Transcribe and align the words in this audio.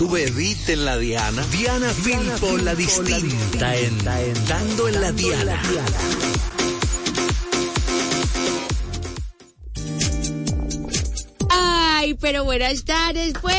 Tú 0.00 0.08
bebiste 0.08 0.72
en 0.72 0.86
la 0.86 0.96
Diana. 0.96 1.44
Diana 1.52 1.90
Filpo, 1.90 2.56
la 2.56 2.74
distinta, 2.74 3.78
en, 3.78 3.98
dando 4.48 4.88
en 4.88 4.98
la 4.98 5.12
Diana. 5.12 5.62
Ay, 11.50 12.14
pero 12.14 12.44
buenas 12.44 12.82
tardes, 12.86 13.34
pues. 13.42 13.54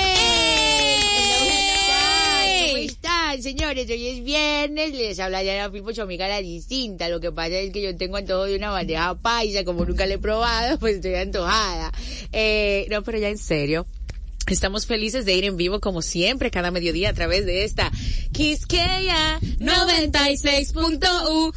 ¿Cómo 2.66 2.78
están, 2.78 3.44
señores? 3.44 3.88
Hoy 3.92 4.08
es 4.08 4.24
viernes, 4.24 4.94
les 4.96 5.20
habla 5.20 5.42
Diana 5.42 5.70
Filpo, 5.70 5.94
su 5.94 6.02
amiga 6.02 6.28
la 6.28 6.42
distinta. 6.42 7.08
Lo 7.08 7.20
que 7.20 7.32
pasa 7.32 7.60
es 7.60 7.72
que 7.72 7.84
yo 7.84 7.96
tengo 7.96 8.18
antojo 8.18 8.46
de 8.46 8.56
una 8.56 8.72
bandeja 8.72 9.14
paisa, 9.14 9.64
como 9.64 9.86
nunca 9.86 10.08
le 10.08 10.16
he 10.16 10.18
probado, 10.18 10.80
pues 10.80 10.96
estoy 10.96 11.14
antojada. 11.14 11.92
Eh, 12.32 12.88
no, 12.90 13.04
pero 13.04 13.20
ya 13.20 13.30
en 13.30 13.38
serio. 13.38 13.86
Estamos 14.48 14.86
felices 14.86 15.26
de 15.26 15.34
ir 15.34 15.46
en 15.46 15.58
vivo 15.58 15.80
como 15.80 16.02
siempre 16.02 16.52
cada 16.52 16.72
mediodía 16.72 17.10
a 17.10 17.14
través 17.14 17.46
de 17.46 17.64
esta 17.64 17.92
Quisqueya 18.32 19.40
96.1 19.60 21.54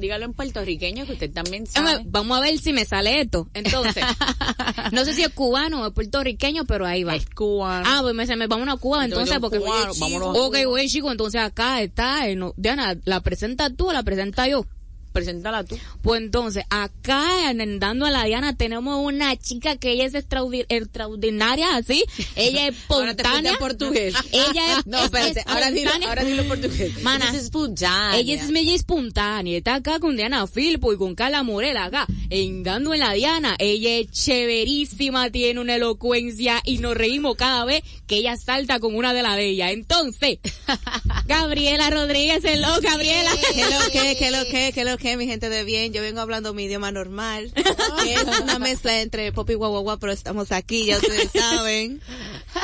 Dígalo 0.00 0.24
en 0.24 0.32
puertorriqueño 0.32 1.06
que 1.06 1.12
usted 1.12 1.32
también 1.32 1.66
sabe. 1.66 2.02
vamos 2.06 2.38
a 2.38 2.40
ver 2.40 2.58
si 2.58 2.72
me 2.72 2.84
sale 2.84 3.20
esto. 3.20 3.48
Entonces, 3.54 4.04
no 4.92 5.04
sé 5.04 5.14
si 5.14 5.22
es 5.22 5.30
cubano 5.30 5.82
o 5.82 5.86
es 5.86 5.92
puertorriqueño, 5.92 6.64
pero 6.64 6.86
ahí 6.86 7.04
va. 7.04 7.14
Es 7.14 7.26
cubano. 7.28 7.84
Ah, 7.86 8.00
pues 8.02 8.14
me, 8.14 8.26
se 8.26 8.36
me 8.36 8.46
vamos 8.46 8.68
a 8.68 8.76
Cuba 8.76 9.04
entonces, 9.04 9.38
porque 9.38 9.58
cubano, 9.58 9.92
vámonos 9.98 10.36
a 10.36 10.40
Ok, 10.40 10.56
güey, 10.66 10.88
chico, 10.88 11.10
entonces 11.10 11.40
acá 11.40 11.80
está, 11.82 12.28
eh, 12.28 12.36
no, 12.36 12.54
Diana, 12.56 12.96
¿la 13.04 13.20
presenta 13.20 13.70
tú 13.70 13.90
o 13.90 13.92
la 13.92 14.02
presenta 14.02 14.48
yo? 14.48 14.66
Preséntala 15.12 15.64
tú. 15.64 15.76
Pues 16.02 16.20
entonces, 16.22 16.64
acá 16.70 17.50
en, 17.50 17.60
en 17.60 17.80
Dando 17.80 18.06
a 18.06 18.10
la 18.10 18.24
Diana 18.24 18.56
tenemos 18.56 19.04
una 19.04 19.36
chica 19.36 19.76
que 19.76 19.90
ella 19.92 20.04
es 20.04 20.14
extraordi- 20.14 20.66
extraordinaria, 20.68 21.76
así. 21.76 22.04
Ella 22.36 22.68
es 22.68 22.76
Ahora 22.88 23.14
te 23.14 23.22
espontánea. 23.22 23.58
portugués. 23.58 24.14
Ella 24.32 24.78
es, 24.78 24.86
No, 24.86 24.98
es 24.98 25.04
espérate. 25.04 25.42
Ahora 25.46 25.70
dilo, 25.70 25.90
espontánea. 25.90 26.08
ahora 26.08 26.24
dilo 26.24 26.44
portugués. 26.44 27.02
Mana, 27.02 27.24
Ella 27.28 27.36
es 27.38 27.44
espontánea. 27.44 28.16
Ella 28.20 28.34
es 28.34 28.48
media 28.50 28.74
espontánea, 28.74 29.58
está 29.58 29.74
acá 29.74 29.98
con 29.98 30.16
Diana 30.16 30.46
Filpo 30.46 30.92
y 30.92 30.96
con 30.96 31.14
Carla 31.14 31.42
Morel 31.42 31.76
acá, 31.76 32.06
en 32.30 32.62
dando 32.62 32.94
en 32.94 33.00
la 33.00 33.12
Diana. 33.12 33.56
Ella 33.58 33.96
es 33.98 34.10
chéverísima, 34.12 35.30
tiene 35.30 35.60
una 35.60 35.74
elocuencia 35.76 36.60
y 36.64 36.78
nos 36.78 36.94
reímos 36.96 37.36
cada 37.36 37.64
vez 37.64 37.82
que 38.06 38.16
ella 38.18 38.36
salta 38.36 38.78
con 38.80 38.94
una 38.94 39.12
de 39.12 39.22
las 39.22 39.36
de 39.36 39.48
ellas. 39.48 39.72
Entonces, 39.72 40.38
Gabriela 41.26 41.90
Rodríguez, 41.90 42.44
hello, 42.44 42.68
Gabriela. 42.80 43.30
¿Qué 43.54 43.64
lo 43.64 43.90
que, 43.92 44.16
qué 44.16 44.30
lo 44.30 44.44
que, 44.44 44.72
qué 44.72 44.84
lo 44.84 44.96
que, 45.00 45.16
mi 45.16 45.26
gente 45.26 45.48
de 45.48 45.64
bien? 45.64 45.92
Yo 45.92 46.02
vengo 46.02 46.20
hablando 46.20 46.54
mi 46.54 46.64
idioma 46.64 46.92
normal, 46.92 47.52
que 48.02 48.14
es 48.14 48.40
una 48.42 48.58
mezcla 48.58 49.00
entre 49.00 49.32
pop 49.32 49.48
y 49.50 49.54
guaguaguá, 49.54 49.98
pero 49.98 50.12
estamos 50.12 50.52
aquí, 50.52 50.84
ya 50.84 50.98
ustedes 50.98 51.30
saben. 51.32 52.00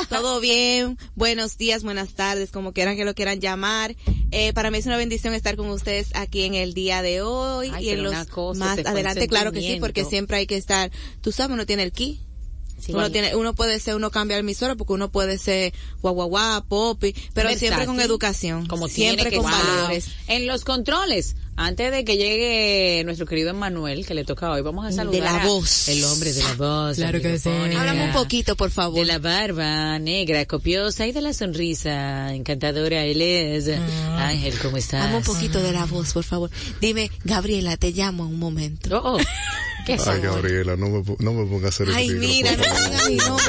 Todo 0.09 0.39
bien, 0.39 0.97
buenos 1.15 1.57
días, 1.57 1.83
buenas 1.83 2.13
tardes, 2.13 2.51
como 2.51 2.71
quieran 2.71 2.95
que 2.95 3.03
lo 3.03 3.15
quieran 3.15 3.41
llamar. 3.41 3.95
Eh, 4.31 4.53
para 4.53 4.71
mí 4.71 4.77
es 4.77 4.85
una 4.85 4.97
bendición 4.97 5.33
estar 5.33 5.57
con 5.57 5.69
ustedes 5.69 6.09
aquí 6.13 6.43
en 6.43 6.53
el 6.53 6.73
día 6.73 7.01
de 7.01 7.21
hoy 7.21 7.71
Ay, 7.73 7.87
y 7.87 7.89
en 7.89 8.03
los 8.03 8.27
cosa, 8.27 8.59
más 8.59 8.79
adelante, 8.85 9.27
claro 9.27 9.51
que 9.51 9.61
sí, 9.61 9.77
porque 9.79 10.05
siempre 10.05 10.37
hay 10.37 10.47
que 10.47 10.57
estar, 10.57 10.91
tú 11.21 11.31
sabes, 11.31 11.53
uno 11.53 11.65
tiene 11.65 11.83
el 11.83 11.91
ki. 11.91 12.21
Sí, 12.79 12.91
uno 12.91 13.01
vale. 13.01 13.11
tiene, 13.11 13.35
uno 13.35 13.53
puede 13.55 13.79
ser, 13.79 13.95
uno 13.95 14.11
cambia 14.11 14.35
el 14.35 14.41
emisora 14.41 14.75
porque 14.75 14.93
uno 14.93 15.09
puede 15.11 15.37
ser 15.37 15.73
guaguaguá, 16.01 16.63
popi, 16.67 17.13
pero 17.33 17.49
Versátil. 17.49 17.59
siempre 17.59 17.85
con 17.87 17.99
educación. 18.01 18.67
Como 18.67 18.87
siempre 18.87 19.29
tiene 19.29 19.37
que 19.37 19.41
con 19.43 19.51
ser. 19.51 19.65
valores. 19.65 20.07
En 20.27 20.45
los 20.45 20.63
controles, 20.63 21.35
antes 21.55 21.91
de 21.91 22.05
que 22.05 22.17
llegue 22.17 23.01
nuestro 23.03 23.25
querido 23.25 23.49
Emanuel, 23.49 24.05
que 24.05 24.13
le 24.13 24.23
toca 24.23 24.51
hoy, 24.51 24.61
vamos 24.61 24.85
a 24.85 24.91
saludar 24.91 25.21
la 25.23 25.41
a 25.41 25.47
voz. 25.47 25.87
el 25.87 26.03
hombre 26.03 26.31
de 26.33 26.43
la 26.43 26.53
voz. 26.53 26.97
Claro 26.97 27.19
que 27.19 27.39
sí. 27.39 27.49
Háblame 27.49 28.05
un 28.05 28.13
poquito, 28.13 28.55
por 28.55 28.69
favor. 28.69 28.99
De 28.99 29.05
la 29.05 29.17
barba 29.17 29.97
negra, 29.97 30.45
copiosa 30.45 31.07
y 31.07 31.11
de 31.11 31.21
la 31.21 31.33
sonrisa 31.33 32.33
encantadora. 32.35 33.03
Él 33.05 33.21
es 33.23 33.69
Ángel, 34.17 34.53
¿cómo 34.61 34.77
estás? 34.77 35.05
Dame 35.05 35.17
un 35.17 35.23
poquito 35.23 35.59
de 35.63 35.71
la 35.71 35.85
voz, 35.85 36.13
por 36.13 36.23
favor. 36.23 36.51
Dime, 36.79 37.09
Gabriela, 37.23 37.75
te 37.75 37.91
llamo 37.91 38.25
en 38.27 38.33
un 38.33 38.39
momento. 38.39 39.01
Oh, 39.03 39.17
oh. 39.17 39.19
¿Qué 39.87 39.93
es 39.93 40.05
Ay? 40.07 40.19
Gabriela, 40.21 40.75
no 40.75 40.89
me, 40.89 41.03
no 41.19 41.33
me 41.33 41.45
pongas 41.45 41.63
a 41.79 41.83
hacer 41.83 41.87
Ay, 41.95 42.09
mira, 42.09 42.51
no 42.51 42.57
digas 42.63 43.09
mi 43.09 43.15
nombre. 43.15 43.45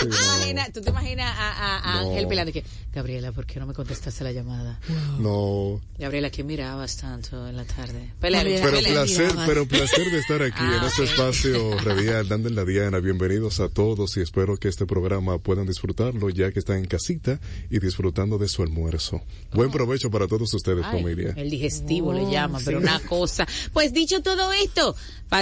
¿Tú 0.00 0.08
te 0.08 0.08
no. 0.08 0.16
imaginas- 0.36 0.72
¿Tú 0.72 0.80
te 0.82 0.90
imaginas 0.90 1.34
a, 1.34 1.50
a- 1.52 1.78
a 1.98 2.02
No. 2.02 2.10
Ángel 2.10 2.28
pelando 2.28 2.52
que, 2.52 2.62
Gabriela, 2.92 3.32
¿por 3.32 3.46
qué 3.46 3.58
no 3.58 3.66
me 3.66 3.72
contestaste 3.72 4.22
la 4.22 4.32
llamada? 4.32 4.78
No, 5.18 5.80
Gabriela, 5.98 6.30
¿qué 6.30 6.44
mirabas 6.44 6.98
tanto 6.98 7.48
en 7.48 7.56
la 7.56 7.64
tarde? 7.64 8.12
Pelea, 8.20 8.42
pero 8.44 8.78
placer, 8.80 9.22
mirabas. 9.28 9.48
pero 9.48 9.66
placer 9.66 10.10
de 10.10 10.18
estar 10.18 10.42
aquí 10.42 10.58
Ah, 10.60 10.78
en 10.80 10.84
este 10.86 11.02
ok. 11.02 11.08
espacio 11.08 11.78
radial, 11.78 12.28
dando 12.28 12.48
en 12.50 12.54
la 12.54 12.64
Diana. 12.66 12.98
Bienvenidos 13.00 13.60
a 13.60 13.68
todos 13.70 14.14
y 14.18 14.20
espero 14.20 14.58
que 14.58 14.68
este 14.68 14.84
programa 14.84 15.38
puedan 15.38 15.66
disfrutarlo 15.66 16.28
ya 16.28 16.52
que 16.52 16.58
están 16.58 16.76
en 16.78 16.84
casita 16.86 17.40
y 17.70 17.78
disfrutando 17.78 18.36
de 18.36 18.48
su 18.48 18.62
almuerzo. 18.62 19.22
Buen 19.54 19.70
provecho 19.70 20.10
para 20.10 20.26
todos 20.28 20.52
ustedes, 20.52 20.84
Ay, 20.84 21.00
familia. 21.02 21.32
El 21.36 21.48
digestivo 21.48 22.12
le 22.12 22.30
llama, 22.30 22.58
pero 22.64 22.78
una 22.78 23.00
cosa. 23.00 23.46
Pues 23.72 23.92
dicho 23.94 24.20
todo 24.22 24.52
esto, 24.52 24.94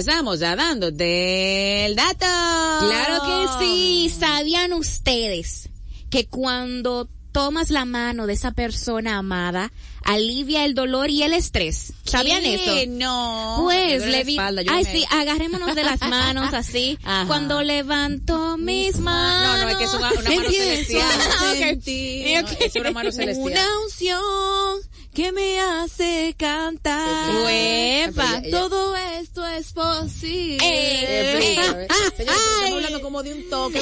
pasamos 0.05 0.43
a 0.43 0.55
dándote 0.55 1.87
el 1.87 1.97
dato. 1.97 2.27
Claro 2.27 3.23
que 3.25 3.65
sí, 3.65 4.11
¿sabían 4.19 4.73
ustedes 4.75 5.71
que 6.11 6.27
cuando 6.27 7.09
tomas 7.33 7.71
la 7.71 7.85
mano 7.85 8.27
de 8.27 8.35
esa 8.35 8.53
persona 8.53 9.17
amada, 9.19 9.73
alivia 10.05 10.65
el 10.65 10.75
dolor 10.75 11.11
y 11.11 11.23
el 11.25 11.33
estrés. 11.33 11.93
¿Sabían 12.05 12.45
eso? 12.45 12.73
No. 12.89 13.61
Pues, 13.65 14.06
le 14.06 14.23
vi, 14.23 14.35
espalda, 14.35 14.62
ay 14.71 14.85
me- 14.85 14.93
sí, 14.93 15.05
agarrémonos 15.11 15.75
de 15.75 15.83
las 15.83 16.01
manos 16.03 16.53
así. 16.55 16.97
Ajá. 17.05 17.27
Cuando 17.27 17.62
levanto 17.62 18.56
mis 18.56 18.99
manos. 18.99 19.59
No, 19.59 19.62
no, 19.65 19.69
es 19.71 19.77
que 19.79 19.85
es 19.85 19.95
una, 19.95 20.12
una 20.12 20.31
mano 20.31 20.51
celestial. 20.51 21.03
Ah, 21.41 21.51
ok. 21.51 21.56
sentir 21.59 22.43
No, 22.43 22.49
es 22.61 22.77
una 22.77 22.91
mano 22.93 23.11
celestial. 23.11 23.47
una 23.51 23.67
unción 23.85 24.81
que 25.14 25.32
me 25.32 25.61
hace 25.61 26.34
cantar. 26.37 27.34
Huepa. 27.44 28.40
Ella- 28.44 28.50
Todo 28.50 28.96
esto 28.96 29.46
es 29.46 29.72
posible. 29.72 30.58
Eh, 30.62 31.40
Señor, 31.40 31.87
Ah, 31.88 31.94
estamos 32.19 32.43
ay. 32.64 32.72
hablando 32.72 33.00
como 33.00 33.22
de 33.22 33.34
un 33.34 33.49
toque, 33.49 33.81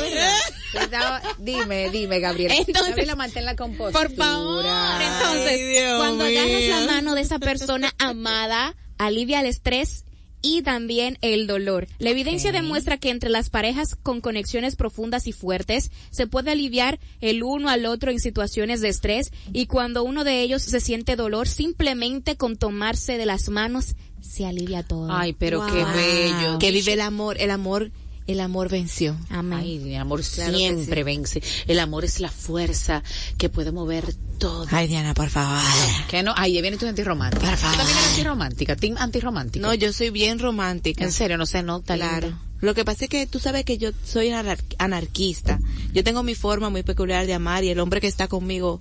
¿verdad? 0.74 1.22
Dime, 1.38 1.90
dime, 1.90 2.20
Gabriela. 2.20 2.54
Entonces- 2.54 2.88
Gabriela, 2.90 3.16
mantén 3.16 3.44
la 3.46 3.56
compostura. 3.56 4.08
Por 4.08 4.14
favor. 4.16 4.64
Entonces, 4.64 5.60
Ay, 5.60 5.96
cuando 5.98 6.24
mío. 6.24 6.40
agarras 6.40 6.62
la 6.86 6.92
mano 6.92 7.14
de 7.14 7.22
esa 7.22 7.38
persona 7.38 7.92
amada, 7.98 8.74
alivia 8.98 9.40
el 9.40 9.46
estrés 9.46 10.04
y 10.42 10.62
también 10.62 11.16
el 11.22 11.46
dolor. 11.46 11.86
La 11.98 12.10
evidencia 12.10 12.52
demuestra 12.52 12.98
que 12.98 13.10
entre 13.10 13.30
las 13.30 13.48
parejas 13.48 13.94
con 13.94 14.20
conexiones 14.20 14.76
profundas 14.76 15.26
y 15.26 15.32
fuertes 15.32 15.90
se 16.10 16.26
puede 16.26 16.50
aliviar 16.50 16.98
el 17.20 17.42
uno 17.42 17.68
al 17.68 17.86
otro 17.86 18.10
en 18.10 18.18
situaciones 18.20 18.80
de 18.80 18.88
estrés 18.88 19.32
y 19.52 19.66
cuando 19.66 20.02
uno 20.02 20.24
de 20.24 20.42
ellos 20.42 20.62
se 20.62 20.80
siente 20.80 21.16
dolor, 21.16 21.48
simplemente 21.48 22.36
con 22.36 22.56
tomarse 22.56 23.16
de 23.16 23.26
las 23.26 23.48
manos 23.48 23.94
se 24.20 24.46
alivia 24.46 24.82
todo. 24.82 25.08
Ay, 25.10 25.32
pero 25.32 25.60
Wow. 25.60 25.72
qué 25.72 25.84
bello. 25.84 26.58
Que 26.58 26.70
vive 26.70 26.92
el 26.92 27.00
amor, 27.00 27.36
el 27.40 27.50
amor, 27.50 27.90
el 28.26 28.40
amor 28.40 28.68
venció. 28.68 29.16
Amén. 29.30 29.58
Ay, 29.60 29.94
el 29.94 30.00
amor 30.00 30.22
Claro 30.22 30.56
siempre 30.56 30.96
sí. 31.00 31.02
vence. 31.02 31.42
El 31.66 31.78
amor 31.80 32.04
es 32.04 32.20
la 32.20 32.30
fuerza 32.30 33.02
que 33.38 33.48
puede 33.48 33.72
mover 33.72 34.14
todo. 34.38 34.66
Ay, 34.70 34.88
Diana, 34.88 35.14
por 35.14 35.28
favor. 35.30 35.60
Que 36.08 36.22
no, 36.22 36.32
ahí 36.36 36.60
viene 36.62 36.76
tu 36.76 36.86
antirromántica. 36.86 37.40
Por 37.42 37.50
¿Tú 37.54 37.56
favor. 37.62 37.76
también 37.78 37.96
eres 37.98 38.10
antirromántica, 38.10 38.76
team 38.76 38.96
antirromántica. 38.98 39.66
No, 39.66 39.74
yo 39.74 39.92
soy 39.92 40.10
bien 40.10 40.38
romántica. 40.38 41.04
en 41.04 41.12
serio, 41.12 41.36
no 41.38 41.46
se 41.46 41.62
nota. 41.62 41.94
Claro. 41.94 42.28
linda. 42.28 42.42
Lo 42.60 42.74
que 42.74 42.84
pasa 42.84 43.04
es 43.06 43.10
que 43.10 43.26
tú 43.26 43.40
sabes 43.40 43.64
que 43.64 43.76
yo 43.76 43.90
soy 44.04 44.28
anar- 44.28 44.62
anarquista. 44.78 45.58
Yo 45.92 46.04
tengo 46.04 46.22
mi 46.22 46.36
forma 46.36 46.70
muy 46.70 46.84
peculiar 46.84 47.26
de 47.26 47.34
amar 47.34 47.64
y 47.64 47.70
el 47.70 47.80
hombre 47.80 48.00
que 48.00 48.06
está 48.06 48.28
conmigo 48.28 48.78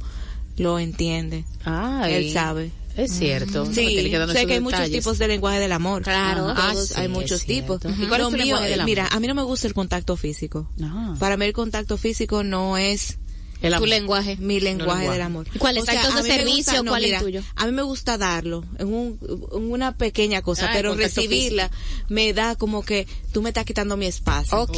lo 0.57 0.77
entiende. 0.77 1.45
Ay. 1.65 2.13
Él 2.13 2.33
sabe. 2.33 2.71
Es 2.97 3.11
cierto. 3.11 3.65
Sí, 3.65 4.09
que 4.09 4.17
darnos 4.17 4.35
sé 4.35 4.45
que 4.45 4.53
hay 4.53 4.59
muchos 4.59 4.89
tipos 4.89 5.17
de 5.17 5.27
lenguaje 5.27 5.59
del 5.59 5.71
amor. 5.71 6.03
Claro. 6.03 6.49
Ajá. 6.49 6.71
Ah, 6.71 6.75
sí, 6.75 6.93
hay 6.95 7.07
muchos 7.07 7.45
tipos. 7.45 7.81
¿Y 7.85 8.05
cuál 8.07 8.21
es 8.21 8.27
tu 8.27 8.33
mío, 8.33 8.43
lenguaje 8.45 8.69
del 8.69 8.79
amor? 8.81 8.85
mira, 8.85 9.07
a 9.11 9.19
mí 9.19 9.27
no 9.27 9.35
me 9.35 9.43
gusta 9.43 9.67
el 9.67 9.73
contacto 9.73 10.15
físico. 10.17 10.69
Ah. 10.81 11.15
Para 11.19 11.37
mí 11.37 11.45
el 11.45 11.53
contacto 11.53 11.97
físico 11.97 12.43
no 12.43 12.77
es 12.77 13.17
El 13.61 13.75
Tu 13.75 13.85
lenguaje. 13.85 14.37
mi 14.37 14.59
lenguaje 14.59 15.09
del 15.09 15.21
amor. 15.21 15.47
¿Actos 15.53 15.87
a 15.89 16.21
de 16.23 16.29
servicio? 16.29 16.55
gusta- 16.55 16.83
no, 16.83 16.91
¿Cuál 16.91 17.03
es 17.03 17.09
mira, 17.09 17.19
tuyo? 17.19 17.43
A 17.55 17.65
mí 17.67 17.71
me 17.71 17.83
gusta 17.83 18.17
darlo 18.17 18.63
en, 18.79 18.87
un, 18.93 19.19
en 19.53 19.71
una 19.71 19.95
pequeña 19.97 20.41
cosa, 20.41 20.67
Ah, 20.67 20.71
pero 20.73 20.95
recibirla 20.95 21.69
me 22.09 22.33
da 22.33 22.55
como 22.55 22.83
que 22.83 23.07
tú 23.31 23.41
me 23.41 23.49
estás 23.49 23.65
quitando 23.65 23.97
mi 23.97 24.07
espacio. 24.07 24.57
Ok. 24.61 24.77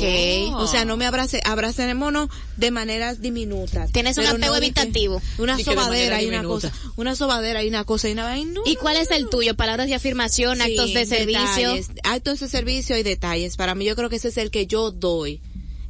O 0.56 0.68
sea, 0.68 0.84
no 0.86 0.98
me 0.98 1.06
abrace, 1.06 1.42
abracémonos 1.46 2.30
de 2.58 2.72
maneras 2.72 3.22
diminutas. 3.22 3.92
Tienes 3.92 4.18
un 4.18 4.26
apego 4.26 4.48
no 4.52 4.58
evitativo. 4.58 5.22
Una 5.38 5.58
sobadera 5.58 6.22
y 6.22 6.28
una 6.28 6.44
cosa. 6.44 6.72
Una 6.98 7.16
sobadera 7.16 7.64
y 7.64 7.70
una 7.70 7.84
cosa 7.86 8.10
y 8.10 8.12
una 8.12 8.24
vaina. 8.26 8.60
¿Y 8.66 8.76
cuál 8.76 8.98
es 8.98 9.12
el 9.12 9.30
tuyo? 9.30 9.56
Palabras 9.56 9.88
de 9.88 9.96
afirmación, 9.96 10.58
Sí, 10.58 10.62
actos 10.78 10.94
de 10.94 11.06
servicio. 11.06 11.70
detalles. 11.70 11.88
Actos 12.04 12.40
de 12.42 12.50
servicio 12.50 12.98
y 12.98 13.04
detalles. 13.04 13.56
Para 13.56 13.76
mí 13.76 13.86
yo 13.86 13.96
creo 13.96 14.10
que 14.10 14.18
ese 14.18 14.28
es 14.28 14.38
el 14.38 14.52
que 14.52 14.68
yo 14.68 14.92
doy. 14.92 15.42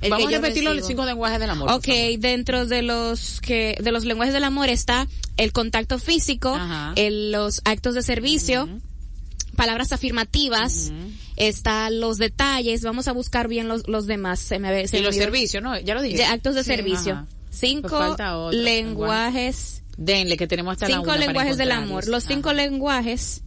El 0.04 0.10
Vamos 0.12 0.28
que 0.30 0.36
a 0.36 0.40
repetir 0.40 0.64
los 0.64 0.86
cinco 0.86 1.06
lenguajes 1.06 1.40
del 1.40 1.50
amor. 1.50 1.72
Ok, 1.72 1.88
dentro 2.20 2.66
de 2.66 2.82
los 2.82 3.40
que 3.42 3.78
de 3.82 3.92
los 3.92 4.06
lenguajes 4.06 4.34
del 4.34 4.44
amor 4.44 4.70
está 4.70 5.08
el 5.38 5.52
contacto 5.52 5.98
físico, 6.00 6.60
el- 6.96 7.32
los 7.32 7.62
actos 7.66 7.96
de 7.96 8.04
servicio, 8.04 8.68
palabras 9.56 9.92
afirmativas, 9.92 10.92
está 11.38 11.90
los 11.90 12.18
detalles. 12.18 12.82
Vamos 12.84 13.08
a 13.08 13.12
buscar 13.12 13.48
bien 13.48 13.68
los, 13.68 13.88
los 13.88 14.06
demás. 14.08 14.40
Se 14.40 14.60
me 14.60 14.72
ve- 14.72 14.88
se 14.88 14.98
Y 14.98 15.02
me 15.02 15.08
los 15.08 15.16
servicios, 15.16 15.64
¿no? 15.64 15.80
Ya 15.80 15.94
lo 15.96 16.02
dije. 16.02 16.18
De 16.18 16.26
actos 16.26 16.56
de 16.56 16.64
Sí, 16.64 16.70
servicio. 16.70 17.14
ajá. 17.14 17.28
Cinco 17.50 17.88
Pues 17.90 18.02
falta 18.02 18.38
otro, 18.38 18.60
lenguajes, 18.60 19.82
Denle, 19.96 20.38
que 20.38 20.48
tenemos 20.48 20.72
hasta 20.74 20.90
la 20.90 20.96
cinco 20.96 21.06
para 21.06 21.20
lenguajes 21.20 21.58
del 21.58 21.72
amor. 21.72 22.08
Los 22.08 22.24
cinco 22.24 22.50
Ajá. 22.50 22.56
lenguajes. 22.58 23.43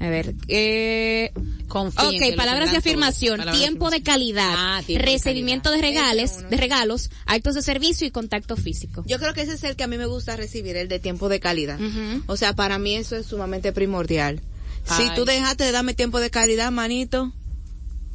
A 0.00 0.08
ver, 0.08 0.34
eh, 0.46 1.32
Confíen 1.66 2.18
que 2.20 2.30
Ok, 2.30 2.36
palabras 2.36 2.70
de 2.70 2.78
afirmación, 2.78 3.38
Palabras 3.38 3.58
tiempo 3.60 3.90
de 3.90 3.96
afirmación. 3.96 4.14
calidad, 4.36 4.54
Ah, 4.56 4.82
tiempo 4.86 5.04
de 5.04 5.12
recibimiento 5.12 5.70
de, 5.70 5.80
calidad. 5.80 6.00
regales, 6.00 6.48
de 6.48 6.56
regalos, 6.56 7.10
actos 7.26 7.54
de 7.56 7.62
servicio 7.62 8.06
y 8.06 8.10
contacto 8.10 8.56
físico. 8.56 9.02
Yo 9.06 9.18
creo 9.18 9.34
que 9.34 9.42
ese 9.42 9.54
es 9.54 9.64
el 9.64 9.76
que 9.76 9.82
a 9.84 9.86
mí 9.88 9.98
me 9.98 10.06
gusta 10.06 10.36
recibir, 10.36 10.76
el 10.76 10.88
de 10.88 10.98
tiempo 11.00 11.28
de 11.28 11.40
calidad. 11.40 11.78
O 12.26 12.36
sea, 12.36 12.54
para 12.54 12.78
mí 12.78 12.94
eso 12.94 13.16
es 13.16 13.26
sumamente 13.26 13.72
primordial. 13.72 14.40
Si 14.96 15.10
tú 15.14 15.24
dejaste 15.26 15.64
de 15.64 15.72
darme 15.72 15.92
tiempo 15.94 16.20
de 16.20 16.30
calidad, 16.30 16.70
manito, 16.70 17.32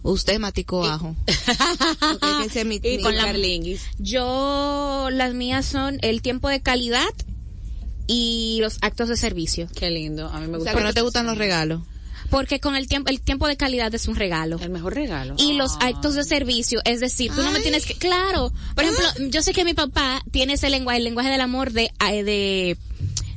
usted 0.02 0.40
maticó 0.40 0.86
ajo. 0.86 1.16
Y 2.56 2.66
mi- 2.66 2.80
con 3.02 3.16
la. 3.16 3.32
Yo, 4.00 5.10
las 5.12 5.34
mías 5.34 5.66
son 5.66 5.98
el 6.02 6.22
tiempo 6.22 6.50
de 6.50 6.62
calidad 6.62 7.06
y 8.08 8.60
los 8.62 8.78
actos 8.82 9.10
de 9.10 9.18
servicio. 9.18 9.68
Qué 9.76 9.90
lindo. 9.90 10.28
A 10.28 10.40
mí 10.40 10.48
me 10.48 10.56
O 10.56 10.60
gusta. 10.60 10.72
sea, 10.72 10.80
que 10.80 10.86
no 10.86 10.94
te 10.94 11.02
gustan 11.02 11.26
los 11.26 11.38
regalos. 11.38 11.82
Porque 12.30 12.60
con 12.60 12.76
el 12.76 12.88
tiempo, 12.88 13.10
el 13.10 13.22
tiempo 13.22 13.48
de 13.48 13.58
calidad 13.58 13.94
es 13.94 14.08
un 14.08 14.16
regalo. 14.16 14.58
El 14.60 14.70
mejor 14.72 14.96
regalo. 14.96 15.36
Y 15.38 15.54
los 15.54 15.74
actos 15.82 16.16
de 16.16 16.24
servicio, 16.24 16.82
es 16.86 17.00
decir, 17.00 17.32
tú 17.36 17.44
no 17.44 17.52
me 17.52 17.60
tienes 17.60 17.86
que, 17.86 17.94
claro, 17.96 18.52
por 18.74 18.84
ejemplo, 18.86 19.06
yo 19.30 19.42
sé 19.44 19.54
que 19.54 19.64
mi 19.66 19.74
papá 19.74 20.24
tiene 20.32 20.54
ese 20.54 20.70
lenguaje, 20.70 20.98
el 20.98 21.04
lenguaje 21.04 21.30
del 21.30 21.42
amor 21.42 21.72
de, 21.74 21.92
eh, 22.10 22.24
de, 22.24 22.78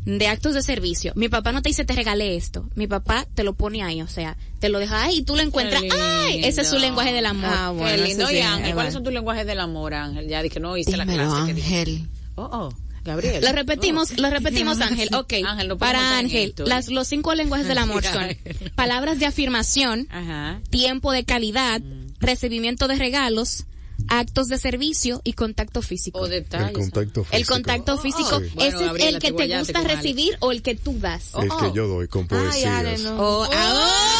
de 0.06 0.28
actos 0.28 0.54
de 0.54 0.62
servicio. 0.62 1.12
Mi 1.14 1.28
papá 1.28 1.52
no 1.52 1.60
te 1.62 1.68
dice 1.68 1.84
te 1.84 1.94
regalé 1.94 2.36
esto. 2.36 2.70
Mi 2.74 2.86
papá 2.86 3.26
te 3.34 3.42
lo 3.44 3.52
pone 3.54 3.82
ahí, 3.82 4.00
o 4.00 4.08
sea, 4.08 4.36
te 4.60 4.68
lo 4.70 4.78
deja 4.78 5.02
ahí 5.02 5.18
y 5.18 5.22
tú 5.22 5.36
lo 5.36 5.42
encuentras. 5.42 5.82
¡Ay! 6.22 6.42
Ese 6.44 6.62
es 6.62 6.70
su 6.70 6.78
lenguaje 6.78 7.12
del 7.12 7.26
amor. 7.26 7.50
Ah, 7.52 7.70
bueno, 7.72 7.96
Qué 8.02 8.08
lindo. 8.08 8.30
Y 8.30 8.38
Ángel, 8.38 8.58
¿cuáles 8.60 8.74
bueno. 8.74 8.90
son 8.92 9.04
tus 9.04 9.12
lenguajes 9.12 9.46
del 9.46 9.60
amor, 9.60 9.92
Ángel? 9.94 10.26
Ya 10.28 10.40
dije, 10.42 10.58
no 10.58 10.74
hice 10.76 10.96
la 10.96 11.04
clase. 11.04 11.46
que 11.48 11.54
dije. 11.54 11.80
Ángel. 11.80 12.08
Oh, 12.36 12.48
oh. 12.52 12.74
Gabriel. 13.06 13.42
Lo 13.44 13.52
repetimos, 13.52 14.18
lo 14.18 14.28
repetimos, 14.30 14.80
Ángel. 14.82 15.08
Ok. 15.14 15.34
Ángel, 15.46 15.68
no 15.68 15.78
Para 15.78 16.18
Ángel, 16.18 16.54
las, 16.58 16.88
los 16.88 17.06
cinco 17.08 17.34
lenguajes 17.34 17.66
del 17.68 17.78
amor 17.78 18.04
son 18.04 18.36
palabras 18.74 19.18
de 19.18 19.26
afirmación, 19.26 20.08
Ajá. 20.10 20.60
tiempo 20.70 21.12
de 21.12 21.24
calidad, 21.24 21.80
Mm. 21.80 22.14
recibimiento 22.20 22.88
de 22.88 22.96
regalos, 22.96 23.64
actos 24.08 24.48
de 24.48 24.58
servicio 24.58 25.20
y 25.24 25.32
contacto 25.32 25.80
físico. 25.82 26.18
O 26.20 26.28
detalles. 26.28 26.68
El 26.68 26.74
contacto 26.74 27.24
físico. 27.24 27.36
El 27.36 27.46
contacto 27.46 27.98
físico, 27.98 28.40
Sí. 28.40 28.50
Bueno, 28.54 28.68
ese 28.68 28.76
es 28.80 28.86
Gabriela, 28.86 29.10
el 29.10 29.18
que 29.20 29.32
te 29.32 29.58
gusta 29.58 29.80
recibir 29.82 30.36
o 30.40 30.52
el 30.52 30.62
que 30.62 30.74
tú 30.74 30.98
das. 30.98 31.32
El 31.34 31.48
que 31.48 31.72
yo 31.74 31.86
doy 31.88 32.06
con 32.08 32.22
Ay, 32.22 32.28
poesías. 32.28 32.74
Ale, 32.74 32.98
no. 32.98 33.16
Oh, 33.18 33.44
ah, 33.44 33.48
Ay, 33.52 34.15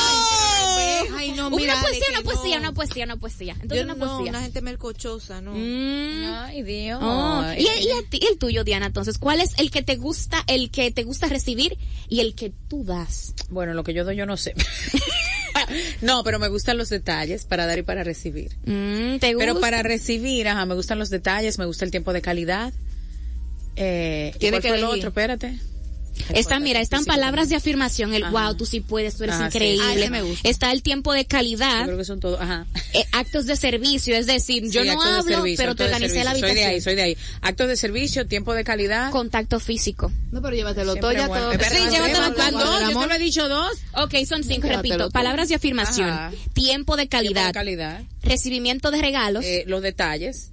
no, 1.50 1.57
una 1.57 1.62
mira, 1.65 1.81
poesía, 1.81 2.05
una 2.11 2.23
poesía, 2.23 2.55
no. 2.57 2.61
una 2.61 2.73
poesía, 2.75 3.05
una 3.05 3.17
poesía. 3.17 3.53
Entonces 3.55 3.79
Yo 3.79 3.85
una 3.85 3.95
no, 3.95 4.07
poesía. 4.07 4.31
una 4.31 4.43
gente 4.43 4.61
melcochosa, 4.62 5.41
¿no. 5.41 5.53
Mm. 5.55 6.25
Ay, 6.35 6.62
Dios. 6.62 7.00
Oh, 7.03 7.43
Ay, 7.45 7.62
y, 7.65 7.87
y 7.87 7.91
a 7.91 8.09
ti, 8.09 8.21
el 8.31 8.38
tuyo, 8.38 8.65
Diana, 8.65 8.87
entonces, 8.87 9.19
¿cuál 9.19 9.41
es 9.41 9.50
el 9.59 9.71
que 9.71 9.83
te 9.83 9.97
gusta, 9.97 10.43
el 10.47 10.71
que 10.71 10.91
te 10.91 11.05
gusta 11.05 11.26
recibir 11.29 11.79
y 12.09 12.21
el 12.21 12.35
que 12.35 12.53
tú 12.69 12.85
das? 12.85 13.35
Bueno, 13.49 13.75
lo 13.75 13.85
que 13.85 13.95
yo 13.95 14.05
doy 14.05 14.17
yo 14.17 14.26
no 14.26 14.37
sé. 14.37 14.55
no, 16.00 16.23
pero 16.25 16.38
me 16.38 16.49
gustan 16.49 16.76
los 16.76 16.88
detalles 16.88 17.45
para 17.45 17.67
dar 17.67 17.79
y 17.79 17.83
para 17.83 18.05
recibir. 18.05 18.57
Mm, 18.65 19.19
¿Te 19.19 19.35
gusta? 19.35 19.38
Pero 19.38 19.61
para 19.61 19.83
recibir, 19.83 20.49
ajá, 20.49 20.67
me 20.67 20.75
gustan 20.75 20.99
los 20.99 21.11
detalles, 21.11 21.59
me 21.59 21.67
gusta 21.67 21.85
el 21.85 21.91
tiempo 21.91 22.12
de 22.12 22.23
calidad. 22.23 22.73
Eh, 23.76 24.33
¿y 24.35 24.38
Tiene 24.38 24.61
que 24.61 24.69
fue 24.69 24.79
el 24.79 24.85
otro? 24.85 25.09
Espérate. 25.09 25.59
Está, 26.35 26.59
mira, 26.61 26.81
están 26.81 27.05
Sí, 27.05 27.07
palabras 27.11 27.49
de 27.49 27.57
afirmación, 27.57 28.15
el 28.15 28.25
Ajá. 28.25 28.31
wow, 28.49 28.55
tú 28.57 28.67
sí 28.67 28.81
puedes, 28.81 29.17
tú 29.17 29.25
eres 29.25 29.37
Ajá, 29.37 29.51
sí. 29.51 29.57
increíble. 29.59 29.85
Ah, 29.87 29.95
ese 29.95 30.11
me 30.11 30.23
gusta. 30.23 30.49
Está 30.49 30.73
el 30.73 30.83
tiempo 30.83 31.13
de 31.13 31.23
Yo 31.23 31.29
calidad, 31.29 31.85
creo 31.85 31.97
que 31.99 32.05
son 32.05 32.21
todos, 32.21 32.41
ajá. 32.41 32.67
eh, 32.95 33.05
actos 33.13 33.47
de 33.47 33.57
servicio, 33.57 34.17
es 34.17 34.27
decir, 34.27 34.71
yo 34.71 34.85
no 34.85 35.01
hablo, 35.03 35.23
servicio, 35.37 35.57
pero 35.57 35.75
te 35.75 35.85
organicé 35.85 36.25
la 36.25 36.31
habitación. 36.31 36.57
Soy 36.57 36.65
de 36.65 36.65
ahí, 36.65 36.81
soy 36.81 36.95
de 36.95 37.03
ahí. 37.03 37.17
Actos 37.43 37.69
de 37.69 37.77
servicio, 37.77 38.27
tiempo 38.27 38.55
de 38.55 38.65
calidad. 38.65 39.11
Contacto 39.11 39.61
físico. 39.61 40.13
No, 40.33 40.43
pero 40.43 40.55
llévatelo 40.57 40.97
todo 40.97 41.13
ya 41.13 41.29
bueno. 41.29 41.51
todo. 41.51 41.65
Sí, 41.65 41.91
llévatelo 41.91 42.35
todo. 42.35 42.81
Yo 42.81 42.87
amor. 42.87 43.03
te 43.05 43.09
lo 43.09 43.15
he 43.15 43.19
dicho 43.19 43.49
dos. 43.49 43.73
Ok, 43.95 44.15
son 44.29 44.43
cinco, 44.45 44.67
Llévatelo 44.69 44.77
repito. 44.77 44.99
todo. 44.99 45.11
Palabras 45.11 45.49
de 45.49 45.55
afirmación, 45.55 46.09
Ajá. 46.11 46.31
tiempo 46.55 46.97
de 46.97 46.97
Tiempo 46.97 46.97
de 46.97 47.09
calidad, 47.09 47.53
calidad. 47.55 48.03
recibimiento 48.23 48.91
de 48.91 49.01
regalos, 49.01 49.45
Eh, 49.45 49.65
los 49.67 49.83
detalles. 49.83 50.51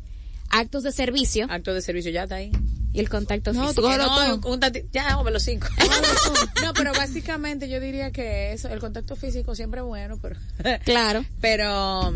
actos 0.49 0.83
de 0.83 0.91
servicio 0.91 1.47
Actos 1.49 1.73
de 1.75 1.81
servicio, 1.81 2.11
ya 2.11 2.23
está 2.23 2.35
ahí. 2.35 2.51
Y 2.93 2.99
el 2.99 3.09
contacto 3.09 3.51
No, 3.53 3.67
físico. 3.69 3.81
No, 3.97 4.37
todo. 4.39 4.53
un 4.53 4.59
tati- 4.59 4.85
ya, 4.91 5.17
hombre, 5.17 5.33
los 5.33 5.43
cinco. 5.43 5.67
no, 6.63 6.73
pero 6.73 6.93
básicamente 6.93 7.67
yo 7.67 7.79
diría 7.79 8.11
que 8.11 8.53
eso, 8.53 8.69
el 8.69 8.79
contacto 8.79 9.15
físico 9.15 9.55
siempre 9.55 9.81
es 9.81 9.85
bueno, 9.85 10.19
pero, 10.21 10.35
Claro, 10.85 11.25
pero, 11.41 12.13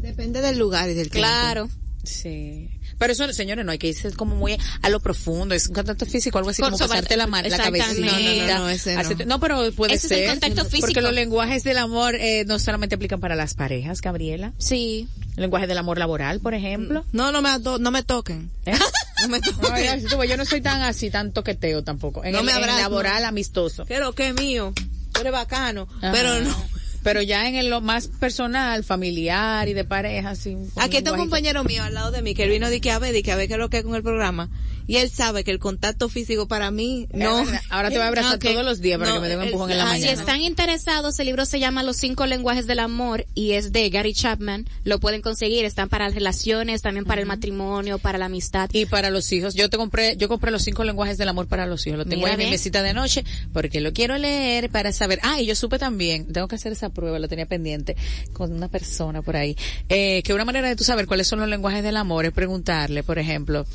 Depende 0.00 0.40
del 0.40 0.58
lugar 0.58 0.88
y 0.88 0.94
del 0.94 1.10
tiempo. 1.10 1.28
claro. 1.28 1.68
sí. 2.04 2.70
Pero 3.00 3.12
eso, 3.14 3.32
señores, 3.32 3.64
no 3.64 3.72
hay 3.72 3.78
que 3.78 3.88
irse 3.88 4.12
como 4.12 4.36
muy 4.36 4.56
a 4.82 4.88
lo 4.90 5.00
profundo, 5.00 5.54
es 5.54 5.66
un 5.68 5.74
contacto 5.74 6.06
físico, 6.06 6.36
algo 6.38 6.50
así 6.50 6.60
Por 6.62 6.70
como 6.70 6.78
sobre- 6.78 6.90
pasarte 7.00 7.16
la, 7.16 7.26
la 7.26 7.56
cabecita. 7.56 7.94
No, 7.94 8.12
no, 8.12 8.46
no, 8.46 8.58
no, 8.60 8.68
ese 8.68 8.94
no. 8.94 9.00
hacerte- 9.00 9.24
no, 9.26 9.40
pero 9.40 9.72
puede 9.72 9.94
Ese 9.94 10.06
es 10.06 10.12
el 10.12 10.18
ser. 10.18 10.28
contacto 10.28 10.64
físico. 10.66 10.86
Porque 10.88 11.00
los 11.00 11.14
lenguajes 11.14 11.64
del 11.64 11.78
amor 11.78 12.14
eh, 12.14 12.44
no 12.46 12.58
solamente 12.58 12.94
aplican 12.96 13.18
para 13.18 13.34
las 13.34 13.54
parejas, 13.54 14.00
Gabriela. 14.02 14.52
Sí. 14.58 15.08
El 15.36 15.42
lenguaje 15.44 15.66
del 15.66 15.78
amor 15.78 15.98
laboral, 15.98 16.40
por 16.40 16.52
ejemplo. 16.54 17.04
No, 17.12 17.32
no 17.32 17.40
me, 17.40 17.48
no 17.58 17.90
me 17.90 18.02
toquen. 18.02 18.50
¿Eh? 18.66 18.74
No 19.22 19.28
me 19.28 19.40
toquen. 19.40 20.06
yo 20.28 20.36
no 20.36 20.44
soy 20.44 20.60
tan 20.60 20.82
así, 20.82 21.10
tan 21.10 21.32
toqueteo 21.32 21.82
tampoco. 21.82 22.22
En 22.22 22.32
No 22.32 22.40
el, 22.40 22.44
me 22.44 22.52
en 22.52 22.58
abrazo. 22.58 22.80
laboral 22.80 23.24
amistoso. 23.24 23.86
¿Qué 23.86 23.98
lo 23.98 24.12
que 24.14 24.28
es 24.28 24.34
mío? 24.34 24.74
Tú 25.12 25.20
eres 25.22 25.32
bacano. 25.32 25.88
Ajá. 26.02 26.12
Pero 26.12 26.38
no. 26.40 26.54
Pero 27.02 27.22
ya 27.22 27.48
en 27.48 27.56
el- 27.56 27.70
lo 27.70 27.80
más 27.80 28.08
personal, 28.08 28.84
familiar 28.84 29.68
y 29.68 29.72
de 29.74 29.84
pareja, 29.84 30.30
así. 30.30 30.54
con 30.74 30.82
Aquí 30.82 30.98
está 30.98 31.12
un 31.12 31.18
compañero 31.18 31.64
mío 31.64 31.82
al 31.82 31.94
lado 31.94 32.10
de 32.10 32.22
mí 32.22 32.34
que 32.34 32.44
él 32.44 32.50
vino 32.50 32.68
de 32.68 32.80
que 32.80 32.90
a 32.90 32.98
ver, 32.98 33.12
de 33.12 33.22
que 33.22 33.32
a 33.32 33.36
ver 33.36 33.48
qué 33.48 33.54
es 33.54 33.58
lo 33.58 33.70
que 33.70 33.78
es 33.78 33.84
con 33.84 33.94
el 33.94 34.02
programa. 34.02 34.50
Y 34.86 34.96
él 34.96 35.08
sabe 35.08 35.44
que 35.44 35.52
el 35.52 35.60
contacto 35.60 36.08
físico 36.08 36.48
para 36.48 36.72
mí 36.72 37.06
no. 37.12 37.44
Ahora 37.68 37.90
te 37.90 37.94
voy 37.96 38.04
a 38.04 38.08
abrazar 38.08 38.38
todos 38.40 38.64
los 38.64 38.80
días 38.80 38.98
para 38.98 39.12
que 39.12 39.20
me 39.20 39.28
dé 39.28 39.36
un 39.36 39.44
empujón 39.44 39.70
en 39.70 39.78
la 39.78 39.84
ah, 39.84 39.94
Si 39.94 40.00
mañana. 40.00 40.20
están 40.20 40.40
interesados, 40.40 41.16
el 41.20 41.26
libro 41.26 41.46
se 41.46 41.60
llama 41.60 41.84
Los 41.84 41.96
cinco 41.98 42.26
lenguajes 42.26 42.66
del 42.66 42.80
amor 42.80 43.24
y 43.34 43.52
es 43.52 43.70
de 43.70 43.88
Gary 43.88 44.12
Chapman. 44.14 44.66
Lo 44.82 44.98
pueden 44.98 45.22
conseguir, 45.22 45.64
están 45.64 45.88
para 45.88 46.06
las 46.06 46.14
relaciones, 46.14 46.82
también 46.82 47.04
para 47.04 47.20
el 47.20 47.26
matrimonio, 47.28 47.98
para 47.98 48.18
la 48.18 48.26
amistad. 48.26 48.68
Y 48.72 48.86
para 48.86 49.10
los 49.10 49.30
hijos, 49.30 49.54
yo 49.54 49.70
te 49.70 49.76
compré, 49.76 50.16
yo 50.16 50.28
compré 50.28 50.50
los 50.50 50.62
cinco 50.62 50.82
lenguajes 50.82 51.18
del 51.18 51.28
amor 51.28 51.46
para 51.46 51.66
los 51.66 51.86
hijos. 51.86 51.98
Lo 51.98 52.04
tengo 52.04 52.22
Mira 52.24 52.32
en 52.32 52.38
mi 52.40 52.50
mesita 52.50 52.82
de 52.82 52.92
noche 52.92 53.24
porque 53.52 53.80
lo 53.80 53.92
quiero 53.92 54.18
leer 54.18 54.70
para 54.70 54.92
saber. 54.92 55.20
Ah, 55.22 55.40
y 55.40 55.46
yo 55.46 55.54
supe 55.54 55.78
también, 55.78 56.32
tengo 56.32 56.48
que 56.48 56.56
hacer 56.56 56.72
esa 56.72 56.89
prueba, 56.90 57.18
lo 57.18 57.28
tenía 57.28 57.46
pendiente 57.46 57.96
con 58.32 58.52
una 58.52 58.68
persona 58.68 59.22
por 59.22 59.36
ahí, 59.36 59.56
eh, 59.88 60.22
que 60.22 60.34
una 60.34 60.44
manera 60.44 60.68
de 60.68 60.76
tú 60.76 60.84
saber 60.84 61.06
cuáles 61.06 61.26
son 61.26 61.40
los 61.40 61.48
lenguajes 61.48 61.82
del 61.82 61.96
amor 61.96 62.24
es 62.26 62.32
preguntarle, 62.32 63.02
por 63.02 63.18
ejemplo, 63.18 63.66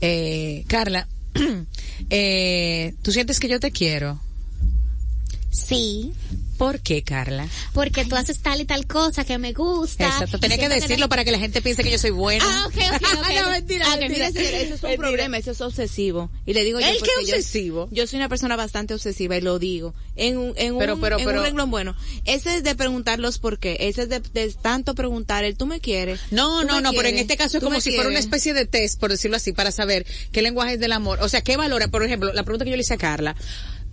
eh, 0.00 0.64
Carla, 0.66 1.08
eh, 2.10 2.94
¿tú 3.02 3.12
sientes 3.12 3.40
que 3.40 3.48
yo 3.48 3.60
te 3.60 3.70
quiero? 3.70 4.20
Sí, 5.54 6.12
¿Por 6.58 6.80
qué, 6.80 7.02
Carla? 7.02 7.48
porque 7.72 8.04
tú 8.04 8.14
haces 8.16 8.38
tal 8.40 8.60
y 8.60 8.64
tal 8.64 8.86
cosa 8.86 9.24
que 9.24 9.38
me 9.38 9.52
gusta. 9.52 10.06
Exacto, 10.06 10.36
Y 10.36 10.40
tenía 10.40 10.56
que 10.58 10.68
decirlo 10.68 11.08
para 11.08 11.24
que 11.24 11.30
la 11.32 11.38
gente 11.38 11.60
piense 11.62 11.82
que 11.82 11.90
yo 11.90 11.98
soy 11.98 12.10
buena. 12.10 12.44
Ah, 12.46 12.66
ok, 12.68 12.74
ok, 12.74 13.02
ok. 13.18 13.34
no, 13.44 13.50
mentira, 13.50 13.86
Ah, 13.88 13.94
ok, 13.94 14.00
mentira. 14.00 14.30
Mira, 14.30 14.48
eso 14.48 14.74
es 14.74 14.82
un 14.82 14.88
Mentira. 14.90 14.96
problema, 14.96 15.36
eso 15.38 15.50
es 15.52 15.60
obsesivo. 15.60 16.30
Y 16.46 16.54
le 16.54 16.64
digo 16.64 16.78
yo 16.80 16.86
¿El 16.86 16.94
qué 16.94 16.98
porque 17.16 17.26
yo- 17.30 17.36
obsesivo? 17.36 17.88
Yo, 17.90 18.06
soy 18.06 18.18
una 18.18 18.28
persona 18.28 18.56
bastante 18.56 18.94
obsesiva 18.94 19.36
y 19.36 19.40
lo 19.40 19.58
digo. 19.58 19.94
En 20.16 20.38
un, 20.38 20.54
en 20.56 20.76
Pero, 20.78 20.94
un, 20.94 21.00
pero, 21.00 21.18
en 21.18 21.24
pero- 21.24 21.38
un 21.40 21.44
renglón 21.44 21.70
bueno. 21.70 21.96
Ese 22.24 22.56
es 22.56 22.62
de 22.64 22.74
preguntar 22.74 23.18
los 23.18 23.38
por 23.38 23.58
qué. 23.58 23.76
Ese 23.80 24.02
es 24.02 24.08
de, 24.08 24.20
de 24.20 24.52
tanto 24.52 24.94
preguntar 24.94 25.44
el 25.44 25.56
tú 25.56 25.66
me 25.66 25.80
quieres. 25.80 26.20
No, 26.30 26.60
¿Tú 26.62 26.66
no, 26.68 26.80
no, 26.80 26.92
pero 26.92 27.08
en 27.08 27.18
este 27.18 27.36
caso 27.36 27.56
es 27.58 27.60
¿Tú 27.62 27.66
como 27.66 27.80
si 27.80 27.92
fuera 27.92 28.08
una 28.10 28.18
especie 28.20 28.54
de 28.54 28.66
test, 28.66 28.98
por 29.00 29.10
decirlo 29.10 29.36
así, 29.36 29.52
para 29.52 29.70
saber 29.72 30.06
qué 30.32 30.40
lenguaje 30.42 30.74
es 30.74 30.80
del 30.80 30.92
amor. 30.92 31.18
O 31.20 31.28
sea, 31.28 31.42
qué 31.42 31.56
valora, 31.56 31.88
por 31.88 32.04
ejemplo, 32.04 32.32
la 32.32 32.42
pregunta 32.44 32.64
que 32.64 32.70
yo 32.70 32.76
le 32.76 32.82
hice 32.82 32.94
a 32.94 32.98
Carla, 32.98 33.34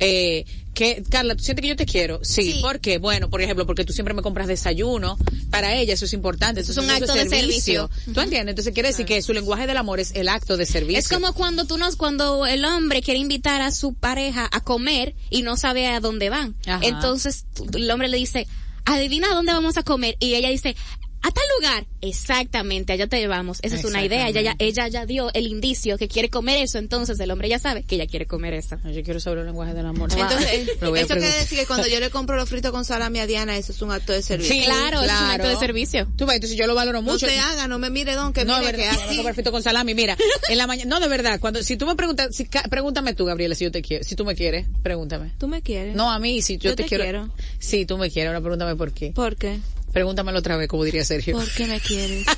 eh, 0.01 0.45
que, 0.73 1.03
Carla, 1.09 1.35
¿tú 1.35 1.43
sientes 1.43 1.61
que 1.61 1.69
yo 1.69 1.75
te 1.75 1.85
quiero? 1.85 2.19
Sí. 2.23 2.53
Sí. 2.53 2.59
¿Por 2.61 2.79
qué? 2.79 2.97
Bueno, 2.97 3.29
por 3.29 3.41
ejemplo, 3.41 3.65
porque 3.65 3.85
tú 3.85 3.93
siempre 3.93 4.13
me 4.13 4.21
compras 4.21 4.47
desayuno. 4.47 5.17
Para 5.49 5.75
ella 5.75 5.93
eso 5.93 6.05
es 6.05 6.13
importante. 6.13 6.61
Eso 6.61 6.71
es 6.71 6.77
un 6.77 6.89
acto 6.89 7.13
de 7.13 7.29
servicio. 7.29 7.89
¿Tú 8.05 8.19
entiendes? 8.19 8.53
Entonces 8.53 8.73
quiere 8.73 8.89
decir 8.89 9.05
que 9.05 9.21
su 9.21 9.31
lenguaje 9.33 9.67
del 9.67 9.77
amor 9.77 9.99
es 9.99 10.11
el 10.15 10.27
acto 10.27 10.57
de 10.57 10.65
servicio. 10.65 10.99
Es 10.99 11.07
como 11.07 11.33
cuando 11.33 11.65
tú 11.65 11.77
nos, 11.77 11.97
cuando 11.97 12.47
el 12.47 12.65
hombre 12.65 13.01
quiere 13.01 13.19
invitar 13.19 13.61
a 13.61 13.71
su 13.71 13.93
pareja 13.93 14.49
a 14.51 14.61
comer 14.61 15.13
y 15.29 15.43
no 15.43 15.55
sabe 15.55 15.87
a 15.87 15.99
dónde 15.99 16.29
van. 16.29 16.55
Ajá. 16.65 16.79
Entonces 16.83 17.45
el 17.73 17.91
hombre 17.91 18.07
le 18.07 18.17
dice, 18.17 18.47
adivina 18.85 19.27
dónde 19.29 19.51
vamos 19.51 19.77
a 19.77 19.83
comer. 19.83 20.15
Y 20.19 20.33
ella 20.33 20.49
dice, 20.49 20.75
a 21.23 21.31
tal 21.31 21.43
lugar. 21.59 21.85
Exactamente, 22.01 22.93
allá 22.93 23.07
te 23.07 23.17
llevamos. 23.19 23.59
Esa 23.61 23.75
es 23.75 23.85
una 23.85 24.03
idea. 24.03 24.27
Ella 24.27 24.41
ya, 24.41 24.55
ella 24.59 24.87
ya 24.87 25.05
dio 25.05 25.31
el 25.33 25.45
indicio 25.47 25.97
que 25.97 26.07
quiere 26.07 26.29
comer 26.29 26.57
eso. 26.63 26.77
Entonces 26.79 27.19
el 27.19 27.29
hombre 27.31 27.47
ya 27.49 27.59
sabe 27.59 27.83
que 27.83 27.95
ella 27.95 28.07
quiere 28.07 28.25
comer 28.25 28.53
eso. 28.53 28.77
Yo 28.91 29.03
quiero 29.03 29.19
saber 29.19 29.39
el 29.39 29.45
lenguaje 29.45 29.73
del 29.73 29.85
amor. 29.85 30.09
Entonces, 30.11 30.67
eso 30.81 31.15
quiere 31.15 31.37
decir 31.37 31.59
que 31.59 31.65
cuando 31.67 31.87
yo 31.87 31.99
le 31.99 32.09
compro 32.09 32.35
los 32.35 32.49
fritos 32.49 32.71
con 32.71 32.85
salami 32.85 33.19
a 33.19 33.27
Diana, 33.27 33.55
eso 33.57 33.71
es 33.71 33.81
un 33.81 33.91
acto 33.91 34.13
de 34.13 34.21
servicio. 34.21 34.55
Sí, 34.55 34.61
Claro, 34.63 35.01
es 35.03 35.11
un 35.11 35.17
acto 35.17 35.47
de 35.47 35.57
servicio. 35.57 36.07
Tú 36.17 36.25
ves, 36.25 36.35
entonces 36.35 36.57
yo 36.57 36.65
lo 36.67 36.75
valoro 36.75 37.01
No 37.01 37.11
mucho. 37.13 37.27
te 37.27 37.37
haga, 37.37 37.67
no 37.67 37.77
me 37.77 37.89
mire, 37.89 38.15
don, 38.15 38.33
que 38.33 38.45
no, 38.45 38.57
mire 38.59 38.71
de 38.71 38.77
que 38.77 38.83
verdad, 38.87 39.03
así. 39.07 39.43
no 39.43 39.51
con 39.51 39.61
salami. 39.63 39.93
Mira, 39.93 40.17
en 40.49 40.57
la 40.57 40.67
mañana, 40.67 40.89
no, 40.89 40.99
de 40.99 41.07
verdad, 41.07 41.39
cuando, 41.39 41.61
si 41.63 41.77
tú 41.77 41.85
me 41.85 41.95
preguntas, 41.95 42.35
si, 42.35 42.45
pregúntame 42.69 43.13
tú, 43.13 43.25
Gabriela, 43.25 43.53
si 43.55 43.65
yo 43.65 43.71
te 43.71 43.81
quiero, 43.81 44.03
si 44.03 44.15
tú 44.15 44.25
me 44.25 44.35
quieres, 44.35 44.65
pregúntame. 44.83 45.31
¿Tú 45.37 45.47
me 45.47 45.61
quieres? 45.61 45.95
No, 45.95 46.11
a 46.11 46.19
mí, 46.19 46.41
si 46.41 46.57
yo, 46.57 46.71
Yo 46.71 46.75
te, 46.75 46.83
te 46.83 46.89
quiero. 46.89 47.03
quiero. 47.03 47.29
Sí, 47.59 47.85
tú 47.85 47.97
me 47.97 48.09
quieres, 48.09 48.29
ahora 48.29 48.41
pregúntame 48.41 48.75
por 48.75 48.91
qué. 48.93 49.11
¿Por 49.11 49.35
qué? 49.35 49.59
Pregúntamelo 49.91 50.39
otra 50.39 50.57
vez, 50.57 50.67
como 50.67 50.83
diría 50.83 51.03
Sergio. 51.05 51.37
¿Por 51.37 51.49
qué 51.51 51.67
me 51.67 51.79
quieres? 51.79 52.25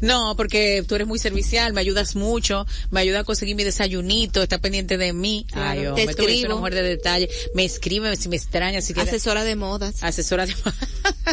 No, 0.00 0.34
porque 0.36 0.84
tú 0.86 0.94
eres 0.94 1.06
muy 1.06 1.18
servicial, 1.18 1.72
me 1.72 1.80
ayudas 1.80 2.16
mucho, 2.16 2.66
me 2.90 3.00
ayuda 3.00 3.20
a 3.20 3.24
conseguir 3.24 3.56
mi 3.56 3.64
desayunito, 3.64 4.42
está 4.42 4.58
pendiente 4.58 4.96
de 4.96 5.12
mí. 5.12 5.46
Ay, 5.52 5.86
hombre, 5.86 6.06
Te 6.06 6.14
tú 6.14 6.22
eres 6.22 6.36
una 6.36 6.40
escribo. 6.40 6.58
mujer 6.58 6.74
de 6.74 6.82
detalle, 6.82 7.28
me 7.54 7.64
escribe 7.64 8.16
si 8.16 8.28
me 8.28 8.36
extraña, 8.36 8.80
si 8.80 8.94
quieres. 8.94 9.12
Asesora 9.12 9.44
de 9.44 9.56
modas. 9.56 10.02
Asesora 10.02 10.46
de 10.46 10.54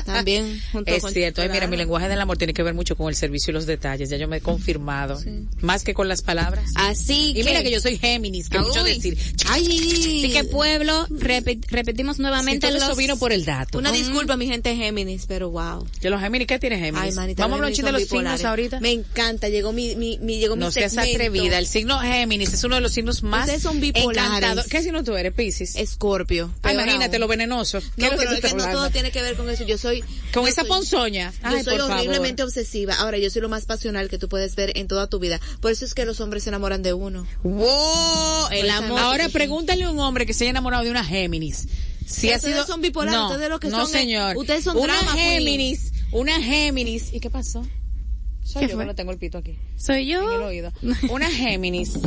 También, 0.05 0.61
junto 0.71 0.91
es 0.93 1.01
con- 1.01 1.11
cierto, 1.13 1.41
Ay, 1.41 1.49
mira, 1.49 1.67
mi 1.67 1.77
lenguaje 1.77 2.07
del 2.09 2.19
amor 2.19 2.37
tiene 2.37 2.53
que 2.53 2.63
ver 2.63 2.73
mucho 2.73 2.95
con 2.95 3.07
el 3.09 3.15
servicio 3.15 3.51
y 3.51 3.53
los 3.53 3.65
detalles, 3.65 4.09
ya 4.09 4.17
yo 4.17 4.27
me 4.27 4.37
he 4.37 4.41
confirmado, 4.41 5.19
más 5.61 5.83
que 5.83 5.93
con 5.93 6.07
las 6.07 6.21
palabras. 6.21 6.71
Así 6.75 7.29
y 7.31 7.33
que. 7.35 7.43
mira 7.43 7.63
que 7.63 7.71
yo 7.71 7.79
soy 7.79 7.97
Géminis, 7.97 8.49
que 8.49 8.59
Uy. 8.59 8.65
mucho 8.65 8.83
decir. 8.83 9.17
Ay, 9.47 9.65
Así 9.65 10.31
que 10.33 10.43
pueblo, 10.43 11.07
repe- 11.09 11.59
repetimos 11.67 12.19
nuevamente 12.19 12.67
todo 12.67 12.77
eso 12.77 12.95
vino 12.95 13.17
por 13.17 13.31
el 13.31 13.45
dato. 13.45 13.77
Una 13.77 13.91
disculpa, 13.91 14.35
mi 14.37 14.47
gente 14.47 14.75
Géminis, 14.75 15.25
pero 15.27 15.49
wow. 15.51 15.85
Que 16.01 16.09
los 16.09 16.21
Géminis, 16.21 16.47
¿qué 16.47 16.59
tiene 16.59 16.77
Géminis? 16.77 17.01
Ay, 17.01 17.11
manita, 17.13 17.43
Vamos 17.43 17.55
a 17.59 17.63
hablar 17.65 17.73
de 17.75 17.91
los 17.91 18.03
signos 18.07 18.43
ahorita. 18.43 18.79
Me 18.79 18.91
encanta, 18.91 19.49
llegó 19.49 19.71
mi, 19.71 19.95
mi, 19.95 20.17
mi 20.19 20.39
llegó 20.39 20.55
No 20.55 20.67
mi 20.67 20.71
seas 20.71 20.97
atrevida. 20.97 21.57
El 21.59 21.67
signo 21.67 21.99
Géminis 21.99 22.53
es 22.53 22.63
uno 22.63 22.75
de 22.75 22.81
los 22.81 22.91
signos 22.93 23.23
más 23.23 23.45
Ustedes 23.45 23.63
son 23.63 23.79
bipolares. 23.79 24.65
¿Qué 24.67 24.81
signo 24.81 25.03
tú 25.03 25.15
eres, 25.15 25.33
Piscis? 25.33 25.75
Escorpio. 25.75 26.51
Ay, 26.63 26.73
imagínate 26.75 27.15
aún. 27.17 27.21
lo 27.21 27.27
venenoso. 27.27 27.79
¿Qué 27.97 28.09
No, 28.09 28.17
pero 28.17 28.31
es 28.31 28.39
que 28.41 28.53
no 28.53 28.65
todo 28.71 28.89
tiene 28.89 29.11
que 29.11 29.21
ver 29.21 29.35
con 29.35 29.49
eso. 29.49 29.64
Yo 29.65 29.77
soy... 29.77 30.01
Con 30.33 30.43
yo 30.43 30.47
esa 30.49 30.61
soy- 30.61 30.69
ponzoña. 30.69 31.31
Yo 31.31 31.37
Ay, 31.43 31.63
soy 31.63 31.73
por 31.77 31.87
favor. 31.87 31.95
horriblemente 31.97 32.43
obsesiva. 32.43 32.95
Ahora, 32.95 33.17
yo 33.17 33.29
soy 33.29 33.41
lo 33.41 33.49
más 33.49 33.65
pasional 33.65 34.09
que 34.09 34.17
tú 34.17 34.27
puedes 34.29 34.55
ver 34.55 34.77
en 34.77 34.87
toda 34.87 35.07
tu 35.07 35.19
vida. 35.19 35.39
Por 35.61 35.71
eso 35.71 35.85
es 35.85 35.93
que 35.93 36.05
los 36.05 36.19
hombres 36.21 36.43
se 36.43 36.49
enamoran 36.49 36.81
de 36.83 36.93
uno. 36.93 37.25
Wow, 37.43 38.47
el 38.51 38.69
amor. 38.69 38.99
Ahora 38.99 39.29
pregúntale 39.29 39.83
a 39.85 39.89
un 39.91 39.99
hombre 39.99 40.25
que 40.25 40.33
se 40.33 40.43
haya 40.45 40.51
enamorado 40.51 40.83
de 40.83 40.91
una 40.91 41.03
Géminis. 41.03 41.67
Si 42.05 42.29
ha 42.31 42.37
sido 42.39 42.65
son 42.67 42.81
bipolares, 42.81 43.19
no, 43.19 43.27
ustedes 43.31 43.49
lo 43.49 43.59
que 43.59 43.67
no, 43.69 43.79
son 43.81 43.89
señor. 43.89 44.37
ustedes 44.37 44.63
son 44.63 44.77
una 44.77 44.93
drama 44.95 45.13
queen. 45.15 45.39
Géminis, 45.43 45.91
una 46.11 46.39
Géminis. 46.39 47.11
¿Y 47.13 47.19
qué 47.19 47.31
pasó? 47.31 47.65
Soy 48.43 48.61
¿Qué 48.61 48.67
yo 48.69 48.75
fue? 48.75 48.83
que 48.83 48.87
no 48.89 48.95
tengo 48.95 49.11
el 49.11 49.17
pito 49.17 49.39
aquí. 49.39 49.57
Soy 49.75 50.11
En 50.11 50.19
el 50.21 50.23
yo. 50.39 50.45
oído. 50.45 50.71
Una 51.09 51.29
Géminis. 51.31 51.93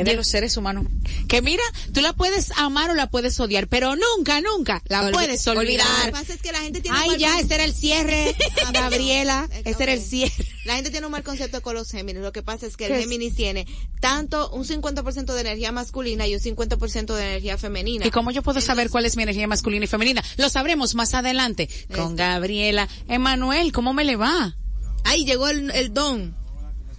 Es 0.00 0.06
de 0.06 0.14
los 0.16 0.26
seres 0.26 0.56
humanos. 0.56 0.86
Que 1.28 1.42
mira, 1.42 1.62
tú 1.92 2.00
la 2.00 2.12
puedes 2.12 2.50
amar 2.56 2.90
o 2.90 2.94
la 2.94 3.08
puedes 3.10 3.38
odiar, 3.40 3.68
pero 3.68 3.94
nunca, 3.96 4.40
nunca 4.40 4.82
la 4.86 5.02
Olvi- 5.02 5.12
puedes 5.12 5.46
Lo 5.46 5.52
que 5.52 5.58
olvidar. 5.58 6.12
pasa 6.12 6.34
es 6.34 6.42
que 6.42 6.52
la 6.52 6.60
gente 6.60 6.80
tiene 6.80 6.96
un 6.96 7.02
Ay, 7.02 7.08
mal 7.10 7.18
ya, 7.18 7.28
concepto- 7.32 7.44
ese 7.46 7.54
era 7.54 7.64
el 7.64 7.74
cierre, 7.74 8.36
Ah, 8.66 8.70
Gabriela. 8.72 9.48
Ese 9.64 9.82
era 9.82 9.92
el 9.92 10.00
cierre. 10.02 10.32
La 10.64 10.74
gente 10.74 10.90
tiene 10.90 11.06
un 11.06 11.12
mal 11.12 11.22
concepto 11.22 11.62
con 11.62 11.74
los 11.74 11.90
Géminis. 11.90 12.22
Lo 12.22 12.32
que 12.32 12.42
pasa 12.42 12.66
es 12.66 12.76
que 12.76 12.86
el. 12.86 12.94
Géminis 13.00 13.34
tiene 13.34 13.66
tanto 14.00 14.50
un 14.50 14.64
50% 14.64 15.32
de 15.34 15.40
energía 15.40 15.72
masculina 15.72 16.26
y 16.26 16.34
un 16.34 16.40
50% 16.40 17.14
de 17.14 17.22
energía 17.22 17.56
femenina. 17.58 18.06
¿Y 18.06 18.10
cómo 18.10 18.30
yo 18.30 18.42
puedo 18.42 18.60
saber 18.60 18.90
cuál 18.90 19.06
es 19.06 19.16
mi 19.16 19.22
energía 19.22 19.46
masculina 19.46 19.84
y 19.84 19.88
femenina? 19.88 20.22
Lo 20.36 20.48
sabremos 20.48 20.94
más 20.94 21.14
adelante 21.14 21.68
con 21.94 22.16
Gabriela. 22.16 22.88
Emanuel, 23.08 23.72
¿cómo 23.72 23.92
me 23.94 24.04
le 24.04 24.16
va? 24.16 24.56
Ay, 25.04 25.24
llegó 25.24 25.48
el, 25.48 25.70
el 25.70 25.94
don. 25.94 26.36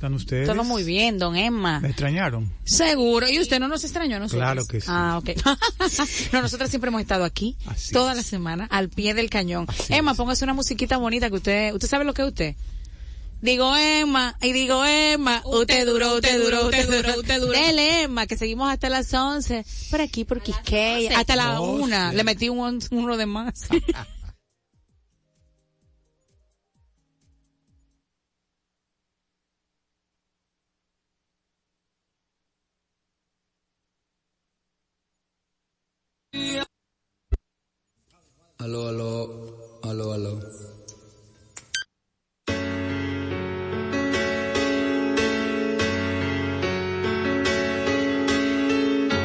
¿Están 0.02 0.16
ustedes? 0.16 0.48
Todo 0.48 0.64
muy 0.64 0.84
bien, 0.84 1.20
don 1.20 1.36
Emma. 1.36 1.80
¿Me 1.80 1.90
extrañaron? 1.90 2.52
Seguro. 2.64 3.30
¿Y 3.30 3.40
usted 3.40 3.60
no 3.60 3.68
nos 3.68 3.84
extrañó 3.84 4.16
a 4.16 4.20
nosotros? 4.20 4.40
Claro 4.42 4.66
que 4.66 4.82
sí. 4.82 4.88
Ah, 4.90 5.20
ok. 5.20 5.30
no, 6.34 6.42
nosotros 6.42 6.72
siempre 6.72 6.88
hemos 6.88 7.02
estado 7.02 7.24
aquí, 7.24 7.56
Así 7.68 7.94
toda 7.94 8.14
es. 8.14 8.18
la 8.18 8.24
semana, 8.24 8.66
al 8.72 8.90
pie 8.90 9.14
del 9.14 9.30
cañón. 9.30 9.68
Así 9.70 9.94
Emma, 9.94 10.14
es. 10.14 10.18
póngase 10.18 10.44
una 10.44 10.56
musiquita 10.56 10.98
bonita 10.98 11.30
que 11.30 11.36
usted, 11.36 11.74
¿usted 11.76 11.88
sabe 11.88 12.04
lo 12.04 12.16
que 12.16 12.24
es 12.24 12.28
usted? 12.30 12.56
Digo 13.44 13.76
Emma, 13.76 14.36
y 14.42 14.54
digo 14.54 14.84
Emma, 14.84 15.44
usted 15.46 15.86
duró, 15.86 16.16
usted 16.16 16.42
duró, 16.44 16.66
usted 16.66 16.90
duró, 16.90 17.20
usted 17.20 17.40
duró. 17.40 17.52
Dele 17.54 18.02
Emma, 18.02 18.26
que 18.26 18.38
seguimos 18.38 18.72
hasta 18.72 18.90
las 18.90 19.14
11, 19.14 19.64
por 19.92 20.02
aquí, 20.02 20.26
por 20.26 20.42
Quisqueya, 20.42 21.20
hasta 21.20 21.36
la 21.36 21.62
una. 21.62 22.10
sí. 22.10 22.18
Le 22.18 22.24
metí 22.24 22.50
un, 22.50 22.80
uno 22.90 23.18
de 23.18 23.26
más. 23.28 23.68
Aló, 38.64 38.90
aló, 38.90 39.28
aló, 39.82 40.14
aló. 40.14 40.40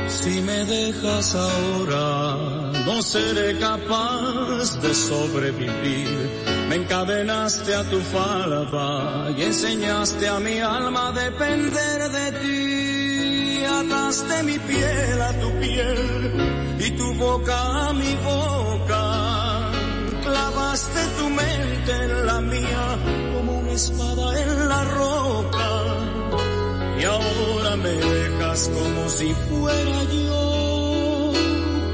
Si 0.09 0.41
me 0.41 0.65
dejas 0.65 1.35
ahora, 1.35 2.73
no 2.87 3.03
seré 3.03 3.59
capaz 3.59 4.81
de 4.81 4.95
sobrevivir. 4.95 6.31
Me 6.71 6.77
encadenaste 6.77 7.75
a 7.75 7.85
tu 7.91 8.01
falda 8.01 9.31
y 9.37 9.43
enseñaste 9.43 10.29
a 10.29 10.41
mi 10.41 10.61
alma 10.61 11.09
a 11.09 11.13
depender 11.13 12.11
de 12.11 12.33
ti. 12.41 13.65
Ataste 13.67 14.43
mi 14.45 14.59
piel 14.59 15.21
a 15.21 15.33
tu 15.41 15.51
piel 15.61 16.77
y 16.79 16.91
tu 16.93 17.13
boca 17.15 17.89
a 17.89 17.93
mi 17.93 18.15
boca. 18.25 18.76
En 21.89 22.27
la 22.27 22.41
mía 22.41 22.99
como 23.35 23.59
una 23.61 23.73
espada 23.73 24.43
en 24.43 24.69
la 24.69 24.85
roca. 24.85 25.69
Y 26.99 27.05
ahora 27.05 27.77
me 27.77 27.91
dejas 27.91 28.69
como 28.69 29.09
si 29.09 29.35
fuera 29.49 30.03
yo 30.05 31.33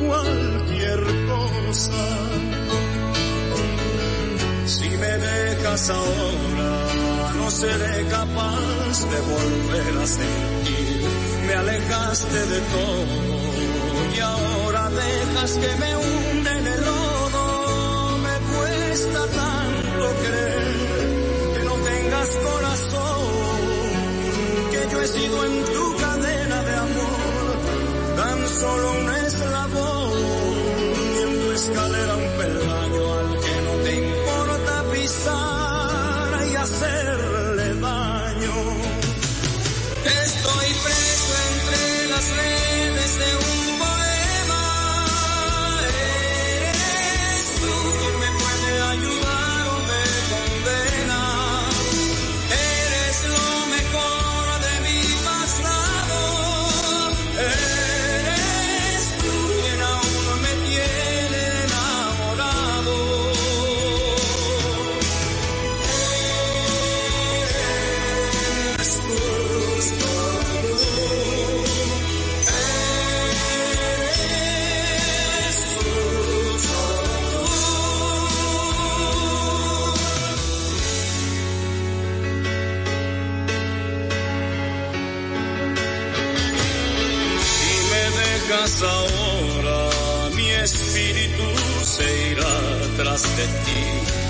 cualquier 0.06 1.00
cosa. 1.28 2.02
Si 4.66 4.88
me 4.88 5.12
dejas 5.28 5.90
ahora, 5.90 7.34
no 7.36 7.50
seré 7.50 8.06
capaz 8.06 8.96
de 9.12 9.20
volver 9.32 10.02
a 10.02 10.06
sentir. 10.06 11.06
Me 11.46 11.54
alejaste 11.54 12.46
de 12.46 12.60
todo 12.60 13.42
y 14.14 14.20
ahora 14.20 14.90
dejas 14.90 15.52
que 15.52 15.76
me 15.76 15.96
creer 20.22 21.54
que 21.54 21.64
no 21.64 21.74
tengas 21.74 22.28
corazón, 22.36 23.22
que 24.70 24.92
yo 24.92 25.00
he 25.00 25.08
sido 25.08 25.44
en 25.44 25.64
tu 25.64 25.96
cadena 25.96 26.62
de 26.62 26.74
amor 26.74 27.56
tan 28.16 28.48
solo 28.48 28.92
un 28.92 29.10
ahora, 88.82 90.30
mi 90.34 90.48
espíritu 90.50 91.44
se 91.84 92.30
irá 92.30 92.54
tras 92.96 93.22
de 93.36 93.46
ti. 93.64 93.80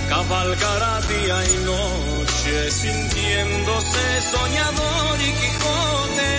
Cabalgará 0.09 1.01
día 1.03 1.45
y 1.47 1.57
noche, 1.65 2.12
sintiéndose 2.51 4.21
soñador 4.33 5.21
y 5.21 5.33
Quijote, 5.33 6.35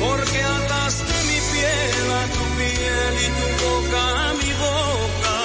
porque 0.00 0.40
ataste 0.40 1.14
mi 1.28 1.38
piel 1.52 2.10
a 2.12 2.24
tu 2.34 2.44
piel 2.58 3.14
y 3.24 3.28
tu 3.38 3.46
boca 3.64 4.02
a 4.28 4.34
mi 4.34 4.52
boca. 4.66 5.36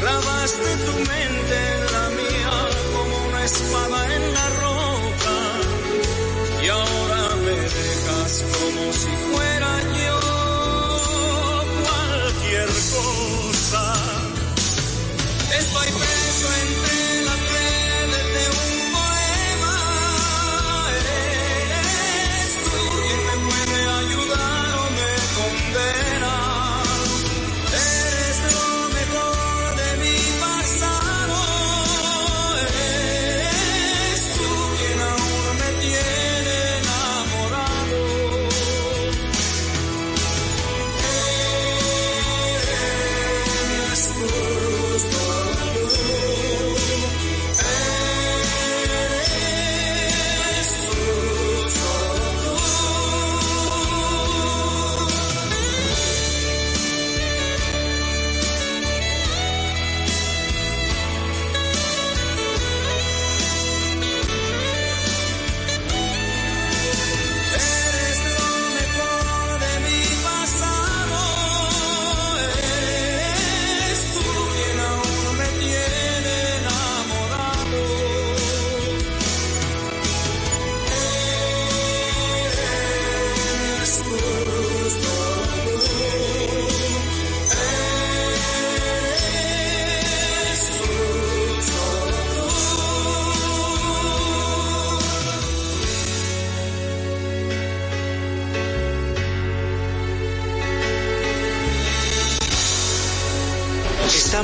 Clavaste 0.00 0.70
tu 0.86 0.92
mente 0.92 1.56
en 1.74 1.92
la 1.92 2.06
mía 2.18 2.56
como 2.94 3.14
una 3.28 3.44
espada 3.44 4.16
en 4.16 4.34
la 4.34 4.46
roca 4.64 5.36
y 6.64 6.68
ahora 6.68 7.36
me 7.44 7.56
dejas 7.78 8.44
como 8.58 8.92
si 8.92 9.12
fuera 9.30 9.53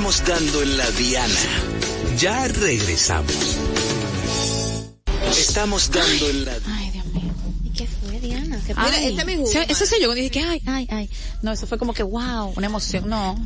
Estamos 0.00 0.24
dando 0.26 0.62
en 0.62 0.78
la 0.78 0.90
diana. 0.92 1.34
Ya 2.16 2.48
regresamos. 2.48 3.34
Estamos 5.38 5.90
dando 5.90 6.30
en 6.30 6.44
la 6.46 6.52
Ay, 6.68 6.90
Dios 6.90 7.04
mío. 7.08 7.32
¿Y 7.64 7.68
qué 7.70 7.86
fue, 7.86 8.18
Diana? 8.18 8.58
¿Qué 8.66 8.72
Ay, 8.78 9.08
este 9.08 9.20
es 9.20 9.26
mi 9.26 9.36
jugo, 9.36 9.46
se- 9.52 9.70
Eso 9.70 9.84
soy 9.84 10.00
yo 10.00 10.06
cuando 10.06 10.14
dije 10.22 10.30
que 10.30 10.40
ay, 10.40 10.62
ay, 10.64 10.88
ay. 10.90 11.10
No, 11.42 11.52
eso 11.52 11.66
fue 11.66 11.76
como 11.76 11.92
que 11.92 12.02
wow, 12.02 12.54
una 12.56 12.66
emoción. 12.66 13.10
No, 13.10 13.36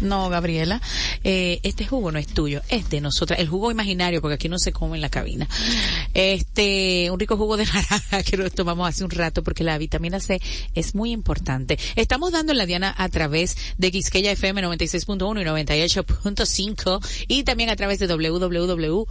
no, 0.00 0.28
Gabriela. 0.28 0.82
Eh, 1.22 1.60
este 1.62 1.86
jugo 1.86 2.10
no 2.12 2.18
es 2.18 2.26
tuyo, 2.26 2.62
es 2.68 2.88
de 2.90 3.00
nosotras. 3.00 3.38
El 3.40 3.48
jugo 3.48 3.70
imaginario, 3.70 4.20
porque 4.20 4.34
aquí 4.34 4.48
no 4.48 4.58
se 4.58 4.72
come 4.72 4.96
en 4.96 5.02
la 5.02 5.10
cabina. 5.10 5.48
Este, 6.14 7.10
un 7.10 7.18
rico 7.20 7.36
jugo 7.36 7.56
de 7.56 7.64
naranja 7.72 8.22
que 8.22 8.36
nos 8.36 8.52
tomamos 8.52 8.88
hace 8.88 9.04
un 9.04 9.10
rato 9.10 9.42
porque 9.42 9.64
la 9.64 9.78
vitamina 9.78 10.20
C 10.20 10.40
es 10.74 10.94
muy 10.94 11.12
importante. 11.12 11.78
Estamos 11.96 12.32
dando 12.32 12.52
en 12.52 12.58
la 12.58 12.66
Diana 12.66 12.94
a 12.96 13.08
través 13.08 13.56
de 13.78 13.90
Quisqueya 13.90 14.32
FM 14.32 14.62
96.1 14.62 15.40
y 15.40 15.44
98.5 15.44 17.06
y 17.28 17.42
también 17.44 17.70
a 17.70 17.76
través 17.76 17.98
de 17.98 18.06
www. 18.06 19.06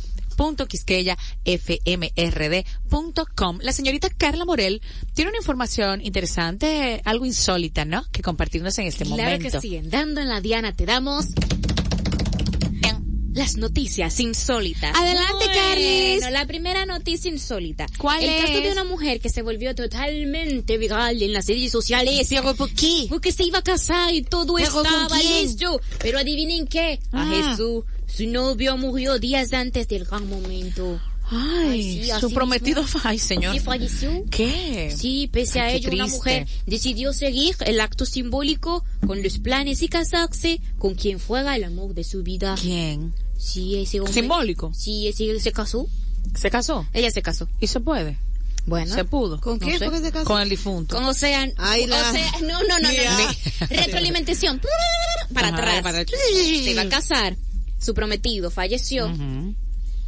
La 3.61 3.73
señorita 3.73 4.09
Carla 4.09 4.45
Morel 4.45 4.81
tiene 5.13 5.31
una 5.31 5.37
información 5.39 5.99
interesante, 6.01 7.01
algo 7.03 7.25
insólita, 7.25 7.83
¿no? 7.83 8.05
Que 8.11 8.21
compartirnos 8.21 8.77
en 8.79 8.87
este 8.87 9.03
Claro 9.03 9.21
momento. 9.23 9.49
que 9.51 9.59
sí, 9.59 9.75
en 9.75 9.89
dando 9.89 10.21
en 10.21 10.29
la 10.29 10.39
Diana 10.39 10.73
te 10.73 10.85
damos 10.85 11.25
las 13.33 13.57
noticias 13.57 14.19
insólitas. 14.19 14.95
Adelante, 14.95 15.33
Bueno, 15.45 15.53
Caris. 15.53 16.21
La 16.31 16.45
primera 16.45 16.85
noticia 16.85 17.29
insólita. 17.31 17.85
¿Cuál 17.97 18.23
El 18.23 18.41
caso 18.41 18.53
es? 18.57 18.63
de 18.63 18.71
una 18.71 18.83
mujer 18.83 19.19
que 19.19 19.29
se 19.29 19.41
volvió 19.41 19.73
totalmente 19.75 20.77
viral 20.77 21.21
en 21.21 21.33
las 21.33 21.47
redes 21.47 21.71
sociales. 21.71 22.27
¿Pero 22.29 22.55
por 22.55 22.69
qué? 22.73 23.05
Porque 23.09 23.31
se 23.31 23.43
iba 23.43 23.59
a 23.59 23.63
casar 23.63 24.13
y 24.13 24.21
todo 24.23 24.55
¿Pero 24.55 24.71
con 24.71 24.85
estaba 24.85 25.17
listo. 25.21 25.79
Pero 25.99 26.19
adivinen 26.19 26.67
qué. 26.67 26.99
A 27.11 27.23
Ah. 27.23 27.49
Jesús 27.51 27.83
Su 28.07 28.25
novio 28.25 28.75
murió 28.77 29.19
días 29.19 29.53
antes 29.53 29.87
del 29.87 30.05
gran 30.05 30.27
momento. 30.27 30.99
Ay, 31.31 32.03
sí, 32.05 32.11
su 32.19 32.31
prometido, 32.31 32.81
mismo. 32.83 33.01
ay, 33.03 33.19
señor. 33.19 33.53
Sí, 33.53 33.59
falleció. 33.59 34.23
¿Qué? 34.31 34.93
Sí, 34.97 35.29
pese 35.31 35.59
a 35.59 35.65
Ay, 35.65 35.81
qué 35.81 35.87
ello, 35.89 36.03
una 36.03 36.07
mujer 36.07 36.47
decidió 36.65 37.13
seguir 37.13 37.55
el 37.65 37.79
acto 37.81 38.05
simbólico 38.05 38.83
con 39.05 39.21
los 39.21 39.37
planes 39.39 39.81
y 39.83 39.87
casarse 39.89 40.59
con 40.79 40.95
quien 40.95 41.19
fuera 41.19 41.55
el 41.55 41.63
amor 41.63 41.93
de 41.93 42.03
su 42.03 42.23
vida. 42.23 42.55
¿Quién? 42.59 43.13
Sí, 43.37 43.77
ese 43.77 43.99
hombre. 43.99 44.13
Simbólico. 44.13 44.71
Sí, 44.73 45.07
ese 45.07 45.39
se 45.39 45.51
casó. 45.51 45.87
¿Se 46.35 46.49
casó? 46.49 46.85
Ella 46.93 47.11
se 47.11 47.21
casó. 47.21 47.47
¿Y 47.61 47.67
se 47.67 47.79
puede? 47.79 48.17
Bueno. 48.65 48.93
¿Se 48.93 49.03
pudo? 49.05 49.39
¿Con 49.39 49.57
No 49.57 49.65
sé. 49.65 49.89
que 49.89 49.99
se 49.99 50.11
casó? 50.11 50.25
Con 50.25 50.41
el 50.41 50.49
difunto. 50.49 50.95
Con 50.95 51.05
Ocean. 51.05 51.53
Ay, 51.57 51.87
la- 51.87 52.11
no, 52.11 52.47
no, 52.47 52.59
no, 52.67 52.79
no, 52.79 52.89
Mira. 52.89 53.17
no. 53.17 53.67
Retroalimentación. 53.69 54.61
Para 55.33 55.47
Ajá, 55.49 55.57
atrás. 55.57 55.81
para- 55.81 56.05
Se 56.05 56.71
iba 56.71 56.81
a 56.83 56.89
casar. 56.89 57.35
Su 57.79 57.93
prometido 57.93 58.51
falleció 58.51 59.07
Ujú. 59.07 59.55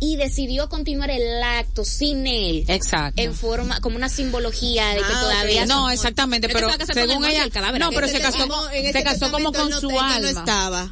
Y 0.04 0.16
decidió 0.18 0.68
continuar 0.68 1.12
el 1.12 1.42
acto 1.44 1.86
sin 1.86 2.26
él. 2.28 2.66
Exacto. 2.68 3.22
En 3.22 3.34
forma, 3.36 3.80
como 3.82 3.96
una 3.96 4.10
simbología 4.10 4.90
de 4.90 4.96
que 4.98 5.04
Ah, 5.06 5.22
todavía. 5.22 5.66
No, 5.68 5.84
son- 5.84 5.92
exactamente, 5.94 6.48
Él 6.48 6.54
pero 6.54 6.70
según 6.94 7.24
ella, 7.24 7.44
el 7.44 7.52
cadáver 7.52 7.80
no, 7.80 7.92
pero 7.92 8.08
Ese 8.08 8.18
se 8.18 8.22
casó, 8.24 8.72
en 8.72 8.92
se 8.92 9.04
casó 9.04 9.32
como 9.32 9.54
con 9.54 9.70
no 9.70 9.80
su 9.80 9.90
alma. 9.92 10.20
no 10.20 10.28
estaba. 10.28 10.92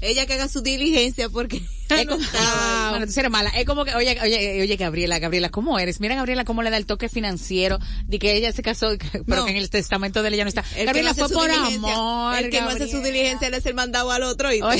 Ella 0.00 0.26
que 0.26 0.34
haga 0.34 0.48
su 0.48 0.60
diligencia 0.62 1.28
porque 1.28 1.60
Es 1.88 2.06
como, 2.06 2.22
estaba. 2.22 2.90
bueno, 2.90 3.06
tú 3.06 3.12
eres 3.20 3.30
mala. 3.30 3.50
Es 3.50 3.64
como 3.64 3.84
que, 3.84 3.94
oye, 3.94 4.18
oye, 4.22 4.62
oye, 4.62 4.76
Gabriela, 4.76 5.18
Gabriela, 5.18 5.50
¿cómo 5.50 5.78
eres? 5.78 6.00
Mira, 6.00 6.14
Gabriela, 6.16 6.44
cómo 6.44 6.62
le 6.62 6.70
da 6.70 6.76
el 6.76 6.86
toque 6.86 7.08
financiero 7.08 7.78
de 8.06 8.18
que 8.18 8.34
ella 8.34 8.52
se 8.52 8.62
casó, 8.62 8.88
pero 9.12 9.24
No. 9.42 9.44
que 9.44 9.52
en 9.52 9.56
el 9.56 9.70
testamento 9.70 10.22
de 10.22 10.28
ella 10.30 10.44
no 10.44 10.48
está. 10.48 10.64
El 10.76 10.86
Gabriela 10.86 11.12
no 11.16 11.24
hace 11.24 11.34
fue 11.34 11.42
por 11.42 11.50
amor. 11.50 12.38
El 12.38 12.50
que 12.50 12.60
no 12.60 12.68
hace 12.70 12.90
su 12.90 13.00
diligencia 13.02 13.50
le 13.50 13.58
es 13.58 13.66
el 13.66 13.74
mandado 13.74 14.10
al 14.10 14.22
otro. 14.24 14.48
Ah. 14.62 14.74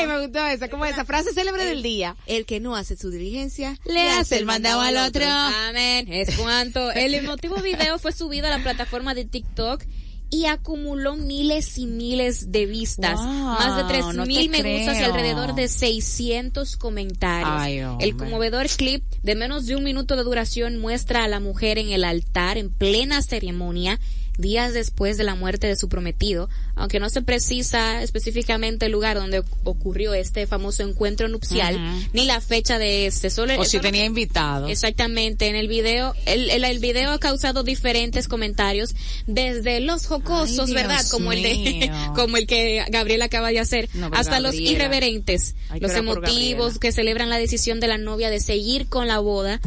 Ey, 0.00 0.06
me 0.06 0.20
gustó 0.20 0.46
esa, 0.46 0.68
como 0.68 0.84
esa 0.84 1.04
frase 1.04 1.32
célebre 1.32 1.64
del 1.64 1.82
día. 1.82 2.16
El 2.26 2.46
que 2.46 2.60
no 2.60 2.76
hace 2.76 2.96
su 2.96 3.10
diligencia 3.10 3.76
Le 3.86 4.10
hace 4.10 4.36
el 4.38 4.44
mandado 4.44 4.80
al 4.80 4.96
otro. 4.96 5.24
Amén. 5.26 6.06
Es 6.12 6.36
cuanto. 6.36 6.90
El 6.92 7.14
emotivo 7.14 7.56
video 7.56 7.98
fue 7.98 8.12
subido 8.12 8.46
a 8.46 8.50
la 8.50 8.62
plataforma 8.62 9.14
de 9.14 9.24
TikTok 9.24 9.82
y 10.30 10.46
acumuló 10.46 11.16
miles 11.16 11.78
y 11.78 11.86
miles 11.86 12.52
de 12.52 12.66
vistas. 12.66 13.18
Wow, 13.18 13.26
Más 13.26 13.76
de 13.76 13.84
tres 13.84 14.04
no 14.14 14.22
te 14.24 14.28
mil 14.28 14.50
me 14.50 14.62
gustas 14.62 15.00
y 15.00 15.04
alrededor 15.04 15.54
de 15.54 15.68
600 15.68 16.76
comentarios. 16.76 17.50
Ay, 17.50 17.80
el 18.00 18.16
conmovedor 18.16 18.66
clip 18.68 19.02
de 19.22 19.34
menos 19.34 19.66
de 19.66 19.76
un 19.76 19.84
minuto 19.84 20.16
de 20.16 20.24
duración 20.24 20.78
muestra 20.78 21.24
a 21.24 21.28
la 21.28 21.40
mujer 21.40 21.78
en 21.78 21.90
el 21.90 22.04
altar 22.04 22.58
en 22.58 22.70
plena 22.70 23.22
ceremonia 23.22 23.98
días 24.38 24.72
después 24.72 25.18
de 25.18 25.24
la 25.24 25.34
muerte 25.34 25.66
de 25.66 25.76
su 25.76 25.88
prometido, 25.88 26.48
aunque 26.74 27.00
no 27.00 27.10
se 27.10 27.22
precisa 27.22 28.02
específicamente 28.02 28.86
el 28.86 28.92
lugar 28.92 29.16
donde 29.16 29.42
ocurrió 29.64 30.14
este 30.14 30.46
famoso 30.46 30.82
encuentro 30.82 31.28
nupcial, 31.28 31.78
ni 32.12 32.24
la 32.24 32.40
fecha 32.40 32.78
de 32.78 33.06
este. 33.06 33.30
Solo 33.30 33.60
O 33.60 33.64
si 33.64 33.80
tenía 33.80 34.04
invitados. 34.04 34.70
Exactamente, 34.70 35.48
en 35.48 35.56
el 35.56 35.68
video, 35.68 36.14
el, 36.26 36.50
el, 36.50 36.64
el 36.64 36.78
video 36.78 37.10
ha 37.10 37.18
causado 37.18 37.64
diferentes 37.64 38.28
comentarios, 38.28 38.94
desde 39.26 39.80
los 39.80 40.06
jocosos, 40.06 40.68
Ay, 40.68 40.74
¿verdad? 40.74 41.00
Dios 41.00 41.10
Como 41.10 41.32
el 41.32 41.42
de, 41.42 41.90
como 42.14 42.36
el 42.36 42.46
que 42.46 42.84
Gabriel 42.88 43.22
acaba 43.22 43.50
de 43.50 43.58
hacer, 43.58 43.88
No, 43.94 44.10
hasta 44.12 44.40
los 44.40 44.54
irreverentes, 44.54 45.56
los 45.80 45.92
emotivos 45.92 46.78
que 46.78 46.92
celebran 46.92 47.28
la 47.28 47.38
decisión 47.38 47.80
de 47.80 47.88
la 47.88 47.98
novia 47.98 48.30
de 48.30 48.40
seguir 48.40 48.88
con 48.88 49.08
la 49.08 49.18
boda, 49.18 49.60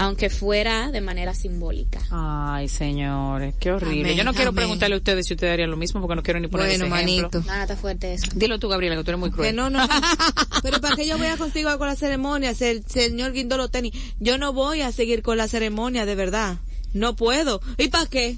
aunque 0.00 0.30
fuera 0.30 0.90
de 0.90 1.00
manera 1.02 1.34
simbólica. 1.34 2.00
Ay, 2.10 2.68
señores, 2.68 3.54
qué 3.60 3.70
horrible. 3.70 4.00
Amén, 4.12 4.16
Yo 4.16 4.24
no 4.24 4.32
quiero 4.32 4.48
amén. 4.48 4.62
preguntarle 4.62 4.94
a 4.94 4.98
ustedes 4.98 5.26
si 5.26 5.34
ustedes 5.34 5.52
harían 5.52 5.70
lo 5.70 5.76
mismo 5.76 6.00
porque 6.00 6.16
no 6.16 6.22
quiero 6.22 6.40
ni 6.40 6.48
poner 6.48 6.68
Bueno, 6.68 6.86
ese 6.86 6.94
ejemplo. 6.94 7.40
manito. 7.40 7.50
No, 7.50 7.56
no 7.56 7.62
está 7.62 7.76
fuerte 7.76 8.14
eso. 8.14 8.26
Dilo 8.34 8.58
tú, 8.58 8.68
Gabriela, 8.68 8.96
que 8.96 9.04
tú 9.04 9.10
eres 9.10 9.20
muy 9.20 9.30
cruel. 9.30 9.50
Que 9.50 9.56
no, 9.56 9.68
no, 9.68 9.86
no. 9.86 9.88
Pero 10.62 10.80
para 10.80 10.96
que 10.96 11.06
yo 11.06 11.18
voy 11.18 11.26
a 11.26 11.36
continuar 11.36 11.76
con 11.78 11.86
la 11.88 11.96
ceremonia, 11.96 12.50
el 12.58 12.84
señor 12.86 13.32
Guindolo 13.32 13.68
Tenis, 13.68 13.92
yo 14.18 14.38
no 14.38 14.52
voy 14.54 14.80
a 14.80 14.90
seguir 14.90 15.22
con 15.22 15.36
la 15.36 15.48
ceremonia, 15.48 16.06
de 16.06 16.14
verdad. 16.14 16.56
No 16.94 17.14
puedo. 17.14 17.60
¿Y 17.76 17.88
para 17.88 18.06
qué? 18.06 18.36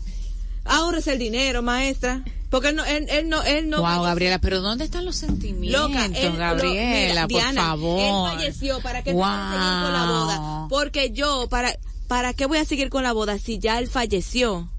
Ahorres 0.65 1.07
el 1.07 1.19
dinero, 1.19 1.63
maestra. 1.63 2.23
Porque 2.53 2.69
él 2.69 2.77
no, 2.77 2.85
él, 2.85 3.07
él 3.09 3.29
no, 3.29 3.43
él 3.43 3.69
no. 3.69 3.79
wow, 3.81 4.03
Gabriela, 4.05 4.39
pero 4.39 4.61
¿dónde 4.61 4.85
están 4.85 5.05
los 5.05 5.17
sentimientos, 5.17 5.81
Loca, 5.91 6.05
él, 6.07 6.37
Gabriela? 6.37 6.53
lo- 6.53 7.09
mira, 7.09 7.23
por 7.23 7.29
Diana, 7.29 7.63
favor. 7.63 8.31
Él 8.31 8.37
falleció, 8.39 8.81
¿para 8.81 9.03
qué 9.03 9.13
voy 9.13 9.23
Wow. 9.23 9.29
a 9.31 9.49
seguir 9.51 9.83
con 9.85 9.93
la 9.93 10.05
boda? 10.07 10.67
Porque 10.69 11.11
yo, 11.11 11.49
para, 11.49 11.75
¿para 12.09 12.35
qué 12.35 12.47
voy 12.47 12.59
a 12.59 12.65
seguir 12.65 12.91
con 12.91 13.03
la 13.03 13.13
boda 13.13 13.39
si 13.39 13.59
ya 13.59 13.79
él 13.81 13.89
falleció? 13.89 14.71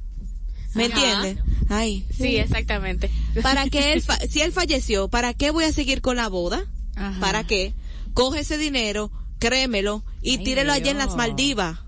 ¿Me 0.75 0.85
entiendes? 0.85 1.37
Ay. 1.69 2.05
Sí, 2.15 2.37
exactamente. 2.37 3.11
¿Para 3.41 3.67
qué 3.69 3.93
él, 3.93 4.01
fa- 4.01 4.19
si 4.29 4.41
él 4.41 4.51
falleció, 4.53 5.07
¿para 5.07 5.33
qué 5.33 5.49
voy 5.51 5.65
a 5.65 5.73
seguir 5.73 6.01
con 6.01 6.15
la 6.15 6.29
boda? 6.29 6.65
Ajá. 6.95 7.19
¿Para 7.19 7.43
qué? 7.43 7.73
Coge 8.13 8.41
ese 8.41 8.57
dinero, 8.57 9.11
créemelo, 9.39 10.03
y 10.21 10.37
Ay, 10.37 10.43
tírelo 10.43 10.73
allá 10.73 10.91
en 10.91 10.99
las. 10.99 11.15
Maldivas. 11.15 11.79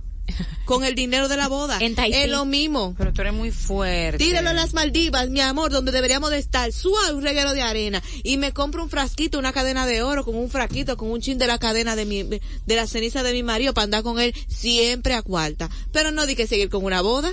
Con 0.65 0.83
el 0.83 0.95
dinero 0.95 1.27
de 1.27 1.37
la 1.37 1.47
boda. 1.47 1.77
En 1.79 1.95
Tahití. 1.95 2.17
Es 2.17 2.29
lo 2.29 2.45
mismo. 2.45 2.95
Pero 2.97 3.13
tú 3.13 3.21
eres 3.21 3.33
muy 3.33 3.51
fuerte. 3.51 4.17
Tírelo 4.17 4.49
en 4.49 4.55
las 4.55 4.73
Maldivas, 4.73 5.29
mi 5.29 5.41
amor, 5.41 5.71
donde 5.71 5.91
deberíamos 5.91 6.31
de 6.31 6.39
estar. 6.39 6.71
Suave 6.71 7.13
un 7.13 7.23
reguero 7.23 7.53
de 7.53 7.61
arena. 7.61 8.01
Y 8.23 8.37
me 8.37 8.51
compro 8.51 8.83
un 8.83 8.89
frasquito, 8.89 9.37
una 9.37 9.53
cadena 9.53 9.85
de 9.85 10.01
oro, 10.01 10.25
con 10.25 10.35
un 10.35 10.49
frasquito, 10.49 10.97
con 10.97 11.11
un 11.11 11.21
chin 11.21 11.37
de 11.37 11.47
la 11.47 11.59
cadena 11.59 11.95
de 11.95 12.05
mi, 12.05 12.23
de 12.23 12.75
la 12.75 12.87
ceniza 12.87 13.21
de 13.21 13.33
mi 13.33 13.43
marido 13.43 13.73
para 13.73 13.85
andar 13.85 14.03
con 14.03 14.19
él 14.19 14.33
siempre 14.47 15.13
a 15.13 15.21
cuarta. 15.21 15.69
Pero 15.91 16.11
no 16.11 16.25
di 16.25 16.35
que 16.35 16.47
seguir 16.47 16.69
con 16.69 16.83
una 16.83 17.01
boda. 17.01 17.31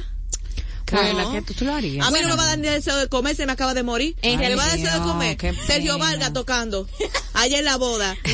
Carla, 0.92 1.22
No. 1.24 1.32
¿qué 1.32 1.42
tú, 1.42 1.54
tú 1.54 1.64
lo 1.64 1.74
harías? 1.74 2.06
A 2.06 2.10
mí 2.10 2.18
no 2.22 2.28
me 2.28 2.36
va 2.36 2.42
a 2.44 2.46
dar 2.46 2.58
ni 2.58 2.68
deseo 2.68 2.96
de 2.96 3.08
comer, 3.08 3.34
se 3.36 3.46
me 3.46 3.52
acaba 3.52 3.74
de 3.74 3.82
morir. 3.82 4.16
En 4.22 4.38
me 4.38 4.54
va 4.54 4.64
a 4.64 4.68
dar 4.68 4.78
deseo 4.78 4.94
de 4.94 5.00
comer. 5.06 5.38
Sergio. 5.66 5.98
Vargas 5.98 6.32
tocando. 6.32 6.88
Allá 7.34 7.58
en 7.58 7.64
la 7.64 7.76
boda. 7.76 8.16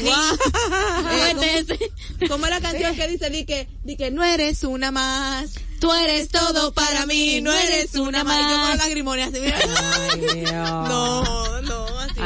Eh, 1.11 1.35
¿cómo, 1.35 2.29
cómo 2.29 2.47
es 2.47 2.51
la 2.51 2.61
canción 2.61 2.94
que 2.94 3.09
dice? 3.09 3.31
Di 3.31 3.44
que, 3.44 3.68
di 3.85 3.97
que 3.97 4.11
no 4.11 4.23
eres 4.25 4.64
una 4.64 4.90
más. 4.90 5.51
Tú 5.81 5.92
eres 5.92 6.29
todo 6.29 6.73
para 6.73 7.07
mí, 7.07 7.40
no 7.40 7.53
eres 7.53 7.94
una 7.94 8.25
más. 8.25 8.40
Yo 8.51 9.05
con 9.05 9.21
así, 9.21 9.40
mira. 9.40 9.59
Ay, 10.11 10.21
Dios. 10.21 10.53
No, 10.88 11.58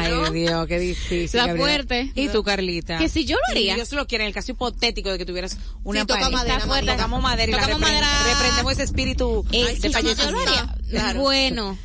Ay. 0.04 0.32
Dios, 0.32 0.66
qué 0.66 0.78
difícil. 0.78 1.40
Gabriela. 1.40 1.58
fuerte. 1.60 2.12
¿Y 2.14 2.28
tú, 2.28 2.42
Carlita? 2.42 2.98
Que 2.98 3.08
si 3.08 3.24
yo 3.24 3.36
lo 3.36 3.42
haría. 3.50 3.72
Si 3.74 3.76
Dios 3.76 3.92
lo 3.92 4.06
quiere, 4.06 4.24
en 4.24 4.28
el 4.28 4.34
caso 4.34 4.52
hipotético 4.52 5.10
de 5.10 5.18
que 5.18 5.24
tuvieras 5.26 5.56
una 5.84 6.00
Sí, 6.00 6.06
pareja. 6.06 6.30
madera, 6.30 6.60
fuerte. 6.60 6.90
Tocamos 6.92 7.22
madera 7.22 7.50
y 7.50 7.54
la 7.54 7.60
Tocamos 7.62 7.80
repren- 7.88 7.92
madera. 8.00 8.08
reprendemos 8.34 8.72
ese 8.72 8.82
espíritu 8.84 9.44
Eh, 9.52 9.78
de 9.80 9.90
fallecimiento. 9.90 10.24
yo 10.24 10.30
lo 10.32 10.38
haría. 10.40 10.76
Claro. 10.90 11.20
Bueno, 11.20 11.78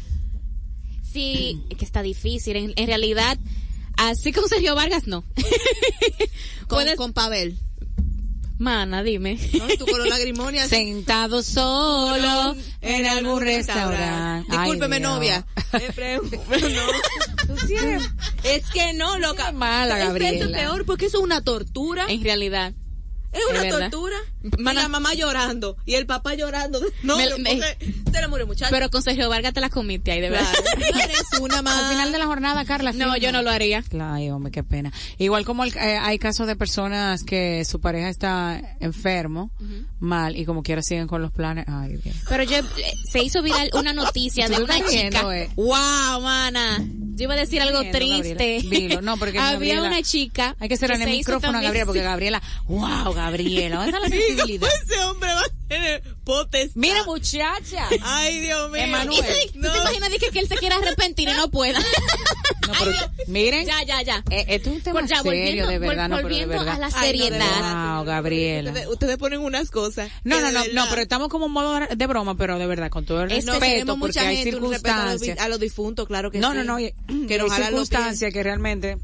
sí, 1.14 1.62
que 1.78 1.86
está 1.86 2.02
difícil. 2.02 2.56
En, 2.58 2.74
en 2.76 2.88
realidad, 2.88 3.38
así 3.98 4.32
como 4.34 4.48
Sergio 4.48 4.76
Vargas, 4.76 5.08
no. 5.08 5.24
Con, 6.68 6.86
con 6.98 7.14
Pavel. 7.14 7.58
Mana, 8.60 9.04
dime. 9.04 9.38
¿no? 9.54 9.68
Tú 9.78 9.86
con 9.86 10.00
los 10.00 10.10
lagrimonias. 10.10 10.68
Sentado 10.70 11.44
solo 11.44 12.56
en 12.82 13.06
algún 13.06 13.40
restaurante. 13.40 14.52
Discúlpeme, 14.52 15.00
novia. 15.00 15.46
No. 15.72 16.82
Es 18.44 18.66
que 18.72 18.94
no, 18.94 19.18
loca. 19.20 19.48
Qué 19.48 19.52
mala, 19.54 19.98
Gabriela. 19.98 20.46
es 20.46 20.52
peor 20.52 20.86
porque 20.86 21.08
eso 21.08 21.18
es 21.18 21.24
una 21.24 21.42
tortura. 21.44 22.06
En 22.08 22.24
realidad. 22.24 22.74
Es 23.34 23.42
una 23.50 23.64
Es 23.68 23.70
tortura. 23.70 24.16
Mana- 24.58 24.80
y 24.80 24.84
la 24.84 24.90
mamá 24.90 25.14
llorando. 25.14 25.76
Y 25.86 25.96
el 25.96 26.06
papá 26.06 26.34
llorando. 26.36 26.80
No, 27.04 27.18
Me- 27.18 27.38
me- 27.38 27.60
se 27.60 28.22
le 28.22 28.28
murió 28.30 28.48
muchacho. 28.48 28.72
Pero 28.72 28.90
con 28.90 29.04
Sergio 29.04 29.30
Vargas 29.30 29.54
te 29.54 29.62
la 29.62 29.70
comiste 29.70 30.12
ahí, 30.12 30.22
de 30.22 30.30
verdad. 30.30 30.48
Claro. 30.76 31.00
Eres 31.04 31.24
una 31.42 31.62
más. 31.62 31.84
Al 31.84 31.92
final 31.92 32.12
de 32.12 32.18
la 32.18 32.26
jornada, 32.26 32.66
Carla. 32.66 32.94
No, 32.94 33.16
yo 33.18 33.32
no 33.32 33.42
lo 33.42 33.52
haría. 33.52 33.84
Ay, 34.00 34.30
hombre, 34.30 34.52
qué 34.52 34.64
pena. 34.64 34.92
Igual 35.18 35.46
como 35.46 35.64
el- 35.64 35.76
eh, 35.78 35.98
hay 36.02 36.18
casos 36.20 36.48
de 36.48 36.56
personas 36.56 37.24
que 37.24 37.64
su 37.66 37.80
pareja 37.82 38.10
está 38.10 38.62
enfermo, 38.80 39.52
mal, 40.00 40.36
y 40.38 40.46
como 40.46 40.64
quiera 40.64 40.82
siguen 40.82 41.08
con 41.08 41.22
los 41.22 41.32
planes. 41.32 41.66
Ay, 41.68 41.98
Dios. 41.98 42.16
Pero 42.30 42.44
yo, 42.44 42.58
eh, 42.58 42.64
se 43.12 43.22
hizo 43.24 43.42
viral 43.44 43.70
una 43.74 43.94
noticia 43.94 44.48
de 44.50 44.62
una 44.64 44.76
chica. 44.86 45.38
eh. 45.38 45.50
Wow, 45.56 46.22
mana. 46.22 46.84
Yo 47.16 47.24
iba 47.24 47.34
a 47.34 47.38
decir 47.38 47.62
algo 47.62 47.80
triste. 47.92 48.60
Gabriela. 48.62 48.70
Dilo, 48.70 49.02
no, 49.02 49.18
porque 49.18 49.38
Había 49.40 49.52
Gabriela- 49.76 49.88
una 49.88 50.02
chica. 50.04 50.56
Hay 50.60 50.70
que 50.70 50.78
cerrar 50.78 51.02
el 51.02 51.10
micrófono 51.10 51.58
a 51.58 51.62
Gabriela, 51.62 51.86
porque 51.86 52.02
Gabriela, 52.04 52.42
wow, 52.68 53.14
Gabriela, 53.18 53.76
¿dónde 53.78 53.90
está 53.92 54.00
la 54.00 54.10
sensibilidad? 54.16 54.70
Ese 54.84 55.00
hombre 55.04 55.34
va 55.34 55.42
a 55.42 55.68
tener 55.68 56.04
potes. 56.24 56.72
Mira, 56.76 57.04
muchacha. 57.04 57.88
Ay, 58.04 58.40
Dios 58.40 58.72
mío. 58.72 58.82
Emanuel. 58.84 59.20
¿Tú 59.54 59.62
te 59.62 59.68
imaginas 59.78 60.10
dije, 60.12 60.30
que 60.32 60.40
él 60.40 60.48
se 60.48 60.56
quiera 60.56 60.78
arrepentir 60.78 61.28
y 61.30 61.34
no 61.34 61.50
pueda? 61.50 61.80
No, 62.68 62.74
pero, 62.80 62.92
Ay, 62.92 63.24
miren, 63.28 63.66
Ya, 63.66 63.82
ya, 63.84 64.02
ya. 64.02 64.24
eh, 64.30 64.44
esto 64.50 64.70
es 64.70 64.76
un 64.76 64.82
tema 64.82 65.06
ya, 65.08 65.22
serio, 65.22 65.68
de 65.68 65.80
verdad, 65.80 66.10
no, 66.10 66.18
pero 66.18 66.28
de 66.36 66.46
verdad. 66.48 66.68
a 66.76 66.78
la 66.80 66.88
Ay, 66.88 66.92
no, 66.92 67.00
seriedad. 67.00 67.96
Wow, 67.96 68.04
Gabriela. 68.06 68.72
Ustedes, 68.72 68.88
ustedes 68.90 69.18
ponen 69.18 69.40
unas 69.40 69.72
cosas. 69.72 70.12
No, 70.26 70.36
que 70.36 70.42
no, 70.42 70.52
no, 70.52 70.64
no, 70.74 70.86
pero 70.90 71.02
estamos 71.02 71.30
como 71.30 71.46
en 71.46 71.54
modo 71.54 71.80
de 71.80 72.08
broma, 72.08 72.36
pero 72.36 72.60
de 72.60 72.68
verdad, 72.68 72.90
con 72.90 73.06
todo 73.06 73.24
el 73.24 73.32
Es 73.32 73.46
que 73.46 73.52
respeto, 73.52 73.98
porque 73.98 74.20
mucha 74.20 74.28
hay 74.28 74.36
gente, 74.44 74.58
un 74.58 74.70
respeto 74.70 74.94
a 74.96 74.98
los, 74.98 75.12
circunstancias. 75.12 75.40
a 75.46 75.48
los 75.48 75.60
difuntos, 75.62 76.08
claro 76.08 76.30
que 76.30 76.40
No, 76.40 76.52
sí. 76.52 76.58
no, 76.58 76.64
no, 76.66 76.78
y- 76.82 76.94
que 77.26 77.40
hay 77.40 77.50
circunstancias 77.50 78.34
que 78.34 78.44
realmente 78.44 78.98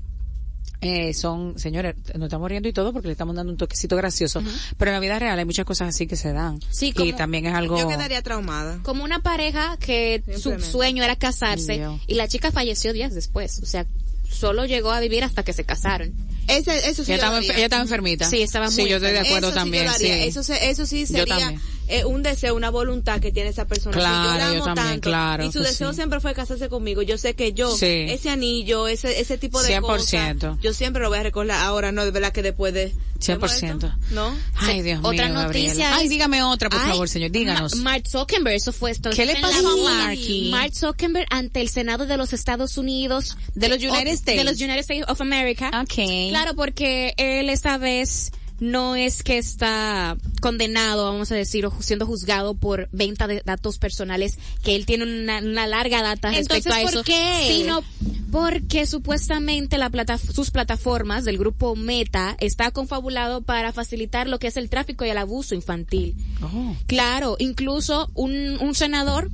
eh, 0.84 1.14
son, 1.14 1.58
señores, 1.58 1.96
nos 2.16 2.24
estamos 2.26 2.50
riendo 2.50 2.68
y 2.70 2.74
todo 2.74 2.94
porque 2.94 3.08
le 3.08 3.12
estamos 3.14 3.36
dando 3.36 3.52
un 3.52 3.58
toquecito 3.58 3.96
gracioso, 3.96 4.42
pero 4.78 4.92
en 4.92 4.96
la 4.96 5.00
vida 5.00 5.20
real 5.20 5.38
hay 5.40 5.46
muchas 5.46 5.66
cosas 5.66 5.90
así 5.90 6.08
que 6.08 6.16
se 6.16 6.34
dan. 6.34 6.60
Sí, 6.70 6.88
y 6.88 6.94
como- 6.94 7.16
también 7.16 7.46
es 7.46 7.54
algo... 7.54 7.78
Yo 7.78 7.88
quedaría 7.88 8.22
traumada. 8.22 8.80
Como 8.84 9.04
una 9.04 9.20
pareja 9.22 9.78
que 9.78 10.24
su 10.38 10.60
sueño 10.60 11.04
era 11.04 11.16
casarse 11.16 11.74
Dios. 11.78 12.02
y 12.08 12.16
la 12.16 12.28
chica 12.28 12.52
falleció 12.52 12.94
días 12.94 13.14
después. 13.14 13.60
O 13.62 13.66
sea, 13.66 13.86
solo 14.30 14.66
llegó 14.66 14.92
a 14.92 15.00
vivir 15.00 15.24
hasta 15.24 15.44
que 15.44 15.54
se 15.54 15.64
casaron. 15.64 16.14
Ese, 16.48 16.90
eso 16.90 17.06
sí 17.06 17.14
Ella 17.14 17.24
estaba, 17.40 17.40
ella 17.40 17.82
enfermita. 17.82 18.30
Sí, 18.30 18.42
estaba 18.42 18.70
Sí, 18.70 18.82
muy 18.82 18.90
yo 18.90 18.98
estoy 18.98 19.12
de 19.14 19.20
acuerdo 19.20 19.48
eso 19.50 19.56
también. 19.56 19.88
Sí 19.98 20.06
sí. 20.06 20.12
Eso, 20.12 20.42
eso 20.54 20.86
sí 20.86 21.02
Yo 21.02 21.08
sería 21.20 21.26
también. 21.38 21.62
Eh, 21.88 22.06
un 22.06 22.24
deseo, 22.24 22.56
una 22.56 22.70
voluntad 22.70 23.20
que 23.20 23.32
tiene 23.32 23.50
esa 23.50 23.66
persona. 23.66 23.96
Claro, 23.98 24.32
yo 24.32 24.38
la 24.38 24.54
yo 24.54 24.56
amo 24.56 24.66
también, 24.66 24.88
tanto, 25.02 25.10
claro 25.10 25.44
Y 25.46 25.52
su 25.52 25.60
que 25.60 25.66
deseo 25.68 25.90
sí. 25.92 25.96
siempre 25.98 26.20
fue 26.20 26.34
casarse 26.34 26.70
conmigo. 26.70 27.02
Yo 27.02 27.18
sé 27.18 27.34
que 27.36 27.54
yo, 27.54 27.76
Sí. 27.76 28.06
ese 28.10 28.30
anillo, 28.30 28.88
ese, 28.88 29.20
ese 29.20 29.38
tipo 29.38 29.62
de 29.62 29.70
100%. 29.80 29.82
cosas, 29.82 30.62
yo 30.62 30.74
siempre 30.74 31.02
lo 31.02 31.10
voy 31.10 31.20
a 31.20 31.24
recordar. 31.24 31.60
Ahora 31.66 31.92
no, 31.92 32.06
de 32.06 32.12
verdad 32.12 32.32
que 32.32 32.42
después 32.42 32.74
de... 32.74 32.86
de 32.88 32.94
100%. 33.20 33.40
muerto, 33.62 33.94
No. 34.12 34.34
Ay, 34.56 34.82
Dios 34.82 35.00
Otra 35.04 35.30
mío, 35.30 35.44
noticia 35.44 35.96
Ay, 35.96 36.08
dígame 36.10 36.44
otra, 36.44 36.70
por 36.70 36.80
Ay, 36.82 36.90
favor, 36.92 37.08
señor. 37.10 37.32
Díganos. 37.32 37.76
Ma- 37.78 37.92
Mark 37.92 38.04
Zuckerberg, 38.10 38.56
eso 38.56 38.74
fue 38.74 38.92
esto. 38.92 39.10
¿Qué 39.12 39.26
le 39.26 39.36
pasó 39.38 39.70
a. 39.70 39.78
Marky? 40.06 40.50
Mark 40.52 40.74
Zuckerberg 40.76 41.28
ante 41.30 41.62
el 41.62 41.70
Senado 41.70 42.06
de 42.06 42.18
los 42.18 42.34
Estados 42.34 42.78
Unidos. 42.78 43.38
De 43.56 43.70
los 43.70 43.78
United 43.80 44.08
of- 44.08 44.14
States. 44.14 44.38
De 44.38 44.44
los 44.44 44.60
United 44.60 44.80
States 44.80 45.06
of 45.08 45.22
America. 45.22 45.70
Ok. 45.82 46.30
Claro, 46.30 46.54
porque 46.56 47.14
él 47.18 47.50
esta 47.50 47.78
vez 47.78 48.32
no 48.64 48.96
es 48.96 49.24
que 49.24 49.38
está 49.38 50.16
condenado, 50.42 51.04
vamos 51.04 51.32
a 51.32 51.36
decir, 51.36 51.66
o 51.66 51.82
siendo 51.82 52.06
juzgado 52.06 52.54
por 52.56 52.88
venta 52.94 53.28
de 53.28 53.42
datos 53.46 53.78
personales, 53.78 54.40
que 54.64 54.76
él 54.76 54.86
tiene 54.86 55.04
una, 55.04 55.40
una 55.40 55.68
larga 55.68 56.02
data 56.02 56.30
respecto 56.32 56.70
Entonces, 56.70 56.74
a 56.74 56.82
¿por 56.82 56.94
eso. 56.94 57.04
qué? 57.04 57.48
Sino 57.50 57.84
porque 58.32 58.86
supuestamente 58.86 59.78
la 59.78 59.90
plata, 59.90 60.18
sus 60.18 60.50
plataformas 60.50 61.26
del 61.26 61.38
grupo 61.38 61.76
Meta 61.76 62.38
está 62.40 62.72
confabulado 62.72 63.42
para 63.42 63.74
facilitar 63.74 64.28
lo 64.28 64.40
que 64.40 64.48
es 64.48 64.56
el 64.56 64.70
tráfico 64.70 65.04
y 65.06 65.10
el 65.10 65.18
abuso 65.18 65.56
infantil. 65.56 66.16
Oh. 66.42 66.76
Claro, 66.88 67.36
incluso 67.40 68.10
un, 68.16 68.58
un 68.62 68.76
senador 68.76 69.30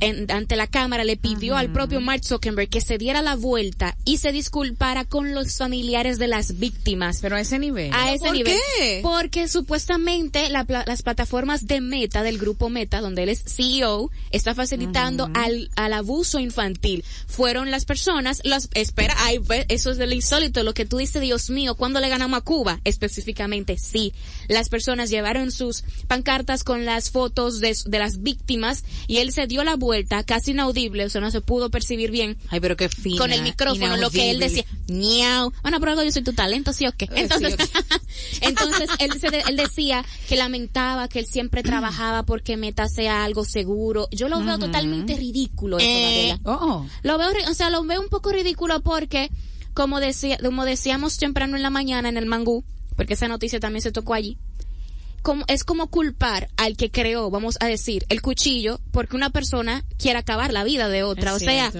en- 0.00 0.30
ante 0.30 0.56
la 0.56 0.66
Cámara 0.66 1.04
le 1.04 1.16
pidió 1.16 1.56
al 1.56 1.70
propio 1.72 2.00
Mark 2.00 2.22
Zuckerberg 2.24 2.68
que 2.68 2.80
se 2.80 2.98
diera 2.98 3.22
la 3.22 3.36
vuelta 3.36 3.96
y 4.04 4.18
se 4.18 4.32
disculpara 4.32 5.04
con 5.04 5.34
los 5.34 5.56
familiares 5.56 6.18
de 6.18 6.28
las 6.28 6.58
víctimas. 6.58 7.18
Pero 7.20 7.36
a 7.36 7.40
ese 7.40 7.58
nivel. 7.58 7.90
A 7.92 8.12
ese 8.12 8.26
¿Por 8.26 8.34
nivel. 8.36 8.56
qué? 8.78 9.00
Porque 9.02 9.48
supuestamente 9.48 10.48
la 10.50 10.64
pla- 10.64 10.84
las 10.86 11.02
plataformas 11.02 11.66
de 11.66 11.80
Meta, 11.80 12.22
del 12.22 12.38
grupo 12.38 12.68
Meta, 12.68 13.00
donde 13.00 13.22
él 13.22 13.28
es 13.28 13.42
CEO, 13.46 14.10
está 14.30 14.54
facilitando 14.54 15.30
al, 15.34 15.70
al 15.76 15.92
abuso 15.92 16.38
infantil. 16.40 17.04
Fueron 17.26 17.70
las 17.70 17.84
personas, 17.84 18.40
las, 18.44 18.68
espera, 18.74 19.14
ay, 19.18 19.38
ve, 19.38 19.66
eso 19.68 19.90
es 19.90 19.98
de 19.98 20.06
lo 20.06 20.14
insólito, 20.14 20.62
lo 20.62 20.74
que 20.74 20.84
tú 20.86 20.98
dices, 20.98 21.22
Dios 21.22 21.50
mío, 21.50 21.74
¿cuándo 21.74 22.00
le 22.00 22.08
ganamos 22.08 22.38
a 22.38 22.42
Cuba? 22.42 22.80
Específicamente, 22.84 23.78
sí. 23.78 24.12
Las 24.48 24.68
personas 24.68 25.10
llevaron 25.10 25.50
sus 25.52 25.84
pancartas 26.06 26.64
con 26.64 26.84
las 26.84 27.10
fotos 27.10 27.60
de, 27.60 27.76
de 27.86 27.98
las 27.98 28.22
víctimas 28.22 28.84
y 29.06 29.18
él 29.18 29.32
se 29.32 29.46
dio 29.46 29.64
la 29.64 29.76
vuelta, 29.88 30.22
casi 30.22 30.50
inaudible, 30.50 31.06
o 31.06 31.08
sea, 31.08 31.22
no 31.22 31.30
se 31.30 31.40
pudo 31.40 31.70
percibir 31.70 32.10
bien 32.10 32.36
Ay, 32.50 32.60
pero 32.60 32.76
qué 32.76 32.90
fina. 32.90 33.16
con 33.16 33.32
el 33.32 33.42
micrófono, 33.42 33.96
lo 33.96 34.10
que 34.10 34.30
él 34.30 34.38
decía, 34.38 34.64
miau. 34.86 35.50
Bueno, 35.62 35.80
pero 35.80 35.92
algo 35.92 36.04
yo 36.04 36.12
soy 36.12 36.22
tu 36.22 36.34
talento, 36.34 36.74
¿sí 36.74 36.86
o 36.86 36.92
qué? 36.92 37.08
Entonces, 37.14 37.56
entonces 38.42 38.90
él, 38.98 39.18
se 39.18 39.30
de- 39.30 39.42
él 39.48 39.56
decía 39.56 40.04
que 40.28 40.36
lamentaba 40.36 41.08
que 41.08 41.20
él 41.20 41.26
siempre 41.26 41.62
trabajaba 41.62 42.24
porque 42.24 42.58
Meta 42.58 42.86
sea 42.88 43.24
algo 43.24 43.44
seguro. 43.44 44.08
Yo 44.10 44.28
lo 44.28 44.44
veo 44.44 44.58
totalmente 44.58 45.16
ridículo 45.16 45.78
eso, 45.78 45.88
Gabriela. 45.88 46.40
Oh. 46.44 46.86
Lo 47.02 47.16
veo, 47.16 47.30
o 47.50 47.54
sea, 47.54 47.70
lo 47.70 47.82
veo 47.84 48.00
un 48.02 48.08
poco 48.08 48.30
ridículo 48.30 48.80
porque, 48.80 49.30
como 49.72 50.00
decía, 50.00 50.38
como 50.42 50.66
decíamos 50.66 51.16
temprano 51.16 51.56
en 51.56 51.62
la 51.62 51.70
mañana 51.70 52.10
en 52.10 52.18
el 52.18 52.26
mangú, 52.26 52.62
porque 52.96 53.14
esa 53.14 53.28
noticia 53.28 53.58
también 53.60 53.80
se 53.82 53.92
tocó 53.92 54.12
allí, 54.12 54.36
como, 55.22 55.44
es 55.48 55.64
como 55.64 55.88
culpar 55.88 56.48
al 56.56 56.76
que 56.76 56.90
creó, 56.90 57.30
vamos 57.30 57.56
a 57.60 57.66
decir, 57.66 58.04
el 58.08 58.22
cuchillo 58.22 58.80
porque 58.90 59.16
una 59.16 59.30
persona 59.30 59.84
quiere 59.98 60.18
acabar 60.18 60.52
la 60.52 60.64
vida 60.64 60.88
de 60.88 61.02
otra. 61.02 61.30
Es 61.30 61.36
o 61.36 61.38
sea, 61.38 61.72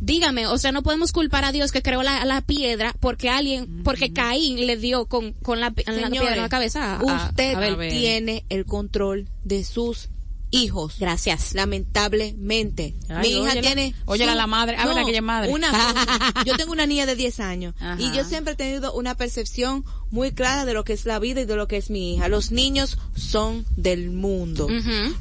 dígame, 0.00 0.46
o 0.46 0.58
sea, 0.58 0.72
no 0.72 0.82
podemos 0.82 1.12
culpar 1.12 1.44
a 1.44 1.52
Dios 1.52 1.72
que 1.72 1.82
creó 1.82 2.02
la, 2.02 2.24
la 2.24 2.40
piedra 2.40 2.94
porque 3.00 3.28
alguien, 3.30 3.82
porque 3.82 4.12
Caín 4.12 4.66
le 4.66 4.76
dio 4.76 5.06
con, 5.06 5.32
con 5.32 5.60
la, 5.60 5.70
piedra 5.70 5.94
en 6.34 6.40
la 6.40 6.48
cabeza. 6.48 6.96
a- 6.98 7.28
usted 7.28 7.54
a 7.54 7.58
ver. 7.60 7.90
tiene 7.90 8.44
el 8.48 8.64
control 8.66 9.28
de 9.44 9.64
sus 9.64 10.08
hijos. 10.54 10.96
Gracias. 10.98 11.54
Lamentablemente. 11.54 12.94
Ay, 13.08 13.28
Mi 13.28 13.34
hija 13.40 13.52
óyela. 13.52 13.60
tiene. 13.60 13.94
A 14.06 14.34
la 14.34 14.46
madre. 14.46 14.76
Ah, 14.78 14.86
verdad 14.86 15.04
que 15.04 15.10
ella 15.10 15.18
es 15.18 15.24
madre. 15.24 15.52
Una, 15.52 15.70
yo 16.46 16.56
tengo 16.56 16.72
una 16.72 16.86
niña 16.86 17.06
de 17.06 17.16
10 17.16 17.40
años. 17.40 17.74
Ajá. 17.80 17.96
Y 18.00 18.12
yo 18.12 18.24
siempre 18.24 18.54
he 18.54 18.56
tenido 18.56 18.92
una 18.94 19.16
percepción 19.16 19.84
muy 20.10 20.32
clara 20.32 20.64
de 20.64 20.74
lo 20.74 20.84
que 20.84 20.92
es 20.92 21.06
la 21.06 21.18
vida 21.18 21.40
y 21.40 21.44
de 21.44 21.56
lo 21.56 21.66
que 21.66 21.76
es 21.76 21.90
mi 21.90 22.14
hija. 22.14 22.28
Los 22.28 22.50
niños 22.52 22.98
son 23.16 23.66
del 23.76 24.10
mundo. 24.10 24.68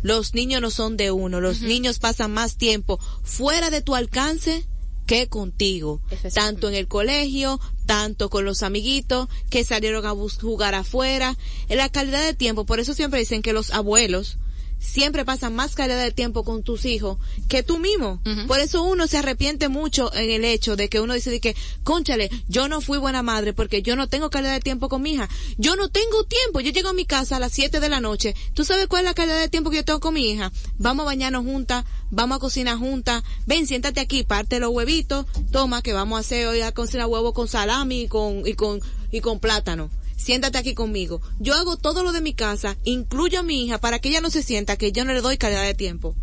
Los 0.02 0.34
niños 0.34 0.62
no 0.62 0.70
son 0.70 0.98
de 0.98 1.12
uno. 1.12 1.42
Los 1.42 1.62
niños 1.62 2.00
pasan 2.00 2.32
más 2.32 2.58
tiempo 2.58 3.00
fuera 3.24 3.70
de 3.70 3.82
tu 3.82 3.96
alcance 3.96 4.66
que 5.06 5.28
contigo. 5.28 6.02
Tanto 6.34 6.70
en 6.70 6.76
el 6.76 6.88
colegio, 6.88 7.60
tanto 7.86 8.30
con 8.30 8.46
los 8.46 8.64
amiguitos 8.64 9.28
que 9.50 9.64
salieron 9.64 10.06
a 10.06 10.12
jugar 10.12 10.76
afuera. 10.76 11.36
En 11.70 11.78
la 11.78 11.90
calidad 11.90 12.24
de 12.24 12.34
tiempo, 12.34 12.66
por 12.66 12.80
eso 12.80 12.94
siempre 12.94 13.20
dicen 13.20 13.42
que 13.42 13.54
los 13.54 13.72
abuelos 13.72 14.38
siempre 14.84 15.26
pasan 15.26 15.56
más 15.56 15.76
calidad 15.76 16.04
de 16.04 16.12
tiempo 16.12 16.44
con 16.44 16.62
tus 16.62 16.86
hijos 16.86 17.18
que 17.48 17.64
tú 17.64 17.80
mismo. 17.80 18.22
Por 18.48 18.60
eso 18.60 18.84
uno 18.84 19.08
se 19.08 19.18
arrepiente 19.18 19.70
mucho 19.70 20.14
en 20.14 20.30
el 20.30 20.46
hecho 20.46 20.76
de 20.76 20.90
que 20.90 21.00
uno 21.00 21.14
dice 21.14 21.32
de 21.32 21.40
que, 21.40 21.56
conchale, 21.84 22.30
yo 22.48 22.68
no 22.68 22.82
fui 22.82 22.98
buena 22.98 23.24
madre 23.24 23.54
porque 23.54 23.82
yo 23.82 23.96
no 23.96 24.08
tengo 24.08 24.30
calidad 24.30 24.54
de 24.54 24.60
tiempo 24.60 24.90
con 24.90 25.02
mi 25.02 25.14
hija. 25.14 25.30
Yo 25.58 25.76
no 25.76 25.90
tengo 25.90 26.26
tiempo. 26.26 26.60
Yo 26.60 26.72
llego 26.72 26.90
a 26.90 26.94
mi 26.94 27.06
casa 27.06 27.38
a 27.38 27.40
las 27.40 27.54
7 27.54 27.80
de 27.80 27.90
la 27.90 28.02
noche. 28.02 28.36
¿Tú 28.54 28.66
sabes 28.66 28.88
cuál 28.88 29.04
es 29.04 29.10
la 29.10 29.14
calidad 29.14 29.40
de 29.40 29.50
tiempo 29.50 29.70
que 29.70 29.78
yo 29.78 29.86
tengo 29.86 30.00
con 30.00 30.14
mi 30.14 30.30
hija? 30.30 30.52
Vamos 30.78 31.04
a 31.04 31.08
bañarnos 31.08 31.46
juntas, 31.46 31.86
vamos 32.12 32.38
a 32.38 32.40
cocinar 32.40 32.78
juntas. 32.78 33.24
Ven, 33.46 33.66
siéntate 33.66 34.00
aquí, 34.00 34.24
parte 34.24 34.60
los 34.60 34.72
huevitos. 34.72 35.26
Toma, 35.52 35.82
que 35.82 35.94
vamos 35.94 36.18
a 36.18 36.20
hacer 36.20 36.48
hoy 36.48 36.62
a 36.62 36.72
cocinar 36.72 37.08
huevos 37.08 37.34
con 37.34 37.48
salami 37.48 38.02
y 38.02 38.08
con, 38.08 38.46
y 38.46 38.54
con, 38.54 38.82
y 39.12 39.22
con 39.22 39.40
plátano 39.40 39.90
siéntate 40.18 40.58
aquí 40.58 40.74
conmigo. 40.74 41.22
Yo 41.40 41.54
hago 41.54 41.78
todo 41.78 42.04
lo 42.04 42.12
de 42.12 42.22
mi 42.22 42.34
casa, 42.34 42.78
incluyo 42.84 43.40
a 43.40 43.44
mi 43.44 43.66
hija 43.66 43.80
para 43.80 44.00
que 44.00 44.10
ella 44.10 44.22
no 44.22 44.30
se 44.30 44.44
sienta 44.44 44.78
que 44.78 44.92
yo 44.92 45.06
no 45.06 45.14
le 45.14 45.22
doy 45.22 45.38
calidad 45.38 45.64
de 45.64 45.74
tiempo. 45.74 46.16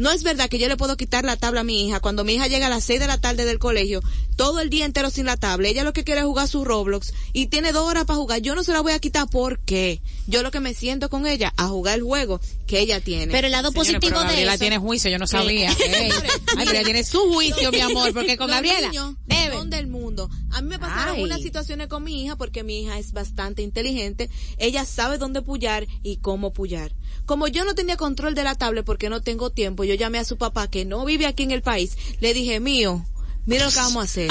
No 0.00 0.10
es 0.10 0.22
verdad 0.22 0.48
que 0.48 0.58
yo 0.58 0.66
le 0.66 0.78
puedo 0.78 0.96
quitar 0.96 1.26
la 1.26 1.36
tabla 1.36 1.60
a 1.60 1.64
mi 1.64 1.86
hija 1.86 2.00
cuando 2.00 2.24
mi 2.24 2.32
hija 2.32 2.46
llega 2.46 2.68
a 2.68 2.70
las 2.70 2.84
6 2.84 3.00
de 3.00 3.06
la 3.06 3.20
tarde 3.20 3.44
del 3.44 3.58
colegio, 3.58 4.00
todo 4.34 4.60
el 4.60 4.70
día 4.70 4.86
entero 4.86 5.10
sin 5.10 5.26
la 5.26 5.36
tabla. 5.36 5.68
Ella 5.68 5.84
lo 5.84 5.92
que 5.92 6.04
quiere 6.04 6.22
es 6.22 6.26
jugar 6.26 6.48
su 6.48 6.64
Roblox 6.64 7.12
y 7.34 7.48
tiene 7.48 7.72
dos 7.72 7.86
horas 7.86 8.06
para 8.06 8.16
jugar. 8.16 8.40
Yo 8.40 8.54
no 8.54 8.64
se 8.64 8.72
la 8.72 8.80
voy 8.80 8.92
a 8.92 8.98
quitar 8.98 9.28
porque 9.30 10.00
yo 10.26 10.42
lo 10.42 10.50
que 10.50 10.60
me 10.60 10.72
siento 10.72 11.10
con 11.10 11.26
ella 11.26 11.52
a 11.58 11.68
jugar 11.68 11.96
el 11.96 12.02
juego 12.02 12.40
que 12.66 12.80
ella 12.80 13.02
tiene. 13.02 13.30
Pero 13.30 13.48
el 13.48 13.52
lado 13.52 13.72
positivo 13.72 14.00
pero 14.00 14.20
de 14.20 14.26
Gabriela 14.28 14.54
eso. 14.54 14.60
tiene 14.60 14.78
juicio, 14.78 15.10
yo 15.10 15.18
no 15.18 15.26
sabía. 15.26 15.70
Ella 16.60 16.84
tiene 16.84 17.04
su 17.04 17.18
juicio, 17.18 17.70
mi 17.70 17.80
amor, 17.80 18.14
porque 18.14 18.36
con 18.36 18.48
Gabriela 18.48 18.88
niños 18.88 19.16
son 19.52 19.68
del 19.68 19.86
mundo. 19.86 20.30
A 20.52 20.62
mí 20.62 20.68
me 20.68 20.78
pasaron 20.78 21.16
Ay. 21.16 21.24
unas 21.24 21.42
situaciones 21.42 21.88
con 21.88 22.04
mi 22.04 22.22
hija 22.22 22.36
porque 22.36 22.62
mi 22.62 22.82
hija 22.82 22.98
es 22.98 23.12
bastante 23.12 23.62
inteligente. 23.62 24.30
Ella 24.56 24.84
sabe 24.84 25.18
dónde 25.18 25.42
pullar 25.42 25.86
y 26.02 26.16
cómo 26.18 26.52
pullar. 26.52 26.94
Como 27.26 27.46
yo 27.48 27.64
no 27.64 27.74
tenía 27.74 27.96
control 27.96 28.34
de 28.34 28.44
la 28.44 28.54
tablet 28.54 28.84
porque 28.84 29.08
no 29.10 29.20
tengo 29.20 29.50
tiempo, 29.50 29.84
yo 29.90 29.96
llamé 29.96 30.18
a 30.18 30.24
su 30.24 30.36
papá 30.36 30.70
que 30.70 30.84
no 30.84 31.04
vive 31.04 31.26
aquí 31.26 31.42
en 31.42 31.50
el 31.50 31.62
país. 31.62 31.96
Le 32.20 32.32
dije, 32.32 32.60
mío, 32.60 33.04
mira 33.46 33.64
lo 33.64 33.70
que 33.70 33.76
vamos 33.76 33.96
a 33.96 34.02
hacer. 34.02 34.30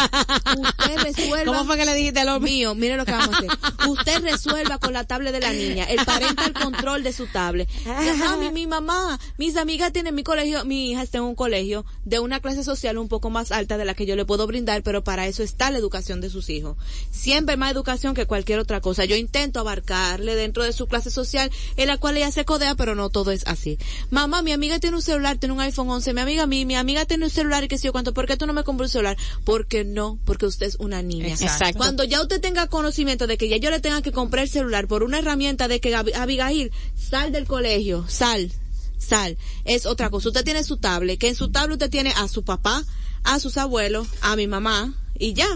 Usted 0.58 0.98
resuelva. 1.04 1.54
¿Cómo 1.54 1.65
fue 1.65 1.78
que 1.78 1.86
le 1.86 1.93
dijiste 1.95 2.19
al 2.19 2.30
hombre? 2.30 2.52
Mío, 2.52 2.76
mire 2.76 2.98
lo 2.98 3.06
que 3.06 3.12
vamos 3.12 3.36
a 3.36 3.38
hacer. 3.38 3.50
Usted 3.89 4.22
resuelva 4.22 4.78
con 4.78 4.93
la 4.93 5.04
tablet 5.04 5.32
de 5.32 5.39
la 5.39 5.52
niña, 5.52 5.86
el 5.86 6.04
parental 6.06 6.54
control 6.54 7.04
de 7.04 7.13
su 7.13 7.28
tablet. 7.28 7.69
Mami, 8.17 8.52
mi 8.52 8.67
mamá, 8.67 9.19
mis 9.38 9.56
amigas 9.58 9.91
tienen 9.91 10.15
mi 10.15 10.24
colegio, 10.24 10.65
mi 10.65 10.91
hija 10.91 11.04
está 11.04 11.17
en 11.19 11.26
un 11.26 11.36
colegio 11.36 11.86
de 12.06 12.19
una 12.19 12.39
clase 12.39 12.63
social 12.63 12.98
un 12.98 13.08
poco 13.08 13.30
más 13.30 13.52
alta 13.52 13.78
de 13.78 13.86
la 13.86 13.93
que 13.93 14.06
yo 14.06 14.15
le 14.15 14.26
puedo 14.26 14.48
brindar, 14.48 14.84
pero 14.84 15.04
para 15.04 15.28
eso 15.28 15.43
está 15.43 15.72
la 15.72 15.78
educación 15.78 16.22
de 16.22 16.30
sus 16.30 16.50
hijos. 16.50 16.78
Siempre 17.12 17.58
más 17.58 17.72
educación 17.72 18.13
que 18.13 18.26
cualquier 18.26 18.60
otra 18.60 18.82
cosa. 18.82 19.06
Yo 19.06 19.15
intento 19.15 19.60
abarcarle 19.60 20.36
dentro 20.36 20.63
de 20.63 20.74
su 20.74 20.88
clase 20.88 21.12
social 21.12 21.52
en 21.78 21.88
la 21.88 21.98
cual 21.98 22.17
ella 22.17 22.32
se 22.32 22.45
codea, 22.45 22.76
pero 22.76 22.95
no 22.95 23.10
todo 23.10 23.32
es 23.32 23.45
así. 23.48 23.78
Mamá, 24.10 24.41
mi 24.41 24.52
amiga 24.52 24.80
tiene 24.80 24.98
un 24.98 25.02
celular, 25.02 25.38
tiene 25.38 25.54
un 25.54 25.62
iPhone 25.62 25.89
11, 25.89 26.13
mi 26.13 26.22
amiga, 26.22 26.45
mi, 26.45 26.65
mi 26.65 26.76
amiga 26.76 27.06
tiene 27.06 27.26
un 27.26 27.32
celular 27.32 27.63
y 27.63 27.67
qué 27.67 27.78
sé 27.78 27.86
yo 27.88 27.91
cuánto, 27.91 28.13
¿por 28.13 28.26
qué 28.26 28.38
tú 28.38 28.45
no 28.45 28.54
me 28.54 28.63
compras 28.63 28.89
un 28.89 28.91
celular? 28.91 28.98
Porque 29.43 29.83
no, 29.85 30.19
porque 30.25 30.45
usted 30.45 30.65
es 30.67 30.75
una 30.79 31.01
niña. 31.01 31.27
Exacto. 31.33 31.77
Cuando 31.77 32.03
ya 32.03 32.21
usted 32.21 32.39
tenga 32.41 32.67
conocimiento 32.67 33.27
de 33.27 33.38
que 33.38 33.47
ya 33.49 33.57
yo 33.57 33.69
le 33.69 33.79
tenga 33.79 34.01
que 34.01 34.12
comprar 34.12 34.43
el 34.43 34.49
celular 34.49 34.88
por 34.88 35.03
una 35.03 35.19
herramienta 35.19 35.67
de 35.67 35.79
que 35.79 35.93
Ab- 35.95 36.15
Abigail, 36.15 36.71
sal 36.95 37.31
del 37.31 37.45
colegio, 37.45 38.05
sal, 38.07 38.51
sal, 38.97 39.38
es 39.65 39.85
otra 39.85 40.09
cosa. 40.09 40.29
Usted 40.29 40.43
tiene 40.43 40.63
su 40.63 40.77
tablet, 40.77 41.19
que 41.19 41.29
en 41.29 41.35
su 41.35 41.49
tablet 41.49 41.73
usted 41.75 41.89
tiene 41.89 42.12
a 42.17 42.27
su 42.27 42.43
papá, 42.43 42.83
a 43.23 43.39
sus 43.39 43.57
abuelos, 43.57 44.07
a 44.21 44.35
mi 44.35 44.47
mamá, 44.47 44.93
y 45.17 45.33
ya, 45.33 45.47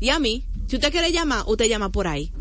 y 0.00 0.08
a 0.10 0.18
mí. 0.18 0.44
Si 0.68 0.76
usted 0.76 0.92
quiere 0.92 1.10
llamar, 1.12 1.44
usted 1.46 1.66
llama 1.66 1.90
por 1.90 2.06
ahí. 2.06 2.32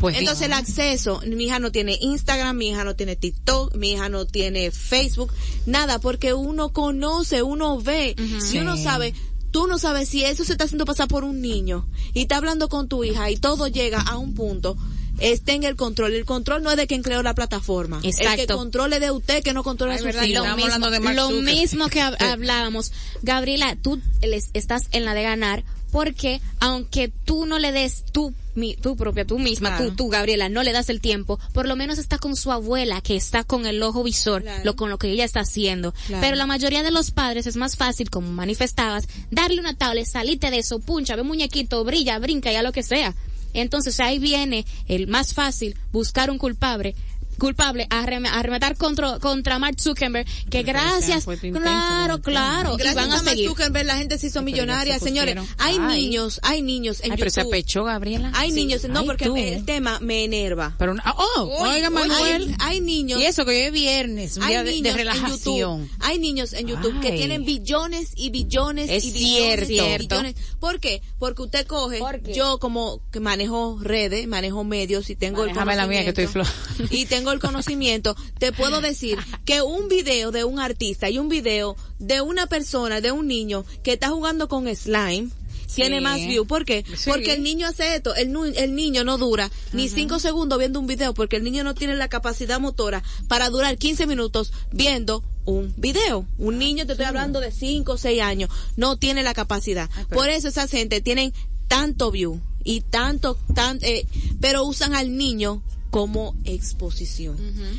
Pues 0.00 0.16
Entonces 0.16 0.46
el 0.46 0.54
acceso, 0.54 1.20
mi 1.26 1.44
hija 1.44 1.58
no 1.58 1.70
tiene 1.72 1.98
Instagram, 2.00 2.56
mi 2.56 2.70
hija 2.70 2.84
no 2.84 2.96
tiene 2.96 3.16
TikTok, 3.16 3.74
mi 3.76 3.92
hija 3.92 4.08
no 4.08 4.26
tiene 4.26 4.70
Facebook, 4.70 5.30
nada, 5.66 5.98
porque 5.98 6.32
uno 6.32 6.72
conoce, 6.72 7.42
uno 7.42 7.78
ve, 7.78 8.14
y 8.50 8.58
uno 8.58 8.78
sabe, 8.78 9.14
tú 9.50 9.66
no 9.66 9.78
sabes 9.78 10.08
si 10.08 10.24
eso 10.24 10.44
se 10.44 10.52
está 10.52 10.64
haciendo 10.64 10.84
pasar 10.84 11.08
por 11.08 11.24
un 11.24 11.40
niño 11.40 11.86
y 12.14 12.22
está 12.22 12.36
hablando 12.36 12.68
con 12.68 12.88
tu 12.88 13.04
hija 13.04 13.30
y 13.30 13.36
todo 13.36 13.66
llega 13.68 14.00
a 14.00 14.16
un 14.18 14.34
punto. 14.34 14.76
Esté 15.18 15.52
en 15.52 15.64
el 15.64 15.76
control. 15.76 16.14
El 16.14 16.24
control 16.24 16.62
no 16.62 16.70
es 16.70 16.78
de 16.78 16.86
quien 16.86 17.02
creó 17.02 17.22
la 17.22 17.34
plataforma. 17.34 17.96
El 17.96 18.02
que 18.02 18.08
Exacto. 18.08 18.56
controle 18.56 19.00
de 19.00 19.10
usted 19.10 19.42
que 19.42 19.52
no 19.52 19.62
controla 19.62 19.92
Ay, 19.94 19.98
su 19.98 20.04
verdad, 20.06 20.22
hijos. 20.24 20.46
Estamos 20.46 20.64
mismo, 20.64 20.90
de 20.90 21.14
lo 21.14 21.30
mismo 21.42 21.88
que 21.88 22.00
hab- 22.00 22.16
hablábamos. 22.22 22.90
Gabriela, 23.22 23.76
tú 23.82 24.00
les- 24.22 24.48
estás 24.54 24.84
en 24.92 25.04
la 25.04 25.12
de 25.14 25.22
ganar 25.22 25.62
Porque 25.92 26.40
aunque 26.60 27.08
tú 27.24 27.46
no 27.46 27.58
le 27.58 27.72
des 27.72 28.04
tú 28.12 28.32
mi, 28.54 28.74
tú 28.74 28.96
propia, 28.96 29.24
tú 29.24 29.38
misma, 29.38 29.70
Claro. 29.70 29.88
tú, 29.90 29.96
tú, 29.96 30.08
Gabriela, 30.08 30.48
no 30.48 30.62
le 30.62 30.72
das 30.72 30.88
el 30.88 31.00
tiempo, 31.00 31.38
por 31.52 31.66
lo 31.66 31.76
menos 31.76 31.98
está 31.98 32.18
con 32.18 32.36
su 32.36 32.50
abuela, 32.52 33.00
que 33.00 33.16
está 33.16 33.44
con 33.44 33.66
el 33.66 33.82
ojo 33.82 34.02
visor, 34.02 34.42
Claro. 34.42 34.62
lo 34.64 34.76
con 34.76 34.90
lo 34.90 34.98
que 34.98 35.10
ella 35.10 35.24
está 35.24 35.40
haciendo. 35.40 35.92
Claro. 36.06 36.20
Pero 36.22 36.36
la 36.36 36.46
mayoría 36.46 36.82
de 36.82 36.90
los 36.90 37.10
padres 37.10 37.46
es 37.46 37.56
más 37.56 37.76
fácil, 37.76 38.10
como 38.10 38.30
manifestabas, 38.32 39.08
darle 39.30 39.60
una 39.60 39.74
tablet, 39.74 40.06
salite 40.06 40.50
de 40.50 40.58
eso, 40.58 40.78
puncha, 40.80 41.16
ve 41.16 41.22
muñequito, 41.22 41.84
brilla, 41.84 42.18
brinca, 42.18 42.50
ya 42.52 42.62
lo 42.62 42.72
que 42.72 42.82
sea. 42.82 43.14
Entonces 43.52 43.98
ahí 43.98 44.18
viene 44.20 44.64
el 44.86 45.08
más 45.08 45.34
fácil, 45.34 45.76
buscar 45.92 46.30
un 46.30 46.38
culpable 46.38 46.94
culpable 47.40 47.88
arrem- 47.88 48.28
arremetar 48.30 48.76
contra 48.76 49.18
contra 49.18 49.58
Mark 49.58 49.80
Zuckerberg 49.80 50.26
que 50.48 50.62
gracias 50.62 51.24
claro 51.24 52.20
claro 52.20 52.74
y 52.74 52.76
Gracias 52.76 52.94
van 52.94 53.10
a 53.10 53.16
Mark 53.16 53.28
seguir 53.28 53.48
Zuckerberg, 53.48 53.86
la 53.86 53.96
gente 53.96 54.18
se 54.18 54.28
hizo 54.28 54.42
millonaria, 54.42 54.98
se 54.98 55.06
señores. 55.06 55.36
Hay 55.58 55.76
Ay. 55.80 56.02
niños, 56.04 56.38
hay 56.44 56.62
niños 56.62 57.00
en 57.02 57.12
Ay, 57.12 57.18
pero 57.18 57.30
se 57.30 57.40
YouTube. 57.40 57.52
apechó, 57.54 57.84
Gabriela. 57.84 58.30
Hay 58.34 58.52
niños, 58.52 58.84
no, 58.88 59.00
Ay, 59.00 59.06
porque 59.06 59.24
tú. 59.24 59.36
el 59.36 59.64
tema 59.64 59.98
me 60.00 60.24
enerva. 60.24 60.74
Pero, 60.78 60.94
oh, 61.16 61.56
oiga, 61.62 61.90
Manuel. 61.90 62.54
Hay, 62.60 62.76
hay 62.76 62.80
niños. 62.80 63.20
Y 63.20 63.24
eso 63.24 63.44
que 63.44 63.50
hoy 63.52 63.56
es 63.66 63.72
viernes, 63.72 64.36
un 64.36 64.42
hay 64.44 64.50
día 64.50 64.58
de, 64.64 64.70
de 64.70 64.76
niños 64.76 64.90
en 64.92 64.96
relajación. 64.98 65.38
YouTube, 65.82 65.90
hay 66.00 66.18
niños 66.18 66.52
en 66.52 66.66
YouTube 66.68 67.00
que 67.00 67.12
tienen 67.12 67.44
billones 67.44 68.12
y 68.16 68.30
billones 68.30 68.90
Es 68.90 69.04
y 69.04 69.12
billones 69.12 69.66
cierto. 69.66 70.02
y 70.02 70.06
billones. 70.18 70.34
¿Por 70.60 70.78
qué? 70.80 71.02
Porque 71.18 71.42
usted 71.42 71.66
coge, 71.66 72.00
yo 72.34 72.58
como 72.58 73.00
que 73.10 73.20
manejo 73.20 73.78
redes, 73.80 74.26
manejo 74.28 74.62
medios 74.64 75.08
y 75.10 75.16
tengo 75.16 75.44
el 75.44 75.54
la 75.54 75.86
mía, 75.86 76.02
que 76.02 76.08
estoy 76.10 76.26
conocimiento. 76.26 76.94
Y 76.94 77.06
tengo 77.06 77.29
el 77.32 77.40
conocimiento, 77.40 78.16
te 78.38 78.52
puedo 78.52 78.80
decir 78.80 79.18
que 79.44 79.62
un 79.62 79.88
video 79.88 80.30
de 80.30 80.44
un 80.44 80.58
artista 80.58 81.08
y 81.10 81.18
un 81.18 81.28
video 81.28 81.76
de 81.98 82.20
una 82.20 82.46
persona, 82.46 83.00
de 83.00 83.12
un 83.12 83.26
niño 83.26 83.64
que 83.82 83.94
está 83.94 84.08
jugando 84.10 84.48
con 84.48 84.74
slime, 84.74 85.30
tiene 85.74 86.00
más 86.00 86.18
view. 86.18 86.46
¿Por 86.46 86.64
qué? 86.64 86.84
Sí. 86.96 87.08
Porque 87.08 87.34
el 87.34 87.42
niño 87.42 87.66
hace 87.66 87.94
esto. 87.96 88.14
El, 88.14 88.34
el 88.56 88.74
niño 88.74 89.04
no 89.04 89.18
dura 89.18 89.50
ni 89.72 89.88
cinco 89.88 90.18
segundos 90.18 90.58
viendo 90.58 90.80
un 90.80 90.86
video 90.86 91.14
porque 91.14 91.36
el 91.36 91.44
niño 91.44 91.64
no 91.64 91.74
tiene 91.74 91.94
la 91.94 92.08
capacidad 92.08 92.60
motora 92.60 93.02
para 93.28 93.50
durar 93.50 93.76
15 93.78 94.06
minutos 94.06 94.52
viendo 94.72 95.22
un 95.44 95.72
video. 95.76 96.26
Un 96.38 96.58
niño, 96.58 96.86
te 96.86 96.92
estoy 96.92 97.06
hablando 97.06 97.40
de 97.40 97.52
5 97.52 97.92
o 97.92 97.96
6 97.96 98.20
años, 98.22 98.50
no 98.76 98.96
tiene 98.96 99.22
la 99.22 99.34
capacidad. 99.34 99.88
Por 100.10 100.28
eso 100.28 100.48
esa 100.48 100.68
gente 100.68 101.00
tienen 101.00 101.32
tanto 101.68 102.10
view 102.10 102.40
y 102.64 102.82
tanto, 102.82 103.38
tan, 103.54 103.78
eh, 103.82 104.06
pero 104.40 104.64
usan 104.64 104.94
al 104.94 105.16
niño 105.16 105.62
como 105.90 106.36
exposición. 106.44 107.36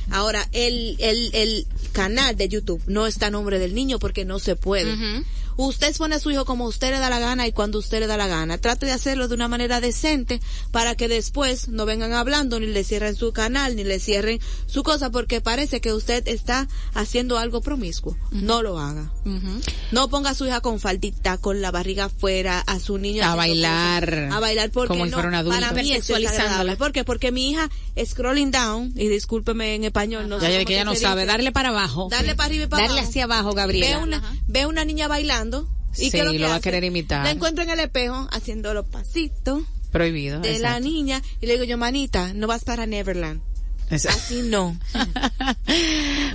Ahora, 0.09 0.47
el, 0.51 0.97
el, 0.99 1.29
el 1.33 1.67
canal 1.93 2.35
de 2.35 2.49
YouTube 2.49 2.81
no 2.87 3.07
está 3.07 3.27
a 3.27 3.31
nombre 3.31 3.57
del 3.59 3.73
niño 3.73 3.99
porque 3.99 4.25
no 4.25 4.39
se 4.39 4.55
puede. 4.55 5.23
Usted 5.57 5.87
expone 5.87 6.15
a 6.15 6.19
su 6.19 6.31
hijo 6.31 6.45
como 6.45 6.65
usted 6.65 6.91
le 6.91 6.99
da 6.99 7.09
la 7.09 7.19
gana 7.19 7.47
y 7.47 7.51
cuando 7.51 7.79
usted 7.79 7.99
le 7.99 8.07
da 8.07 8.17
la 8.17 8.27
gana. 8.27 8.57
Trate 8.57 8.85
de 8.85 8.91
hacerlo 8.91 9.27
de 9.27 9.35
una 9.35 9.47
manera 9.47 9.81
decente 9.81 10.39
para 10.71 10.95
que 10.95 11.07
después 11.07 11.67
no 11.67 11.85
vengan 11.85 12.13
hablando 12.13 12.59
ni 12.59 12.67
le 12.67 12.83
cierren 12.83 13.15
su 13.15 13.31
canal 13.33 13.75
ni 13.75 13.83
le 13.83 13.99
cierren 13.99 14.39
su 14.67 14.83
cosa 14.83 15.09
porque 15.11 15.41
parece 15.41 15.81
que 15.81 15.93
usted 15.93 16.27
está 16.27 16.67
haciendo 16.93 17.37
algo 17.37 17.61
promiscuo. 17.61 18.17
No 18.31 18.61
lo 18.61 18.79
haga. 18.79 19.11
No 19.91 20.09
ponga 20.09 20.31
a 20.31 20.33
su 20.35 20.45
hija 20.45 20.61
con 20.61 20.79
faldita, 20.79 21.37
con 21.37 21.61
la 21.61 21.71
barriga 21.71 22.05
afuera, 22.05 22.59
a 22.65 22.79
su 22.79 22.97
niño 22.97 23.23
A 23.23 23.35
bailar 23.35 24.05
cosas, 24.09 24.33
a 24.33 24.39
bailar 24.39 24.71
porque 24.71 24.87
como 24.89 25.05
si 25.05 25.11
no, 25.11 25.15
fuera 25.17 25.29
un 25.29 25.35
adulto. 25.35 25.59
para 25.59 25.71
mí 25.73 25.91
es. 25.91 26.07
¿Por 26.77 26.91
qué? 26.91 27.03
Porque 27.03 27.31
mi 27.31 27.51
hija 27.51 27.69
scrolling 28.03 28.51
down 28.51 28.93
y 28.95 29.07
discúlpeme 29.09 29.75
en 29.75 29.83
español, 29.83 30.29
no 30.29 30.39
Ya, 30.39 30.47
sé 30.47 30.65
que 30.65 30.73
ella 30.73 30.85
no 30.85 30.91
dice. 30.91 31.03
sabe, 31.03 31.25
darle 31.25 31.51
para 31.51 31.69
abajo. 31.69 32.07
Darle 32.09 32.35
para 32.35 32.47
arriba 32.47 32.63
y 32.65 32.67
para 32.67 32.83
Darle 32.83 32.99
abajo. 32.99 33.09
hacia 33.09 33.23
abajo, 33.25 33.49
ve 33.49 33.55
Gabriela. 33.55 33.99
una, 33.99 34.21
ve 34.47 34.65
una 34.65 34.85
niña 34.85 35.07
bailando 35.07 35.50
y 35.59 36.05
Sí, 36.05 36.11
¿qué 36.11 36.19
es 36.19 36.25
lo, 36.25 36.31
que 36.31 36.39
lo 36.39 36.49
va 36.49 36.55
a 36.55 36.61
querer 36.61 36.83
imitar. 36.83 37.23
La 37.23 37.31
encuentro 37.31 37.63
en 37.63 37.69
el 37.69 37.79
espejo 37.79 38.27
haciendo 38.31 38.73
los 38.73 38.85
pasitos 38.85 39.63
Prohibido. 39.91 40.39
de 40.39 40.59
la 40.59 40.79
niña 40.79 41.21
y 41.41 41.45
le 41.45 41.53
digo 41.53 41.65
yo, 41.65 41.77
manita, 41.77 42.33
no 42.33 42.47
vas 42.47 42.63
para 42.63 42.85
Neverland. 42.85 43.41
Exacto. 43.91 44.19
Así 44.23 44.41
no. 44.43 44.77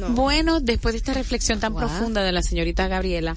No. 0.00 0.10
Bueno, 0.10 0.60
después 0.60 0.92
de 0.92 0.98
esta 0.98 1.14
reflexión 1.14 1.58
tan 1.58 1.74
profunda 1.74 2.22
de 2.22 2.30
la 2.30 2.42
señorita 2.42 2.86
Gabriela, 2.86 3.36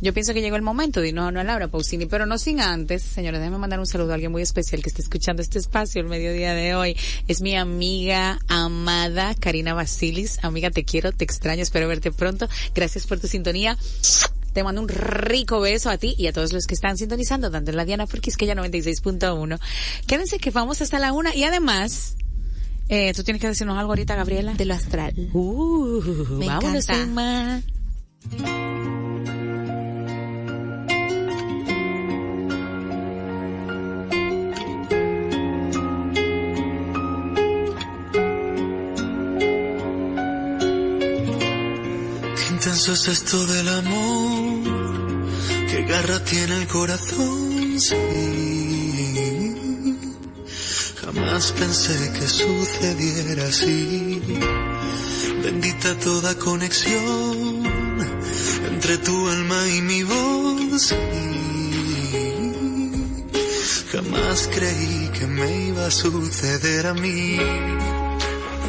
yo 0.00 0.12
pienso 0.12 0.34
que 0.34 0.40
llegó 0.40 0.56
el 0.56 0.62
momento 0.62 1.00
de 1.00 1.08
irnos 1.08 1.24
a 1.24 1.28
una 1.28 1.44
Laura 1.44 1.68
Pausini, 1.68 2.06
pero 2.06 2.26
no 2.26 2.36
sin 2.36 2.60
antes, 2.60 3.02
señores, 3.02 3.38
déjenme 3.38 3.58
mandar 3.58 3.78
un 3.78 3.86
saludo 3.86 4.10
a 4.10 4.14
alguien 4.14 4.32
muy 4.32 4.42
especial 4.42 4.82
que 4.82 4.88
está 4.88 5.02
escuchando 5.02 5.40
este 5.40 5.60
espacio 5.60 6.00
el 6.00 6.08
mediodía 6.08 6.52
de 6.54 6.74
hoy. 6.74 6.96
Es 7.28 7.40
mi 7.42 7.56
amiga 7.56 8.40
amada 8.48 9.34
Karina 9.36 9.72
Basilis. 9.72 10.42
Amiga, 10.42 10.70
te 10.70 10.84
quiero, 10.84 11.12
te 11.12 11.24
extraño, 11.24 11.62
espero 11.62 11.86
verte 11.86 12.10
pronto. 12.10 12.48
Gracias 12.74 13.06
por 13.06 13.20
tu 13.20 13.28
sintonía. 13.28 13.78
Te 14.52 14.64
mando 14.64 14.80
un 14.80 14.88
rico 14.88 15.60
beso 15.60 15.90
a 15.90 15.98
ti 15.98 16.14
y 16.18 16.26
a 16.26 16.32
todos 16.32 16.52
los 16.52 16.66
que 16.66 16.74
están 16.74 16.96
sintonizando, 16.96 17.50
dando 17.50 17.72
la 17.72 17.84
Diana 17.84 18.06
porque 18.06 18.30
es 18.30 18.36
que 18.36 18.46
ya 18.46 18.54
96.1. 18.54 19.58
Quédense 20.06 20.38
que 20.38 20.50
vamos 20.50 20.82
hasta 20.82 20.98
la 20.98 21.12
una 21.12 21.34
y 21.34 21.44
además, 21.44 22.16
eh, 22.88 23.12
tú 23.14 23.22
tienes 23.22 23.40
que 23.40 23.48
decirnos 23.48 23.78
algo 23.78 23.92
ahorita, 23.92 24.16
Gabriela. 24.16 24.54
De 24.54 24.64
lo 24.64 24.74
astral. 24.74 25.14
Uh, 25.32 26.00
Me 26.38 26.46
vámonos 26.46 26.88
encanta. 26.88 27.62
intenso 42.60 42.92
es 42.92 43.08
esto 43.08 43.46
del 43.46 43.68
amor, 43.68 44.09
qué 45.70 45.82
garra 45.84 46.18
tiene 46.24 46.56
el 46.56 46.66
corazón, 46.66 47.78
sí. 47.78 47.96
Jamás 51.00 51.52
pensé 51.52 52.12
que 52.12 52.26
sucediera 52.26 53.44
así. 53.46 54.20
Bendita 55.42 55.98
toda 55.98 56.34
conexión 56.36 57.64
entre 58.68 58.98
tu 58.98 59.28
alma 59.28 59.68
y 59.68 59.80
mi 59.82 60.02
voz. 60.02 60.82
sí. 60.82 60.96
Jamás 63.92 64.48
creí 64.54 65.10
que 65.18 65.26
me 65.26 65.66
iba 65.68 65.86
a 65.86 65.90
suceder 65.90 66.86
a 66.86 66.94
mí. 66.94 67.38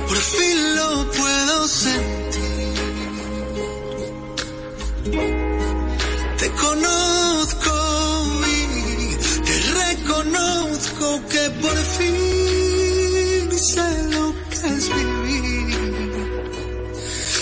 Por 0.07 0.17
fin 0.17 0.75
lo 0.75 1.11
puedo 1.11 1.67
sentir. 1.67 2.21
Te 6.71 6.77
conozco 6.77 7.75
y 8.47 8.59
te 9.43 9.55
reconozco 9.83 11.05
que 11.27 11.43
por 11.61 11.77
fin 11.97 13.51
sé 13.59 13.89
lo 14.11 14.33
que 14.49 14.67
es 14.77 14.85
vivir. 14.95 16.31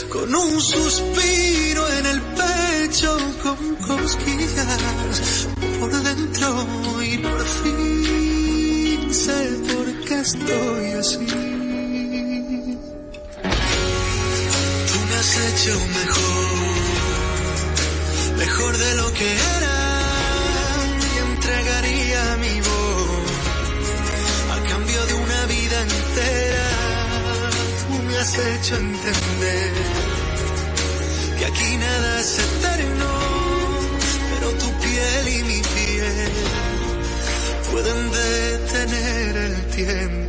Con 0.10 0.34
un 0.34 0.60
suspiro 0.60 1.84
en 2.00 2.06
el 2.08 2.22
pecho, 2.22 3.18
con 3.44 3.76
cosquillas 3.76 5.48
por 5.80 5.92
dentro 5.92 6.50
y 7.04 7.18
por 7.20 7.46
fin 7.46 9.14
sé 9.14 9.60
por 9.72 9.86
qué 10.06 10.20
estoy 10.22 10.86
así. 11.00 11.28
Tú 14.90 14.98
me 15.08 15.16
has 15.20 15.32
hecho 15.38 15.74
has 28.30 28.38
hecho 28.38 28.76
entender 28.76 29.74
que 31.38 31.46
aquí 31.46 31.78
nada 31.78 32.20
es 32.20 32.38
eterno, 32.38 33.10
pero 34.34 34.52
tu 34.52 34.72
piel 34.84 35.28
y 35.28 35.44
mi 35.44 35.62
piel 35.62 36.32
pueden 37.72 38.12
detener 38.12 39.38
el 39.38 39.56
tiempo. 39.76 40.29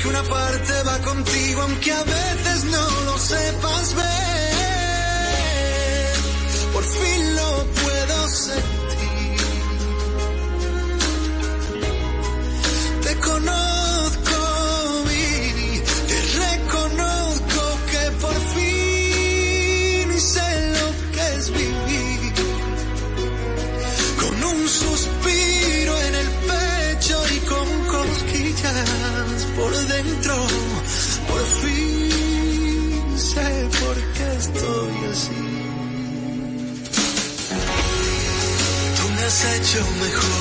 que 0.00 0.08
una 0.08 0.22
parte 0.22 0.72
va 0.86 0.98
contigo 0.98 1.62
aunque 1.62 1.92
a 1.92 2.02
veces 2.04 2.64
no 2.64 3.00
lo 3.06 3.18
sepas 3.18 3.94
ver. 3.94 4.06
Por 6.72 6.84
fin 6.84 7.36
lo 7.36 7.64
puedo 7.82 8.28
sentir. 8.28 8.89
Hecho 39.70 39.86
mejor, 40.00 40.40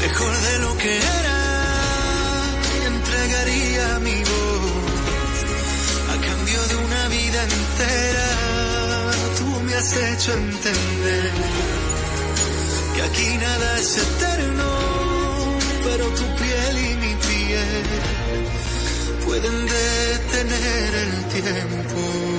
mejor 0.00 0.32
de 0.46 0.58
lo 0.60 0.76
que 0.78 0.96
era. 0.96 1.38
Entregaría 2.86 3.98
mi 4.00 4.18
voz 4.30 5.36
a 6.12 6.16
cambio 6.28 6.60
de 6.68 6.76
una 6.76 7.08
vida 7.08 7.42
entera. 7.42 8.28
Tú 9.38 9.60
me 9.64 9.74
has 9.74 9.96
hecho 9.96 10.32
entender 10.34 11.32
que 12.94 13.02
aquí 13.02 13.38
nada 13.38 13.78
es 13.78 13.98
eterno, 13.98 14.68
pero 15.82 16.04
tu 16.10 16.24
piel 16.40 16.74
y 16.78 16.94
mi 17.04 17.14
piel 17.26 17.86
pueden 19.26 19.66
detener 19.66 20.94
el 20.94 21.24
tiempo. 21.42 22.35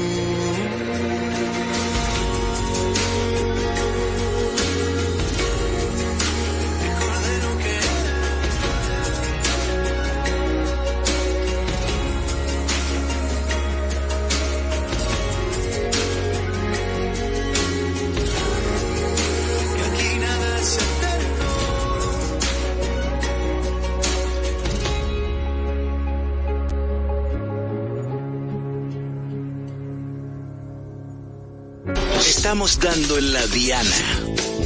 Estamos 32.47 32.79
dando 32.79 33.17
en 33.17 33.33
la 33.33 33.45
diana. 33.47 33.91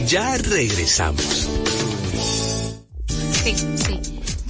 Ya 0.05 0.37
regresamos. 0.37 1.49
Sí, 3.43 3.55
sí. 3.55 3.99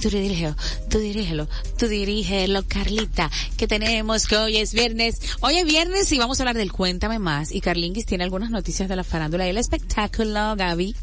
Tú 0.02 0.10
dirígelo, 0.10 0.54
tú 0.90 0.98
dirígelo, 0.98 1.48
tú 1.78 1.88
dirígelo, 1.88 2.62
Carlita, 2.68 3.30
que 3.56 3.66
tenemos 3.66 4.26
que 4.26 4.36
hoy 4.36 4.58
es 4.58 4.74
viernes. 4.74 5.18
Hoy 5.40 5.56
es 5.56 5.64
viernes 5.64 6.12
y 6.12 6.18
vamos 6.18 6.38
a 6.38 6.42
hablar 6.42 6.58
del 6.58 6.72
Cuéntame 6.72 7.18
Más. 7.18 7.52
Y 7.52 7.62
Carlinguis 7.62 8.04
tiene 8.04 8.22
algunas 8.22 8.50
noticias 8.50 8.86
de 8.90 8.96
la 8.96 9.02
farándula 9.02 9.46
y 9.46 9.48
el 9.48 9.56
espectáculo, 9.56 10.54
Gaby. 10.54 10.94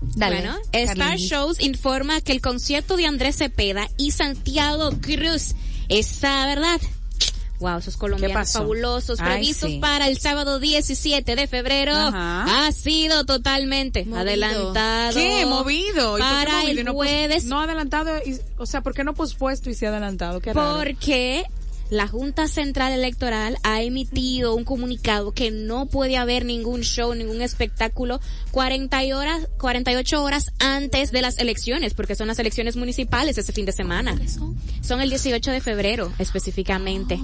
Dale. 0.00 0.36
Bueno, 0.36 0.56
Star 0.72 0.96
Carlinguis. 0.96 1.30
Shows 1.30 1.60
informa 1.60 2.22
que 2.22 2.32
el 2.32 2.40
concierto 2.40 2.96
de 2.96 3.04
Andrés 3.04 3.36
Cepeda 3.36 3.90
y 3.98 4.12
Santiago 4.12 4.90
Cruz 5.02 5.54
está, 5.90 6.46
¿verdad? 6.46 6.80
Wow, 7.60 7.78
esos 7.78 7.96
colombianos 7.96 8.52
fabulosos 8.52 9.20
Ay, 9.20 9.26
previstos 9.26 9.70
sí. 9.70 9.78
para 9.78 10.08
el 10.08 10.18
sábado 10.18 10.58
17 10.58 11.36
de 11.36 11.46
febrero 11.46 11.92
Ajá. 11.94 12.66
ha 12.66 12.72
sido 12.72 13.24
totalmente 13.24 14.04
Movido. 14.04 14.18
adelantado. 14.20 15.14
¿Qué? 15.14 15.46
¿Movido? 15.46 16.18
¿Y 16.18 16.20
Para 16.20 16.62
el 16.64 16.84
no 16.84 16.92
pos- 16.92 17.06
jueves 17.06 17.44
No 17.44 17.60
adelantado, 17.60 18.10
y- 18.26 18.38
o 18.58 18.66
sea, 18.66 18.80
¿por 18.80 18.92
qué 18.92 19.04
no 19.04 19.14
pospuesto 19.14 19.70
y 19.70 19.74
sí 19.74 19.86
adelantado? 19.86 20.40
Qué 20.40 20.52
raro. 20.52 20.76
porque 20.78 21.44
la 21.94 22.08
Junta 22.08 22.48
Central 22.48 22.92
Electoral 22.92 23.56
ha 23.62 23.80
emitido 23.80 24.54
un 24.54 24.64
comunicado 24.64 25.32
que 25.32 25.50
no 25.50 25.86
puede 25.86 26.16
haber 26.16 26.44
ningún 26.44 26.80
show, 26.80 27.14
ningún 27.14 27.40
espectáculo 27.40 28.20
40 28.50 29.04
y 29.04 29.12
horas, 29.12 29.48
48 29.58 30.22
horas 30.22 30.50
antes 30.58 31.12
de 31.12 31.22
las 31.22 31.38
elecciones, 31.38 31.94
porque 31.94 32.16
son 32.16 32.26
las 32.26 32.38
elecciones 32.40 32.76
municipales 32.76 33.38
ese 33.38 33.52
fin 33.52 33.64
de 33.64 33.72
semana. 33.72 34.20
Son 34.82 35.00
el 35.00 35.08
18 35.08 35.50
de 35.52 35.60
febrero 35.60 36.12
específicamente. 36.18 37.18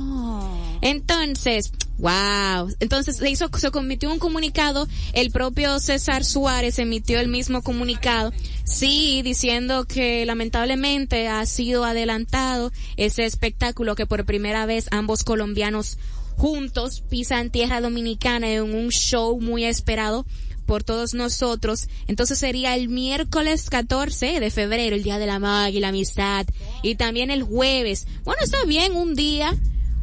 Entonces, 0.82 1.72
wow. 1.98 2.74
Entonces 2.80 3.16
se 3.16 3.28
hizo, 3.28 3.48
se 3.56 3.70
cometió 3.70 4.10
un 4.10 4.18
comunicado, 4.18 4.86
el 5.12 5.30
propio 5.30 5.78
César 5.80 6.24
Suárez 6.24 6.78
emitió 6.78 7.20
el 7.20 7.28
mismo 7.28 7.62
comunicado, 7.62 8.32
sí, 8.72 9.22
diciendo 9.22 9.84
que 9.84 10.24
lamentablemente 10.26 11.28
ha 11.28 11.44
sido 11.46 11.84
adelantado 11.84 12.72
ese 12.96 13.24
espectáculo 13.24 13.94
que 13.94 14.06
por 14.06 14.24
primera 14.24 14.66
vez 14.66 14.88
ambos 14.90 15.24
colombianos 15.24 15.98
juntos 16.36 17.02
pisan 17.08 17.50
tierra 17.50 17.80
dominicana 17.80 18.50
en 18.50 18.74
un 18.74 18.88
show 18.90 19.38
muy 19.40 19.64
esperado 19.64 20.24
por 20.66 20.84
todos 20.84 21.14
nosotros. 21.14 21.88
Entonces 22.06 22.38
sería 22.38 22.76
el 22.76 22.88
miércoles 22.88 23.68
14 23.68 24.38
de 24.40 24.50
febrero, 24.50 24.94
el 24.94 25.02
Día 25.02 25.18
de 25.18 25.26
la 25.26 25.38
Mag 25.40 25.74
y 25.74 25.80
la 25.80 25.88
Amistad. 25.88 26.46
Y 26.82 26.94
también 26.94 27.30
el 27.30 27.42
jueves. 27.42 28.06
Bueno, 28.24 28.40
está 28.42 28.64
bien 28.64 28.94
un 28.94 29.14
día. 29.16 29.52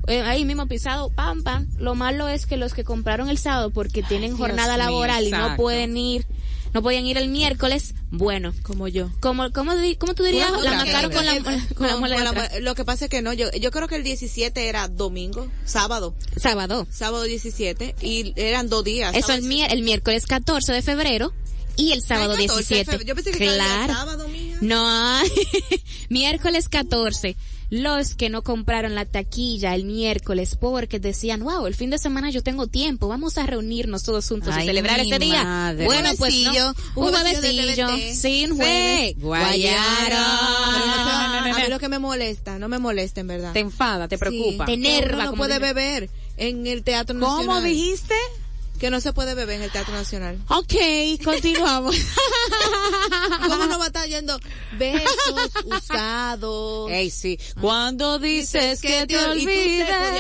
eh, 0.08 0.22
ahí 0.22 0.46
mismo 0.46 0.68
pisado, 0.68 1.10
pam, 1.10 1.42
pam. 1.44 1.68
Lo 1.78 1.96
malo 1.96 2.28
es 2.28 2.46
que 2.46 2.58
los 2.58 2.74
que 2.74 2.84
compraron 2.84 3.30
el 3.30 3.38
sábado 3.38 3.72
porque 3.72 4.04
tienen 4.04 4.36
jornada 4.38 4.78
laboral 4.78 5.26
y 5.26 5.32
no 5.32 5.56
pueden 5.56 5.96
ir, 5.98 6.26
no 6.74 6.82
podían 6.82 7.06
ir 7.06 7.18
el 7.18 7.30
miércoles, 7.30 7.94
bueno, 8.12 8.54
Como 8.64 8.88
yo. 8.88 9.10
como, 9.20 9.52
como, 9.52 9.74
¿cómo 9.98 10.14
tú 10.16 10.24
dirías? 10.24 10.52
La 10.62 10.74
marcaron 10.74 11.12
con 11.12 11.26
la, 11.26 11.40
con 11.44 11.54
la 11.88 11.92
con- 11.94 12.00
muela 12.00 12.20
la 12.32 12.60
Lo 12.60 12.76
que 12.76 12.86
pasa 12.86 13.06
es 13.06 13.12
que 13.12 13.22
no, 13.22 13.34
yo, 13.34 13.50
yo 13.52 13.72
creo 13.72 13.88
que 13.88 13.96
el 13.96 14.04
17 14.04 14.68
era 14.70 14.88
domingo, 14.88 15.48
sábado, 15.66 16.14
Sábado. 16.36 16.88
sábado 16.92 17.24
17, 17.24 17.96
y 18.02 18.34
eran 18.36 18.70
dos 18.70 18.84
días. 18.84 19.16
Eso 19.16 19.34
el, 19.34 19.50
el 19.52 19.82
miércoles 19.84 20.26
14 20.26 20.72
de 20.74 20.82
febrero 20.82 21.34
y 21.76 21.92
el 21.92 22.02
sábado 22.02 22.34
Ay, 22.38 22.48
14 22.48 22.74
de 22.76 22.76
17. 22.84 22.86
febrero. 22.92 23.08
Yo 23.08 23.16
pensé 23.16 23.32
que 23.32 23.38
claro. 23.54 23.94
sábado, 23.94 24.28
mija. 24.28 24.58
No, 24.62 25.20
miércoles 26.10 26.70
14. 26.70 27.36
Los 27.70 28.16
que 28.16 28.30
no 28.30 28.44
compraron 28.44 28.96
la 28.96 29.04
taquilla 29.06 29.76
el 29.76 29.84
miércoles 29.84 30.56
porque 30.56 31.00
decían, 31.00 31.44
wow, 31.44 31.68
el 31.68 31.76
fin 31.76 31.90
de 31.90 31.98
semana 31.98 32.30
yo 32.30 32.42
tengo 32.42 32.68
tiempo, 32.68 33.10
vamos 33.10 33.38
a 33.38 33.46
reunirnos 33.46 34.04
todos 34.04 34.28
juntos 34.30 34.54
Ay, 34.56 34.64
a 34.64 34.66
celebrar 34.68 35.00
ese 35.02 35.20
día. 35.20 35.44
madre. 35.44 35.84
Bueno, 35.86 36.10
pues 36.18 36.34
no. 36.34 36.74
Un 36.96 37.12
sí, 38.14 38.46
un 38.50 38.56
jueves. 38.58 39.10
Sí, 39.10 39.16
Pero 39.18 39.28
guayaro. 39.28 40.16
eso, 40.16 40.18
a 40.18 41.42
mí 41.44 41.70
lo 41.70 41.80
que 41.80 41.90
me 41.90 42.00
molesta, 42.00 42.58
no 42.58 42.70
me 42.70 42.80
molesta 42.80 43.20
en 43.22 43.28
verdad. 43.28 43.52
Te 43.54 43.60
enfada, 43.60 44.08
te 44.08 44.18
preocupa. 44.18 44.66
Te 44.66 44.72
Que 44.80 44.88
enerva, 44.88 45.16
uno 45.16 45.24
no 45.26 45.30
como 45.32 45.42
puede 45.42 45.56
dice. 45.60 45.74
beber 45.74 46.10
en 46.38 46.68
el 46.68 46.84
Teatro 46.84 47.16
Nacional. 47.18 47.46
¿Cómo 47.48 47.62
dijiste? 47.62 48.16
Que 48.80 48.92
no 48.92 49.02
se 49.02 49.12
puede 49.14 49.34
beber 49.34 49.58
en 49.58 49.64
el 49.64 49.72
Teatro 49.72 49.94
Nacional. 49.94 50.38
Ok, 50.50 50.74
continuamos. 51.24 51.96
¿Cómo 53.48 53.66
no 53.66 53.80
va 53.80 53.86
a 53.86 53.88
estar 53.88 54.08
yendo 54.08 54.40
besos 54.78 55.52
usados? 55.66 56.92
Ey, 56.92 57.10
sí. 57.10 57.40
Cuando 57.60 58.20
dices 58.20 58.82
que 58.82 59.08
te 59.08 59.18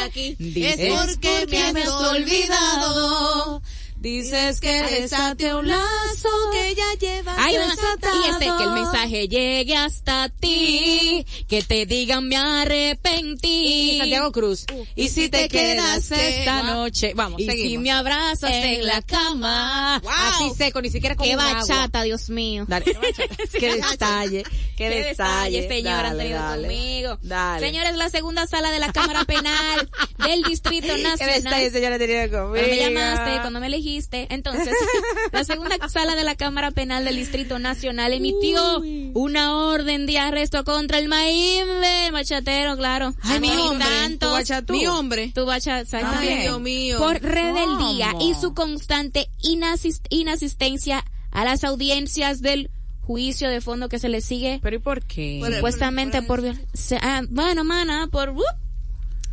aquí, 0.01 0.35
dices 0.39 0.79
es 0.79 0.93
porque 0.93 1.71
me 1.73 1.83
has 1.83 1.89
olvidado. 1.89 3.61
Dices 3.99 4.59
que 4.59 4.83
Desate 4.83 5.55
un 5.55 5.67
lazo 5.67 6.29
que 6.51 6.75
ya 6.75 6.93
lleva 6.99 7.35
desatado. 7.35 8.25
y 8.25 8.29
este, 8.29 8.45
que 8.45 8.63
el 8.63 8.71
mensaje 8.71 9.27
llegue 9.27 9.75
hasta 9.75 10.29
ti, 10.29 11.25
que 11.47 11.63
te 11.63 11.85
digan 11.85 12.27
me 12.27 12.37
arrepentí. 12.37 13.97
Santiago 13.97 14.31
Cruz. 14.31 14.65
y 14.95 15.09
si 15.09 15.29
te 15.29 15.47
quedas 15.49 16.11
esta 16.11 16.63
noche, 16.63 17.13
vamos, 17.15 17.39
y 17.41 17.49
si 17.49 17.77
me 17.77 17.91
abrazas 17.91 18.51
en, 18.51 18.85
la 18.85 19.01
cama. 19.01 19.99
Wow. 20.03 20.11
Así 20.11 20.51
seco, 20.57 20.81
ni 20.81 20.89
siquiera 20.89 21.15
con 21.15 21.25
Qué 21.25 21.33
agua. 21.33 21.53
bachata, 21.53 22.03
Dios 22.03 22.29
mío. 22.29 22.65
Dale, 22.67 22.85
qué 22.85 22.93
bachata. 22.93 23.35
qué 23.59 23.75
detalle, 23.75 24.43
qué, 24.43 24.49
Qué 24.77 24.89
detalle, 24.89 25.83
Dale, 25.83 26.61
conmigo. 26.61 27.17
Dale. 27.23 27.65
Señores, 27.65 27.95
la 27.95 28.09
segunda 28.09 28.45
sala 28.47 28.71
de 28.71 28.79
la 28.79 28.91
Cámara 28.91 29.23
Penal 29.25 29.89
del 30.23 30.43
Distrito 30.43 30.87
Qué 30.87 30.97
detalle, 30.97 31.27
Nacional. 31.41 31.71
señora, 31.71 31.97
tenido 31.97 32.21
conmigo. 32.29 32.49
Cuando 32.51 32.67
me 32.69 32.77
llamaste, 32.77 33.41
cuando 33.41 33.59
me 33.59 33.69
Entonces, 33.87 34.73
la 35.31 35.43
segunda 35.43 35.77
sala 35.89 36.15
de 36.15 36.23
la 36.23 36.35
Cámara 36.35 36.71
Penal 36.71 37.05
del 37.05 37.15
Distrito 37.15 37.57
Nacional 37.59 38.11
emitió 38.13 38.81
una 39.13 39.55
orden 39.55 40.05
de 40.05 40.19
arresto 40.19 40.63
contra 40.63 40.99
el 40.99 41.07
Maimbe, 41.07 42.07
el 42.07 42.11
bachatero, 42.11 42.75
claro. 42.77 43.13
Ay, 43.21 43.39
mi 43.39 43.49
hombre, 43.51 43.85
tu 44.19 44.29
bachatú. 44.29 44.73
Mi 44.73 44.87
hombre. 44.87 45.31
Tu 45.33 45.45
bacha, 45.45 45.79
exactamente. 45.79 46.33
Ay, 46.33 46.41
Dios 46.43 46.59
mío. 46.61 46.97
Por 46.99 47.21
rebeldía 47.21 48.11
¿Cómo? 48.11 48.29
y 48.29 48.33
su 48.35 48.53
constante 48.53 49.29
inasis- 49.41 50.01
inasistencia 50.09 51.05
a 51.31 51.45
las 51.45 51.63
audiencias 51.63 52.41
del 52.41 52.69
juicio 53.01 53.49
de 53.49 53.61
fondo 53.61 53.87
que 53.87 53.99
se 53.99 54.09
le 54.09 54.19
sigue 54.19 54.59
Pero 54.61 54.75
¿y 54.75 54.79
por 54.79 55.01
qué? 55.05 55.37
Por- 55.41 55.53
supuestamente 55.53 56.21
por, 56.23 56.43
se- 56.73 56.97
ah, 57.01 57.21
bueno 57.29 57.63
mana 57.63 58.07
por 58.11 58.31
uh, 58.31 58.43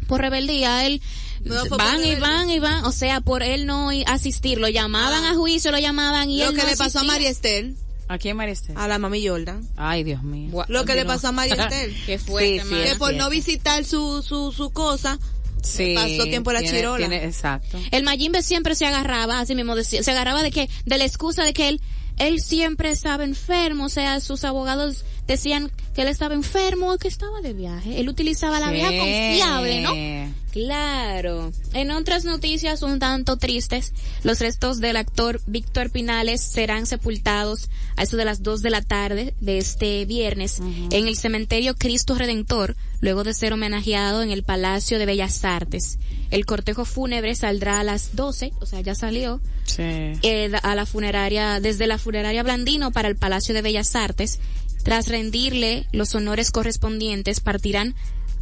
por 0.07 0.20
rebeldía 0.20 0.86
él 0.86 1.00
No 1.45 1.64
fue 1.66 1.76
van 1.78 2.05
y 2.05 2.14
van 2.16 2.51
y 2.51 2.59
van, 2.59 2.84
o 2.84 2.92
sea, 2.92 3.20
por 3.20 3.42
él 3.42 3.66
no 3.66 3.90
asistir, 4.07 4.59
lo 4.59 4.68
llamaban 4.68 5.24
a 5.24 5.34
juicio, 5.34 5.70
lo 5.70 5.78
llamaban 5.78 6.30
y 6.30 6.38
Lo 6.38 6.49
él 6.51 6.57
que 6.57 6.62
no 6.62 6.68
le 6.68 6.76
pasó 6.76 7.01
a. 7.01 7.05
María 7.05 7.28
Estel, 7.30 7.76
¿A 8.09 8.18
quién 8.18 8.36
Mariste? 8.36 8.72
a 8.76 8.86
la 8.88 8.99
mami 8.99 9.26
Jordan. 9.26 9.66
Ay, 9.76 10.05
Dios 10.05 10.22
mío. 10.22 10.64
Lo 10.68 10.84
que 10.84 10.95
le 10.95 11.05
pasó 11.05 11.28
a 11.28 11.32
María 11.32 11.55
Estel. 11.68 11.95
Qué 12.07 12.18
fuerte, 12.18 12.62
Sí, 12.62 12.68
sí, 12.68 12.90
que 12.90 12.97
por 12.97 13.14
no 13.14 13.30
visitar 13.30 13.84
su, 13.84 14.22
su, 14.22 14.53
su 14.53 14.70
cosa, 14.70 15.18
Sí, 15.62 15.95
pasó 15.95 16.24
tiempo 16.24 16.53
la 16.53 16.61
tiene- 16.61 16.76
chirola. 16.78 16.99
tiene- 17.09 17.24
exacto. 17.24 17.78
El 17.90 18.03
Mayimbe 18.05 18.42
siempre 18.42 18.74
se 18.74 18.84
agarraba, 18.86 19.40
así 19.40 19.55
mismo 19.55 19.74
decía, 19.74 20.03
se 20.03 20.11
agarraba 20.11 20.42
de 20.42 20.51
que, 20.51 20.68
de 20.84 20.99
la 20.99 21.05
excusa 21.07 21.42
de 21.45 21.55
que 21.55 21.68
él, 21.68 21.80
él 22.18 22.40
siempre 22.42 22.90
estaba 22.90 23.24
enfermo, 23.24 23.86
o 23.86 23.88
sea, 23.88 24.20
sus 24.20 24.45
abogados 24.45 25.05
decían 25.27 25.70
que 25.95 26.03
él 26.03 26.09
estaba 26.09 26.35
enfermo, 26.35 26.97
que 26.99 27.09
estaba 27.09 27.41
de 27.41 27.53
viaje. 27.53 28.01
Él 28.01 28.09
utilizaba 28.09 28.61
la 28.61 28.70
vieja 28.70 28.89
confiable, 28.91 29.81
¿no? 29.81 30.35
Claro. 30.53 31.53
En 31.72 31.91
otras 31.91 32.25
noticias 32.25 32.83
un 32.83 33.01
tanto 33.01 33.37
tristes, 33.39 33.93
los 34.22 34.39
restos 34.39 34.81
del 34.81 34.97
actor 34.97 35.41
Víctor 35.47 35.91
Pinales 35.91 36.41
serán 36.43 36.87
sepultados 36.87 37.68
a 37.97 38.05
eso 38.05 38.16
de 38.16 38.25
las 38.25 38.43
2 38.45 38.62
de 38.62 38.70
la 38.70 38.81
tarde 38.81 39.35
de 39.41 39.59
este 39.59 40.05
viernes 40.05 40.61
en 40.61 41.09
el 41.09 41.16
cementerio 41.16 41.75
Cristo 41.75 42.14
Redentor, 42.14 42.77
luego 43.01 43.25
de 43.25 43.35
ser 43.35 43.53
homenajeado 43.53 44.22
en 44.22 44.31
el 44.31 44.45
Palacio 44.45 44.99
de 45.01 45.07
Bellas 45.07 45.45
Artes. 45.45 45.99
El 46.31 46.47
cortejo 46.47 46.85
fúnebre 46.85 47.35
saldrá 47.35 47.81
a 47.81 47.85
las 47.85 48.14
12, 48.14 48.53
o 48.61 48.66
sea, 48.66 48.81
ya 48.81 48.95
salió, 48.95 49.41
Sí. 49.64 49.83
eh, 49.83 50.53
a 50.62 50.75
la 50.75 50.87
funeraria, 50.87 51.59
desde 51.61 51.87
la 51.87 51.99
funeraria 51.99 52.43
Blandino 52.43 52.93
para 52.93 53.09
el 53.09 53.16
Palacio 53.16 53.55
de 53.55 53.62
Bellas 53.62 53.95
Artes. 53.97 54.39
Tras 54.85 55.09
rendirle 55.09 55.87
los 55.93 56.14
honores 56.14 56.51
correspondientes, 56.53 57.41
partirán 57.41 57.95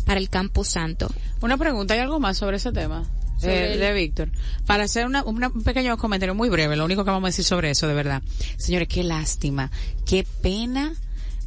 para 0.05 0.21
el 0.21 0.29
Campo 0.29 0.65
Santo. 0.65 1.09
Una 1.41 1.57
pregunta, 1.57 1.95
¿hay 1.95 2.01
algo 2.01 2.21
más 2.21 2.37
sobre 2.37 2.59
ese 2.59 2.73
tema? 2.73 3.09
Eh, 3.45 3.77
de 3.77 3.93
Víctor. 3.93 4.31
Para 4.67 4.85
hacer 4.85 5.05
una, 5.07 5.25
una- 5.25 5.49
un 5.49 5.63
pequeño 5.65 5.97
comentario 5.99 6.35
muy 6.35 6.49
breve, 6.49 6.77
lo 6.77 6.85
único 6.85 7.05
que 7.05 7.11
vamos 7.11 7.27
a 7.27 7.31
decir 7.31 7.45
sobre 7.45 7.71
eso, 7.71 7.89
de 7.89 7.95
verdad. 7.95 8.23
Señores, 8.57 8.87
qué 8.89 9.03
lástima, 9.03 9.71
qué 10.07 10.25
pena 10.43 10.93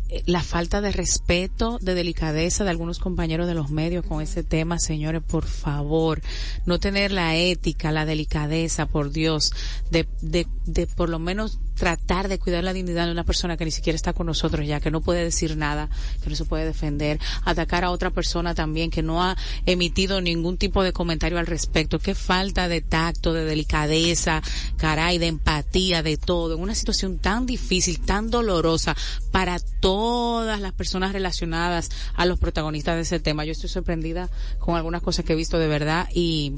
eh, 0.10 0.22
la 0.26 0.44
falta 0.44 0.82
de 0.82 0.92
respeto, 0.92 1.80
de 1.82 1.96
delicadeza 1.96 2.64
de 2.66 2.70
algunos 2.70 3.00
compañeros 3.00 3.48
de 3.48 3.54
los 3.56 3.70
medios 3.72 4.06
con 4.06 4.22
ese 4.22 4.44
tema, 4.44 4.78
señores, 4.78 5.22
por 5.26 5.46
favor, 5.46 6.22
no 6.66 6.80
tener 6.80 7.12
la 7.12 7.36
ética, 7.38 7.92
la 7.94 8.06
delicadeza, 8.06 8.86
por 8.88 9.12
Dios, 9.12 9.52
de, 9.90 10.06
de, 10.22 10.48
de 10.66 10.88
por 10.88 11.10
lo 11.10 11.18
menos 11.20 11.60
tratar 11.76 12.28
de 12.28 12.40
cuidar 12.40 12.64
la 12.64 12.74
dignidad 12.74 13.06
de 13.06 13.12
una 13.12 13.24
persona 13.24 13.58
que 13.58 13.66
ni 13.66 13.72
siquiera 13.72 13.96
está 13.96 14.14
con 14.14 14.26
nosotros 14.26 14.66
ya, 14.66 14.80
que 14.80 14.92
no 14.92 15.02
puede 15.02 15.24
decir 15.24 15.58
nada, 15.58 15.90
que 16.24 16.30
no 16.30 16.36
se 16.36 16.46
puede 16.46 16.66
defender, 16.66 17.20
atacar 17.44 17.84
a 17.84 17.92
otra 17.92 18.10
persona 18.10 18.56
también 18.56 18.90
que 18.90 19.04
no 19.04 19.22
ha 19.22 19.36
emitido 19.66 20.22
ningún 20.22 20.58
tipo 20.58 20.84
de 20.84 20.94
comentario 20.94 21.38
al 21.38 21.48
respecto. 21.48 22.00
Qué 22.00 22.16
falta 22.16 22.68
de 22.68 22.82
tacto, 22.82 23.34
de 23.34 23.46
delicadeza, 23.46 24.42
caray, 24.78 25.18
de 25.18 25.28
empatía, 25.28 26.02
de 26.02 26.18
todo, 26.18 26.56
en 26.56 26.62
una 26.62 26.76
situación 26.76 27.20
tan 27.20 27.46
difícil, 27.46 28.00
tan 28.00 28.30
dolorosa 28.30 28.96
para 29.32 29.60
todas 29.80 30.60
las 30.62 30.74
personas 30.74 31.12
relacionadas 31.12 31.90
a 32.16 32.26
los 32.26 32.40
protagonistas 32.40 32.96
de 32.96 33.02
ese 33.02 33.20
tema. 33.20 33.46
Yo 33.46 33.52
estoy 33.52 33.70
sorprendida 33.70 34.30
con 34.60 34.76
algunas 34.76 35.02
cosas 35.02 35.26
que 35.26 35.34
he 35.34 35.36
visto 35.36 35.60
de 35.60 35.68
verdad 35.68 36.08
y, 36.14 36.54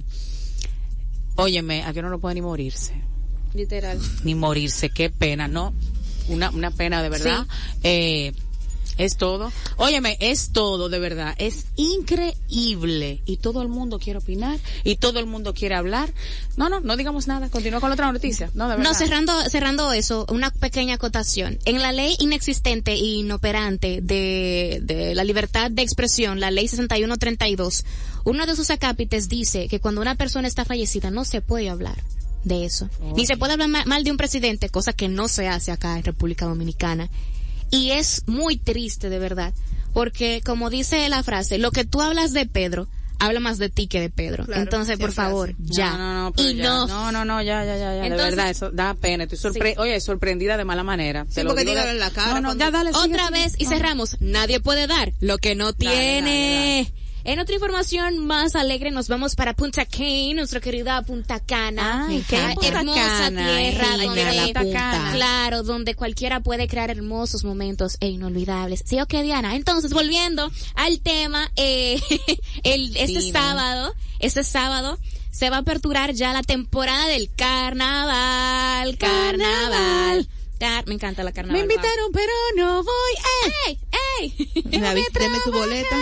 óyeme, 1.36 1.84
aquí 1.84 2.00
uno 2.00 2.10
no 2.10 2.20
puede 2.20 2.36
ni 2.36 2.42
morirse 2.42 3.17
Literal. 3.58 4.00
ni 4.24 4.36
morirse, 4.36 4.90
qué 4.92 5.10
pena, 5.10 5.48
¿no? 5.48 5.74
Una, 6.28 6.52
una 6.52 6.72
pena 6.72 7.02
de 7.02 7.10
verdad. 7.10 7.48
Eh, 7.84 8.34
es 8.98 9.18
todo. 9.18 9.52
Óyeme, 9.78 10.18
es 10.20 10.52
todo 10.52 10.90
de 10.90 11.00
verdad. 11.00 11.36
Es 11.38 11.66
increíble. 11.76 13.22
Y 13.26 13.38
todo 13.38 13.62
el 13.62 13.68
mundo 13.68 14.00
quiere 14.00 14.20
opinar. 14.20 14.60
Y 14.84 14.96
todo 14.96 15.20
el 15.20 15.26
mundo 15.28 15.54
quiere 15.54 15.76
hablar. 15.76 16.12
No, 16.56 16.70
no, 16.70 16.80
no 16.80 16.98
digamos 16.98 17.28
nada. 17.28 17.50
Continúa 17.50 17.80
con 17.80 17.90
la 17.90 17.94
otra 17.94 18.12
noticia. 18.12 18.50
No, 18.54 18.68
de 18.68 18.78
verdad. 18.78 18.92
No, 18.92 18.96
cerrando, 18.96 19.34
cerrando 19.50 19.94
eso, 19.94 20.26
una 20.30 20.50
pequeña 20.52 20.96
acotación. 20.96 21.60
En 21.66 21.80
la 21.80 21.92
ley 21.92 22.16
inexistente 22.20 22.94
e 22.94 22.98
inoperante 22.98 24.00
de, 24.02 24.80
de 24.84 25.14
la 25.16 25.24
libertad 25.24 25.70
de 25.70 25.84
expresión, 25.84 26.40
la 26.40 26.52
ley 26.52 26.68
6132, 26.68 27.86
uno 28.24 28.46
de 28.46 28.56
sus 28.56 28.70
acápites 28.72 29.30
dice 29.30 29.68
que 29.68 29.80
cuando 29.80 30.02
una 30.02 30.16
persona 30.16 30.48
está 30.48 30.66
fallecida 30.66 31.12
no 31.12 31.24
se 31.24 31.42
puede 31.42 31.70
hablar 31.70 31.98
de 32.48 32.66
eso. 32.66 32.90
Ni 33.16 33.26
se 33.26 33.38
puede 33.38 33.54
hablar 33.54 33.70
ma- 33.70 33.86
mal 33.86 34.04
de 34.04 34.12
un 34.12 34.18
presidente, 34.18 34.70
cosa 34.70 34.94
que 34.94 35.08
no 35.08 35.28
se 35.28 35.48
hace 35.48 35.72
acá 35.72 35.98
en 35.98 36.04
República 36.04 36.46
Dominicana. 36.46 37.10
Y 37.70 37.92
es 37.92 38.24
muy 38.28 38.58
triste, 38.58 39.10
de 39.10 39.20
verdad. 39.20 39.54
Porque, 39.94 40.42
como 40.46 40.70
dice 40.70 41.08
la 41.10 41.24
frase, 41.24 41.58
lo 41.58 41.72
que 41.72 41.84
tú 41.86 42.02
hablas 42.02 42.32
de 42.34 42.46
Pedro, 42.46 42.88
habla 43.20 43.40
más 43.40 43.58
de 43.58 43.70
ti 43.70 43.88
que 43.88 44.00
de 44.00 44.10
Pedro. 44.12 44.46
Claro, 44.46 44.62
Entonces, 44.62 45.00
por 45.00 45.12
favor, 45.12 45.56
ya. 45.60 45.92
No, 45.92 45.98
no, 45.98 46.24
no, 46.26 46.32
pero 46.34 46.50
y 46.50 46.56
ya. 46.56 46.64
no. 46.64 46.88
no, 46.88 47.12
no, 47.12 47.26
no, 47.26 47.42
ya, 47.42 47.66
ya, 47.66 47.76
ya, 47.78 47.96
ya. 47.96 48.04
de 48.04 48.10
verdad, 48.16 48.50
eso 48.50 48.70
da 48.70 48.94
pena. 48.94 49.24
Estoy 49.24 49.40
sorpre 49.40 49.74
oye, 49.80 50.00
sorprendida 50.00 50.56
de 50.56 50.66
mala 50.66 50.84
manera. 50.84 51.26
Sí, 51.28 51.36
Te 51.36 51.44
lo 51.44 51.50
porque 51.50 51.64
digo 51.66 51.74
de- 51.74 51.80
dígalo 51.82 51.92
en 51.94 52.00
la 52.00 52.12
cara 52.12 52.28
No, 52.28 52.42
no, 52.42 52.48
cuando- 52.50 52.64
ya 52.66 52.72
dale. 52.72 52.94
sigue, 52.94 53.06
Otra 53.06 53.28
sigue. 53.28 53.40
vez 53.40 53.56
y 53.58 53.64
No. 53.64 53.70
cerramos. 53.72 54.18
Nadie 54.20 54.60
puede 54.60 54.86
dar 54.88 55.14
lo 55.20 55.38
que 55.40 55.56
no 55.56 55.72
Dale, 55.74 55.78
tiene. 55.78 56.88
dale, 56.88 56.94
En 57.30 57.40
otra 57.42 57.56
información 57.56 58.26
más 58.26 58.56
alegre 58.56 58.90
nos 58.90 59.10
vamos 59.10 59.36
para 59.36 59.54
Punta 59.54 59.86
Cana, 59.86 60.34
nuestra 60.36 60.62
querida 60.62 61.02
Punta 61.02 61.42
Cana. 61.42 62.06
Ay, 62.08 62.24
Qué 62.26 62.38
hermosa 62.38 62.94
Cana, 63.20 63.58
tierra 63.58 63.98
donde, 63.98 64.24
la 64.24 64.44
Punta 64.46 64.64
Cana. 64.72 65.12
claro, 65.14 65.64
donde 65.64 65.94
cualquiera 65.94 66.40
puede 66.40 66.70
crear 66.70 66.90
hermosos 66.90 67.44
momentos 67.44 67.98
e 68.00 68.08
inolvidables. 68.08 68.82
¿Sí 68.86 69.02
o 69.02 69.08
qué, 69.08 69.24
Diana? 69.24 69.58
Entonces, 69.58 69.92
volviendo 69.92 70.50
al 70.76 71.02
tema, 71.02 71.52
eh, 71.58 72.00
el, 72.64 72.96
este 72.96 73.20
Dime. 73.20 73.32
sábado, 73.34 73.94
este 74.20 74.46
sábado, 74.46 74.98
se 75.30 75.50
va 75.50 75.58
a 75.58 75.60
aperturar 75.60 76.14
ya 76.14 76.32
la 76.32 76.44
temporada 76.44 77.08
del 77.08 77.30
carnaval, 77.36 78.98
carnaval. 78.98 80.30
Car- 80.62 80.88
me 80.88 80.94
encanta 80.94 81.24
la 81.26 81.34
carnaval. 81.34 81.58
Me 81.68 81.74
invitaron, 81.74 82.10
pero 82.14 82.32
no 82.56 82.84
voy. 82.84 83.14
¡Ey! 83.68 83.80
¡Ey! 84.22 84.62
David, 84.80 85.04
deme 85.14 85.40
su 85.44 85.52
boleta. 85.52 85.98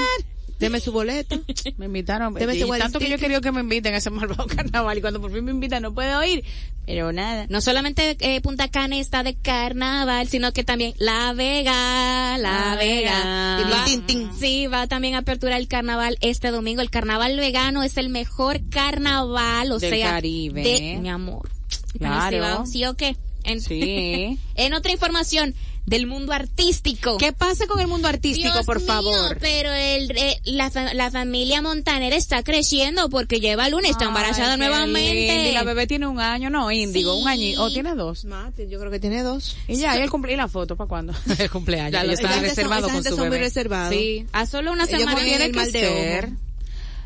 Deme 0.60 0.80
su 0.80 0.92
boleta. 0.92 1.38
Me 1.78 1.86
invitaron. 1.88 2.34
Deme 2.34 2.56
y 2.56 2.62
ese 2.62 2.78
tanto 2.80 3.00
que 3.00 3.10
yo 3.10 3.18
quería 3.18 3.42
que 3.42 3.52
me 3.52 3.60
inviten 3.62 3.94
a 3.94 3.98
ese 3.98 4.10
malvado 4.10 4.48
carnaval 4.56 4.98
y 4.98 5.02
cuando 5.02 5.20
por 5.22 5.32
fin 5.34 5.44
me 5.44 5.52
invitan 5.52 5.82
no 5.84 5.94
puedo 5.94 6.24
ir. 6.24 6.44
Pero 6.86 7.12
nada. 7.12 7.46
No 7.50 7.62
solamente 7.62 8.16
eh, 8.20 8.42
Punta 8.42 8.70
Cana 8.70 8.98
está 8.98 9.24
de 9.24 9.34
carnaval, 9.36 10.28
sino 10.28 10.54
que 10.54 10.64
también 10.64 10.94
La 10.98 11.34
Vega, 11.34 12.38
La 12.38 12.76
Vega. 12.80 13.60
Y 13.60 13.64
va- 14.00 14.06
tin. 14.06 14.30
Sí, 14.40 14.68
va 14.68 14.88
también 14.88 15.16
a 15.16 15.20
aperturar 15.20 15.60
el 15.60 15.68
carnaval 15.68 16.18
este 16.22 16.52
domingo. 16.52 16.82
El 16.82 16.90
carnaval 16.92 17.38
vegano 17.38 17.82
es 17.84 17.98
el 17.98 18.10
mejor 18.10 18.62
carnaval, 18.70 19.72
o 19.72 19.80
Del 19.80 19.90
sea, 19.96 20.12
Caribe. 20.12 20.62
de 20.64 20.98
mi 21.02 21.10
amor. 21.10 21.50
Claro. 21.98 22.30
Sí, 22.30 22.40
va, 22.40 22.66
¿Sí 22.66 22.86
o 22.86 22.94
qué? 22.96 23.16
En, 23.44 23.62
Sí. 23.62 24.40
en 24.56 24.74
otra 24.74 24.92
información 24.92 25.54
del 25.86 26.08
mundo 26.08 26.34
artístico. 26.34 27.18
¿Qué 27.18 27.32
pasa 27.34 27.68
con 27.68 27.80
el 27.80 27.88
mundo 27.88 28.08
artístico, 28.08 28.52
Dios 28.54 28.66
por 28.66 28.78
mío, 28.80 28.88
favor? 28.88 29.38
pero 29.40 29.72
el, 29.72 30.10
eh, 30.18 30.40
la, 30.46 30.72
fa- 30.72 30.94
la 30.94 31.12
familia 31.12 31.62
Montaner 31.62 32.12
está 32.14 32.42
creciendo 32.44 33.10
porque 33.10 33.40
lleva 33.40 33.70
lunes, 33.70 33.92
está 33.92 34.06
embarazada 34.06 34.54
Ay, 34.54 34.58
nuevamente. 34.60 35.50
Y 35.50 35.54
la 35.54 35.64
bebé 35.64 35.86
tiene 35.88 36.08
un 36.08 36.20
año, 36.20 36.50
no, 36.50 36.72
Índigo, 36.72 37.16
Sí. 37.16 37.22
un 37.22 37.28
año. 37.28 37.62
¿O 37.64 37.70
tiene 37.72 37.94
dos? 37.96 38.26
Mate, 38.26 38.68
yo 38.68 38.80
creo 38.80 38.92
que 38.92 39.00
tiene 39.00 39.22
dos. 39.22 39.56
Y 39.68 39.76
ya, 39.78 39.98
y 39.98 40.02
el 40.02 40.10
cumple, 40.10 40.34
¿y 40.34 40.36
la 40.38 40.48
foto 40.48 40.76
para 40.76 40.88
cuándo? 40.88 41.14
el 41.40 41.50
cumpleaños. 41.52 41.92
Ya, 41.92 42.02
gente 42.02 42.18
son- 42.22 42.42
reservado 42.42 42.90
con 42.90 43.04
su 43.04 43.10
son 43.10 43.20
muy 43.20 43.30
bebé. 43.30 43.40
reservados. 43.44 43.94
Sí. 43.94 44.26
A 44.32 44.46
solo 44.46 44.72
una 44.72 44.86
Ellos 44.86 45.00
semana 45.00 45.22
tiene 45.24 45.46
el 45.46 45.52
que 45.52 45.58
mal 45.58 45.72
de 45.72 45.80
ser. 45.80 46.30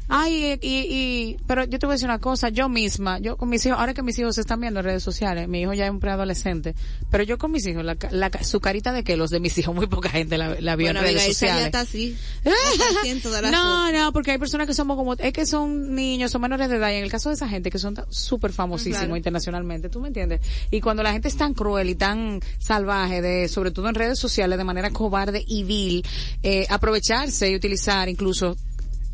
Ay, 0.10 0.57
y, 0.62 0.68
y, 0.70 1.38
pero 1.47 1.64
yo 1.66 1.78
te 1.80 1.86
voy 1.86 1.93
a 1.93 1.95
decir 1.95 2.07
una 2.07 2.18
cosa, 2.20 2.49
yo 2.49 2.68
misma, 2.68 3.20
yo 3.20 3.38
con 3.38 3.47
mis 3.49 3.64
hijos, 3.66 3.78
ahora 3.80 3.93
que 3.93 4.01
mis 4.01 4.18
hijos 4.20 4.36
se 4.36 4.41
están 4.41 4.60
viendo 4.60 4.80
en 4.80 4.86
redes 4.86 5.03
sociales, 5.03 5.47
mi 5.47 5.62
hijo 5.62 5.74
ya 5.74 5.86
es 5.86 5.91
un 5.91 5.99
preadolescente, 5.99 6.74
pero 7.12 7.24
yo 7.24 7.38
con 7.38 7.51
mis 7.51 7.66
hijos, 7.68 7.86
la, 7.86 7.95
la, 8.12 8.32
su 8.43 8.60
carita 8.60 8.91
de 8.91 9.03
que 9.03 9.16
los 9.18 9.30
de 9.30 9.39
mis 9.39 9.55
hijos, 9.60 9.76
muy 9.76 9.86
poca 9.88 10.10
gente 10.10 10.38
la, 10.38 10.55
la 10.60 10.76
vio 10.76 10.88
Bueno, 10.88 11.01
en 11.01 11.05
redes 11.05 11.22
ya 11.22 11.28
sociales. 11.28 11.66
está 11.68 11.82
así. 11.82 12.18
No, 13.51 13.91
no, 13.91 14.12
porque 14.14 14.32
hay 14.32 14.38
personas 14.38 14.68
que 14.68 14.74
somos 14.74 14.97
como, 14.97 15.14
es 15.14 15.34
que 15.34 15.45
son 15.45 15.93
niños, 15.95 16.32
son 16.32 16.41
menores 16.41 16.70
de 16.70 16.78
edad, 16.78 16.91
y 16.91 16.95
en 16.95 17.03
el 17.03 17.12
caso 17.12 17.30
de 17.30 17.36
esa 17.36 17.47
gente 17.47 17.70
que 17.70 17.80
son 17.80 17.95
súper 18.10 18.51
famosísimos 18.51 18.99
Claro. 18.99 19.18
internacionalmente, 19.18 19.89
¿tú 19.89 19.99
me 19.99 20.07
entiendes? 20.07 20.41
Y 20.72 20.82
cuando 20.82 21.03
la 21.03 21.12
gente 21.12 21.28
es 21.28 21.38
tan 21.38 21.53
cruel 21.53 21.89
y 21.89 21.95
tan 21.95 22.41
salvaje, 22.57 23.22
de, 23.22 23.47
sobre 23.47 23.72
todo 23.72 23.88
en 23.89 23.95
redes 23.95 24.18
sociales, 24.20 24.57
de 24.57 24.64
manera 24.64 24.89
cobarde 24.91 25.43
y 25.47 25.64
vil, 25.64 26.05
eh, 26.43 26.66
aprovecharse 26.70 27.49
y 27.51 27.55
utilizar 27.55 28.10
incluso 28.10 28.55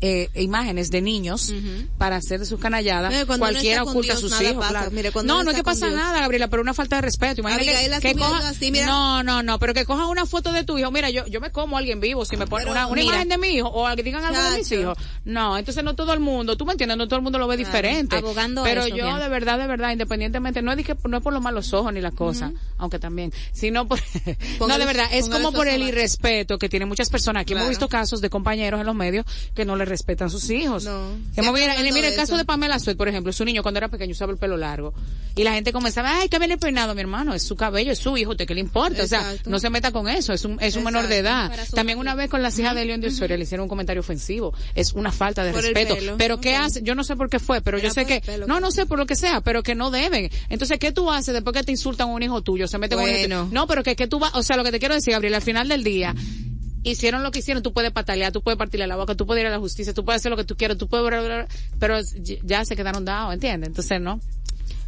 eh, 0.00 0.28
imágenes 0.34 0.90
de 0.90 1.00
niños 1.00 1.52
para 1.98 2.16
hacer 2.16 2.38
de 2.40 2.46
sus 2.46 2.60
canalladas, 2.60 3.14
uno 3.14 3.38
cualquiera 3.38 3.82
oculta 3.82 4.12
a 4.12 4.16
sus 4.16 4.40
hijos, 4.42 4.66
claro. 4.66 4.90
Mire, 4.90 5.10
no, 5.24 5.42
no 5.42 5.50
es 5.50 5.56
que 5.56 5.64
pasa 5.64 5.86
Dios. 5.86 5.98
nada, 5.98 6.20
Gabriela, 6.20 6.48
pero 6.48 6.62
una 6.62 6.74
falta 6.74 6.96
de 6.96 7.02
respeto. 7.02 7.40
Imagínate 7.40 8.00
que, 8.00 8.14
coja- 8.14 8.48
así, 8.48 8.70
mira. 8.70 8.86
no, 8.86 9.22
no, 9.22 9.42
no, 9.42 9.58
pero 9.58 9.72
que 9.74 9.84
cojan 9.84 10.06
una 10.06 10.26
foto 10.26 10.52
de 10.52 10.64
tu 10.64 10.78
hijo. 10.78 10.90
Mira, 10.90 11.08
yo, 11.10 11.26
yo 11.26 11.40
me 11.40 11.50
como 11.50 11.76
a 11.76 11.78
alguien 11.80 12.00
vivo, 12.00 12.24
si 12.24 12.36
me 12.36 12.46
ponen 12.46 12.68
una, 12.68 12.86
una 12.86 13.02
imagen 13.02 13.28
de 13.28 13.38
mi 13.38 13.48
hijo 13.48 13.68
o 13.68 13.86
que 13.96 14.02
digan 14.02 14.22
algo 14.24 14.42
de 14.42 14.58
mis 14.58 14.68
Chacho. 14.68 14.80
hijos. 14.80 14.98
No, 15.24 15.56
entonces 15.56 15.82
no 15.82 15.94
todo 15.94 16.12
el 16.12 16.20
mundo, 16.20 16.56
tú 16.56 16.66
me 16.66 16.72
entiendes, 16.72 16.98
no 16.98 17.06
todo 17.08 17.16
el 17.16 17.22
mundo 17.22 17.38
lo 17.38 17.46
ve 17.46 17.56
diferente. 17.56 18.16
abogando 18.16 18.62
pero 18.64 18.82
eso, 18.82 18.94
yo 18.94 19.06
bien. 19.06 19.18
de 19.18 19.28
verdad, 19.28 19.58
de 19.58 19.66
verdad, 19.66 19.90
independientemente, 19.92 20.60
no 20.60 20.72
es, 20.72 20.84
que, 20.84 20.94
no 21.08 21.16
es 21.16 21.22
por 21.22 21.32
los 21.32 21.42
malos 21.42 21.72
ojos 21.72 21.92
ni 21.92 22.00
las 22.02 22.14
cosas, 22.14 22.52
aunque 22.76 22.98
también, 22.98 23.32
sino 23.52 23.88
por, 23.88 23.98
no, 24.60 24.78
de 24.78 24.84
verdad, 24.84 25.06
es 25.12 25.28
como 25.30 25.52
por 25.52 25.68
el 25.68 25.82
irrespeto 25.82 26.58
que 26.58 26.68
tienen 26.68 26.86
muchas 26.88 27.08
personas. 27.08 27.42
Aquí 27.42 27.54
hemos 27.54 27.68
visto 27.68 27.88
casos 27.88 28.20
de 28.20 28.28
compañeros 28.28 28.78
en 28.80 28.86
los 28.86 28.94
medios 28.94 29.24
que 29.54 29.64
no 29.64 29.74
le 29.76 29.85
respetan 29.86 30.28
sus 30.30 30.50
hijos. 30.50 30.84
No. 30.84 31.10
Hemos 31.36 31.54
mira, 31.54 31.74
mira, 31.80 32.08
el 32.08 32.14
caso 32.14 32.32
eso. 32.32 32.36
de 32.36 32.44
Pamela 32.44 32.78
Suet, 32.78 32.96
por 32.96 33.08
ejemplo, 33.08 33.32
su 33.32 33.44
niño 33.44 33.62
cuando 33.62 33.78
era 33.78 33.88
pequeño 33.88 34.12
usaba 34.12 34.32
el 34.32 34.38
pelo 34.38 34.56
largo. 34.56 34.92
Y 35.34 35.44
la 35.44 35.52
gente 35.52 35.72
comenzaba, 35.72 36.18
ay, 36.18 36.28
que 36.28 36.38
viene 36.38 36.56
peinado, 36.58 36.94
mi 36.94 37.00
hermano, 37.02 37.34
es 37.34 37.42
su 37.42 37.56
cabello, 37.56 37.92
es 37.92 37.98
su 37.98 38.16
hijo, 38.16 38.30
¿usted 38.32 38.46
qué 38.46 38.54
le 38.54 38.60
importa? 38.60 39.02
O 39.02 39.06
sea, 39.06 39.20
Exacto. 39.20 39.50
no 39.50 39.58
se 39.58 39.70
meta 39.70 39.92
con 39.92 40.08
eso, 40.08 40.32
es 40.32 40.44
un, 40.44 40.58
es 40.60 40.76
un 40.76 40.84
menor 40.84 41.06
de 41.08 41.18
edad. 41.18 41.50
También 41.74 41.98
una 41.98 42.14
vez 42.14 42.30
con 42.30 42.42
las 42.42 42.58
hijas 42.58 42.74
de 42.74 42.84
León 42.84 43.00
de 43.00 43.08
Osorio 43.08 43.36
le 43.36 43.42
hicieron 43.44 43.64
un 43.64 43.68
comentario 43.68 44.00
ofensivo. 44.00 44.54
Es 44.74 44.92
una 44.94 45.12
falta 45.12 45.44
de 45.44 45.52
Por 45.52 45.62
respeto. 45.62 45.96
Pero 46.18 46.40
¿qué 46.40 46.56
hace? 46.56 46.82
Yo 46.82 46.94
no 46.94 47.04
sé 47.04 47.16
por 47.16 47.28
qué 47.28 47.38
fue, 47.38 47.60
pero 47.60 47.78
yo 47.78 47.84
Era 47.84 47.94
sé 47.94 48.00
por 48.02 48.08
que, 48.08 48.14
el 48.16 48.20
pelo, 48.22 48.46
no, 48.46 48.60
no 48.60 48.70
sé 48.70 48.86
por 48.86 48.98
lo 48.98 49.06
que 49.06 49.14
sea, 49.16 49.40
pero 49.42 49.62
que 49.62 49.74
no 49.74 49.90
deben. 49.90 50.30
Entonces, 50.48 50.78
¿qué 50.78 50.92
tú 50.92 51.10
haces 51.10 51.34
después 51.34 51.54
que 51.54 51.62
te 51.62 51.72
insultan 51.72 52.08
a 52.08 52.12
un 52.12 52.22
hijo 52.22 52.42
tuyo? 52.42 52.66
Se 52.66 52.78
mete 52.78 52.94
con 52.96 53.04
un 53.04 53.10
hijo 53.10 53.18
Bueno. 53.20 53.44
tuyo? 53.44 53.54
No, 53.54 53.66
pero 53.66 53.82
que, 53.82 53.94
que 53.94 54.06
tú 54.06 54.18
vas, 54.18 54.34
o 54.34 54.42
sea, 54.42 54.56
lo 54.56 54.64
que 54.64 54.72
te 54.72 54.78
quiero 54.78 54.94
decir, 54.94 55.12
Gabriel, 55.12 55.34
al 55.34 55.42
final 55.42 55.68
del 55.68 55.84
día, 55.84 56.14
hicieron 56.90 57.22
lo 57.22 57.30
que 57.30 57.40
hicieron, 57.40 57.62
tú 57.62 57.72
puedes 57.72 57.92
patalear, 57.92 58.32
tú 58.32 58.42
puedes 58.42 58.58
partirle 58.58 58.86
la 58.86 58.96
boca, 58.96 59.14
tú 59.14 59.26
puedes 59.26 59.42
ir 59.42 59.46
a 59.46 59.50
la 59.50 59.58
justicia, 59.58 59.92
tú 59.92 60.04
puedes 60.04 60.20
hacer 60.20 60.30
lo 60.30 60.36
que 60.36 60.44
tú 60.44 60.56
quieras, 60.56 60.78
tú 60.78 60.88
puedes, 60.88 61.06
bla, 61.06 61.20
bla, 61.20 61.36
bla, 61.36 61.48
pero 61.78 61.98
ya 62.44 62.64
se 62.64 62.76
quedaron 62.76 63.04
dados, 63.04 63.34
¿entiendes? 63.34 63.68
Entonces, 63.68 64.00
no. 64.00 64.20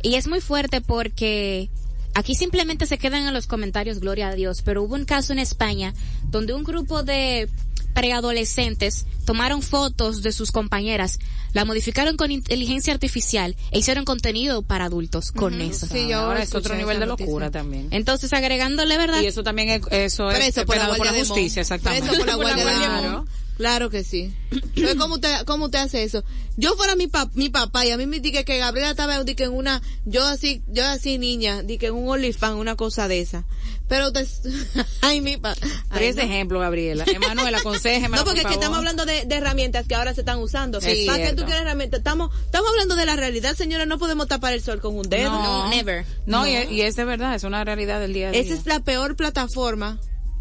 Y 0.02 0.14
es 0.14 0.28
muy 0.28 0.40
fuerte 0.40 0.80
porque 0.80 1.70
aquí 2.14 2.34
simplemente 2.34 2.86
se 2.86 2.98
quedan 2.98 3.26
en 3.26 3.34
los 3.34 3.46
comentarios, 3.46 3.98
gloria 3.98 4.28
a 4.28 4.34
Dios, 4.34 4.62
pero 4.62 4.82
hubo 4.82 4.94
un 4.94 5.04
caso 5.04 5.32
en 5.32 5.38
España 5.38 5.94
donde 6.30 6.54
un 6.54 6.64
grupo 6.64 7.02
de 7.02 7.48
preadolescentes 7.98 9.06
tomaron 9.24 9.60
fotos 9.62 10.22
de 10.22 10.32
sus 10.32 10.52
compañeras, 10.52 11.18
la 11.52 11.64
modificaron 11.64 12.16
con 12.16 12.30
inteligencia 12.30 12.92
artificial 12.94 13.56
e 13.72 13.78
hicieron 13.80 14.04
contenido 14.04 14.62
para 14.62 14.84
adultos 14.86 15.32
con 15.32 15.60
eso. 15.60 15.86
Sí, 15.86 16.06
yo 16.08 16.18
Ahora 16.20 16.42
es 16.42 16.54
otro 16.54 16.74
nivel 16.76 17.00
de 17.00 17.06
noticia. 17.06 17.26
locura 17.26 17.50
también. 17.50 17.88
Entonces 17.90 18.32
agregándole 18.32 18.96
verdad, 18.96 19.20
Y 19.20 19.26
eso 19.26 19.42
también 19.42 19.68
es, 19.70 19.82
eso 19.90 20.30
es 20.30 20.54
por 20.64 20.76
la 20.76 20.94
por 20.96 21.06
la 21.06 21.12
justicia, 21.18 21.60
exactamente. 21.62 22.08
Por 22.16 22.26
la 22.26 22.34
Guardia 22.36 22.64
de 22.64 22.72
Claro. 22.74 23.24
Claro 23.56 23.90
que 23.90 24.04
sí. 24.04 24.32
Pero 24.76 24.96
¿cómo 24.96 25.16
usted, 25.16 25.44
cómo 25.44 25.64
usted 25.64 25.80
hace 25.80 26.04
eso? 26.04 26.22
Yo 26.56 26.76
fuera 26.76 26.94
mi, 26.94 27.08
pa- 27.08 27.28
mi 27.34 27.48
papá 27.48 27.84
y 27.84 27.90
a 27.90 27.96
mí 27.96 28.06
me 28.06 28.20
dije 28.20 28.44
que 28.44 28.56
Gabriela 28.58 28.90
estaba 28.92 29.22
di 29.24 29.34
que 29.34 29.44
en 29.44 29.52
una, 29.52 29.82
yo 30.04 30.24
así, 30.24 30.62
yo 30.68 30.86
así 30.86 31.18
niña, 31.18 31.62
di 31.64 31.76
que 31.76 31.88
en 31.88 31.94
un 31.94 32.08
OnlyFans, 32.08 32.54
una 32.56 32.76
cosa 32.76 33.08
de 33.08 33.20
esa. 33.20 33.44
Pero 33.88 34.08
usted, 34.08 34.26
ay 35.00 35.20
mi 35.20 35.36
papá. 35.36 35.56
Pero 35.90 36.04
ese 36.04 36.22
ejemplo, 36.22 36.60
Gabriela. 36.60 37.04
Emanuel, 37.06 37.54
aconsejeme. 37.54 38.16
No, 38.18 38.24
porque 38.24 38.40
es 38.40 38.46
que 38.46 38.54
estamos 38.54 38.78
hablando 38.78 39.04
de, 39.06 39.24
de 39.24 39.34
herramientas 39.34 39.86
que 39.86 39.94
ahora 39.94 40.12
se 40.14 40.20
están 40.20 40.38
usando. 40.38 40.80
Sí, 40.80 41.04
¿Para 41.06 41.18
qué 41.28 41.32
tú 41.34 41.44
quieres 41.44 41.62
herramientas? 41.62 41.98
Estamos, 41.98 42.30
estamos 42.44 42.68
hablando 42.70 42.96
de 42.96 43.06
la 43.06 43.16
realidad, 43.16 43.54
señora. 43.56 43.86
No 43.86 43.98
podemos 43.98 44.26
tapar 44.28 44.52
el 44.52 44.62
sol 44.62 44.80
con 44.80 44.96
un 44.96 45.08
dedo. 45.08 45.30
No, 45.30 45.68
never. 45.70 46.04
No, 46.26 46.46
Y, 46.46 46.52
y 46.70 46.82
es 46.82 46.96
de 46.96 47.04
verdad, 47.04 47.34
es 47.34 47.44
una 47.44 47.64
realidad 47.64 48.00
del 48.00 48.12
día 48.12 48.28
a 48.28 48.30
día. 48.32 48.40
Esa 48.40 48.54
es 48.54 48.66
la 48.66 48.80
peor 48.80 49.16
plataforma 49.16 49.98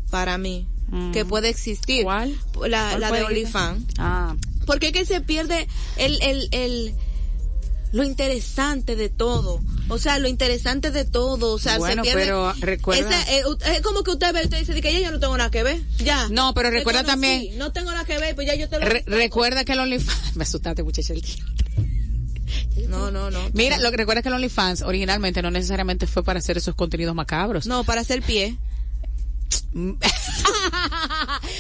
para 0.10 0.38
mí 0.38 0.68
Mm. 0.90 1.12
que 1.12 1.26
puede 1.26 1.50
existir. 1.50 2.04
¿Cuál? 2.06 2.32
La, 2.66 2.92
¿Cuál 2.92 3.02
la 3.02 3.12
de? 3.12 3.24
OnlyFans. 3.26 3.84
Ah, 3.98 4.36
Porque 4.66 4.88
es 4.88 4.94
que 4.94 5.06
se 5.06 5.20
pierde 5.20 5.68
el, 5.98 6.18
el, 6.22 6.48
el, 6.52 6.96
lo 7.98 8.04
interesante 8.04 8.96
de 8.96 9.10
todo. 9.10 9.60
O 9.90 9.98
sea, 9.98 10.20
lo 10.20 10.28
interesante 10.28 10.92
de 10.92 11.04
todo. 11.06 11.54
O 11.54 11.60
sea, 11.60 11.78
Bueno, 11.80 12.04
se 12.04 12.10
pierde. 12.12 12.26
pero 12.26 12.54
recuerda- 12.60 13.22
eh, 13.32 13.42
es 13.74 13.82
como 13.82 14.04
que 14.04 14.12
usted 14.12 14.34
ve 14.34 14.42
y 14.42 14.44
usted 14.46 14.60
dice 14.60 14.80
que 14.82 14.94
ya 14.94 15.00
yo 15.00 15.12
no 15.12 15.20
tengo 15.20 15.36
nada 15.38 15.50
que 15.50 15.64
ver. 15.64 15.82
Ya. 15.98 16.28
No, 16.30 16.54
pero 16.54 16.70
recuerda 16.70 17.02
conocí, 17.02 17.12
también- 17.12 17.58
No 17.58 17.72
tengo 17.74 17.92
nada 17.92 18.06
que 18.06 18.18
ver, 18.20 18.36
pues 18.36 18.46
ya 18.48 18.56
yo 18.56 18.70
te 18.70 18.80
lo. 18.80 18.86
re- 18.86 19.04
recuerda 19.08 19.66
que 19.66 19.74
el 19.74 19.80
OnlyFans... 19.80 20.36
Me 20.36 20.44
asustaste, 20.44 20.84
muchacha. 20.84 21.14
el 21.14 21.22
tío. 21.22 21.44
No, 22.88 23.12
no, 23.12 23.30
no. 23.32 23.40
Mira, 23.54 23.78
lo 23.80 23.92
que 23.92 23.98
recuerda 23.98 24.22
que 24.22 24.30
el 24.30 24.36
OnlyFans 24.36 24.82
originalmente 24.84 25.42
no 25.42 25.52
necesariamente 25.52 26.08
fue 26.08 26.24
para 26.24 26.40
hacer 26.40 26.58
esos 26.58 26.76
contenidos 26.76 27.14
macabros. 27.16 27.66
No, 27.68 27.84
para 27.84 28.02
hacer 28.02 28.22
pie. 28.22 28.56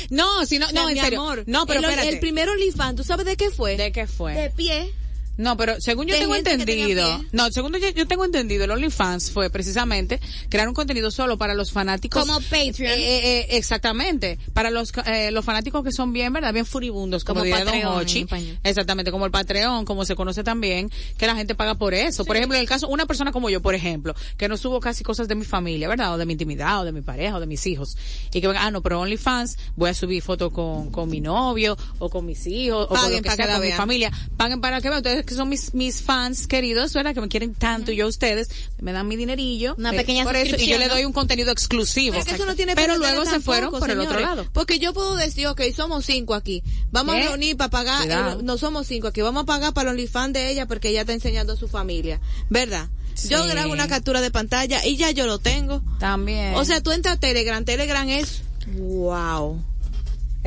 no, 0.09 0.45
si 0.45 0.59
no, 0.59 0.71
no, 0.71 0.87
en 0.89 0.93
mi 0.95 0.99
serio. 0.99 1.21
amor, 1.21 1.43
no, 1.47 1.65
pero 1.65 1.79
el, 1.79 1.85
espérate. 1.85 2.09
el 2.09 2.19
primer 2.19 2.49
OnlyFans, 2.49 2.95
¿tú 2.97 3.03
sabes 3.03 3.25
de 3.25 3.35
qué 3.35 3.49
fue? 3.49 3.75
¿De 3.77 3.91
qué 3.91 4.07
fue? 4.07 4.33
De 4.33 4.49
pie. 4.49 4.93
No, 5.37 5.55
pero 5.55 5.79
según 5.79 6.07
yo 6.07 6.15
tengo 6.17 6.35
entendido, 6.35 7.23
no, 7.31 7.51
según 7.51 7.73
yo, 7.73 7.89
yo 7.89 8.07
tengo 8.07 8.25
entendido, 8.25 8.65
el 8.65 8.71
OnlyFans 8.71 9.31
fue 9.31 9.49
precisamente 9.49 10.19
crear 10.49 10.67
un 10.67 10.73
contenido 10.73 11.11
solo 11.11 11.37
para 11.37 11.53
los 11.53 11.71
fanáticos. 11.71 12.25
Como 12.25 12.39
Patreon. 12.39 12.99
Eh, 12.99 13.39
eh, 13.41 13.47
exactamente. 13.51 14.39
Para 14.53 14.71
los, 14.71 14.91
eh, 15.05 15.31
los 15.31 15.45
fanáticos 15.45 15.83
que 15.83 15.91
son 15.91 16.11
bien, 16.11 16.33
¿verdad? 16.33 16.53
Bien 16.53 16.65
furibundos, 16.65 17.23
como, 17.23 17.41
Como 17.41 17.55
Don 17.55 17.65
Patreon 17.65 17.93
Hochi. 17.93 18.27
Exactamente, 18.63 19.11
como 19.11 19.25
el 19.25 19.31
Patreon, 19.31 19.85
como 19.85 20.05
se 20.05 20.15
conoce 20.15 20.43
también, 20.43 20.89
que 21.17 21.27
la 21.27 21.35
gente 21.35 21.53
paga 21.55 21.75
por 21.75 21.93
eso. 21.93 22.25
Por 22.25 22.35
ejemplo, 22.35 22.55
en 22.55 22.61
el 22.61 22.67
caso, 22.67 22.87
una 22.87 23.05
persona 23.05 23.31
como 23.31 23.49
yo, 23.49 23.61
por 23.61 23.75
ejemplo, 23.75 24.15
que 24.37 24.47
no 24.47 24.57
subo 24.57 24.79
casi 24.79 25.03
cosas 25.03 25.27
de 25.27 25.35
mi 25.35 25.45
familia, 25.45 25.87
¿verdad? 25.87 26.13
O 26.13 26.17
de 26.17 26.25
mi 26.25 26.33
intimidad, 26.33 26.81
o 26.81 26.85
de 26.85 26.91
mi 26.91 27.01
pareja, 27.01 27.37
o 27.37 27.39
de 27.39 27.47
mis 27.47 27.65
hijos. 27.67 27.95
Y 28.33 28.41
que 28.41 28.47
ah, 28.47 28.71
no, 28.71 28.81
pero 28.81 29.01
OnlyFans, 29.01 29.57
voy 29.75 29.91
a 29.91 29.93
subir 29.93 30.23
fotos 30.23 30.51
con, 30.51 30.91
con 30.91 31.09
mi 31.09 31.21
novio, 31.21 31.77
o 31.99 32.09
con 32.09 32.25
mis 32.25 32.47
hijos, 32.47 32.87
o 32.89 32.95
con 32.95 33.11
lo 33.11 33.21
que 33.21 33.29
sea, 33.29 33.53
con 33.53 33.61
mi 33.61 33.71
familia. 33.71 34.11
Paguen 34.35 34.61
para 34.61 34.81
que 34.81 34.89
vean. 34.89 35.03
Que 35.27 35.35
son 35.35 35.49
mis, 35.49 35.75
mis 35.75 36.01
fans 36.01 36.47
queridos, 36.47 36.93
¿verdad? 36.93 37.13
Que 37.13 37.21
me 37.21 37.27
quieren 37.27 37.53
tanto 37.53 37.91
y 37.91 37.97
yo 37.97 38.05
a 38.05 38.07
ustedes, 38.07 38.49
me 38.81 38.91
dan 38.91 39.07
mi 39.07 39.15
dinerillo. 39.15 39.75
Una 39.77 39.91
eh, 39.91 39.97
pequeña 39.97 40.23
por 40.23 40.35
eso, 40.35 40.55
y 40.57 40.67
yo 40.67 40.79
le 40.79 40.87
doy 40.87 41.05
un 41.05 41.13
contenido 41.13 41.51
exclusivo. 41.51 42.13
Pero 42.13 42.21
es 42.21 42.27
que 42.27 42.35
eso 42.35 42.45
no 42.45 42.55
tiene 42.55 42.75
Pero 42.75 42.97
luego 42.97 43.25
se 43.25 43.39
fueron 43.39 43.71
por 43.71 43.91
el 43.91 43.99
otro 43.99 44.19
lado. 44.19 44.47
Porque 44.53 44.79
yo 44.79 44.93
puedo 44.93 45.15
decir, 45.15 45.45
ok, 45.47 45.61
somos 45.75 46.05
cinco 46.05 46.33
aquí. 46.33 46.63
Vamos 46.91 47.15
a 47.15 47.19
reunir 47.19 47.57
para 47.57 47.69
pagar, 47.69 48.09
eh, 48.09 48.41
no 48.43 48.57
somos 48.57 48.87
cinco 48.87 49.07
aquí, 49.07 49.21
vamos 49.21 49.43
a 49.43 49.45
pagar 49.45 49.73
para 49.73 49.89
el 49.89 49.95
OnlyFans 49.95 50.33
de 50.33 50.49
ella 50.49 50.65
porque 50.65 50.89
ella 50.89 51.01
está 51.01 51.13
enseñando 51.13 51.53
a 51.53 51.55
su 51.55 51.67
familia. 51.67 52.19
¿Verdad? 52.49 52.89
Yo 53.29 53.45
grabo 53.47 53.73
una 53.73 53.87
captura 53.87 54.21
de 54.21 54.31
pantalla 54.31 54.85
y 54.85 54.95
ya 54.95 55.11
yo 55.11 55.25
lo 55.25 55.39
tengo. 55.39 55.81
También. 55.99 56.55
O 56.55 56.65
sea, 56.65 56.81
tú 56.81 56.91
entras 56.91 57.17
a 57.17 57.19
Telegram, 57.19 57.63
Telegram 57.65 58.07
es 58.07 58.41
wow. 58.77 59.59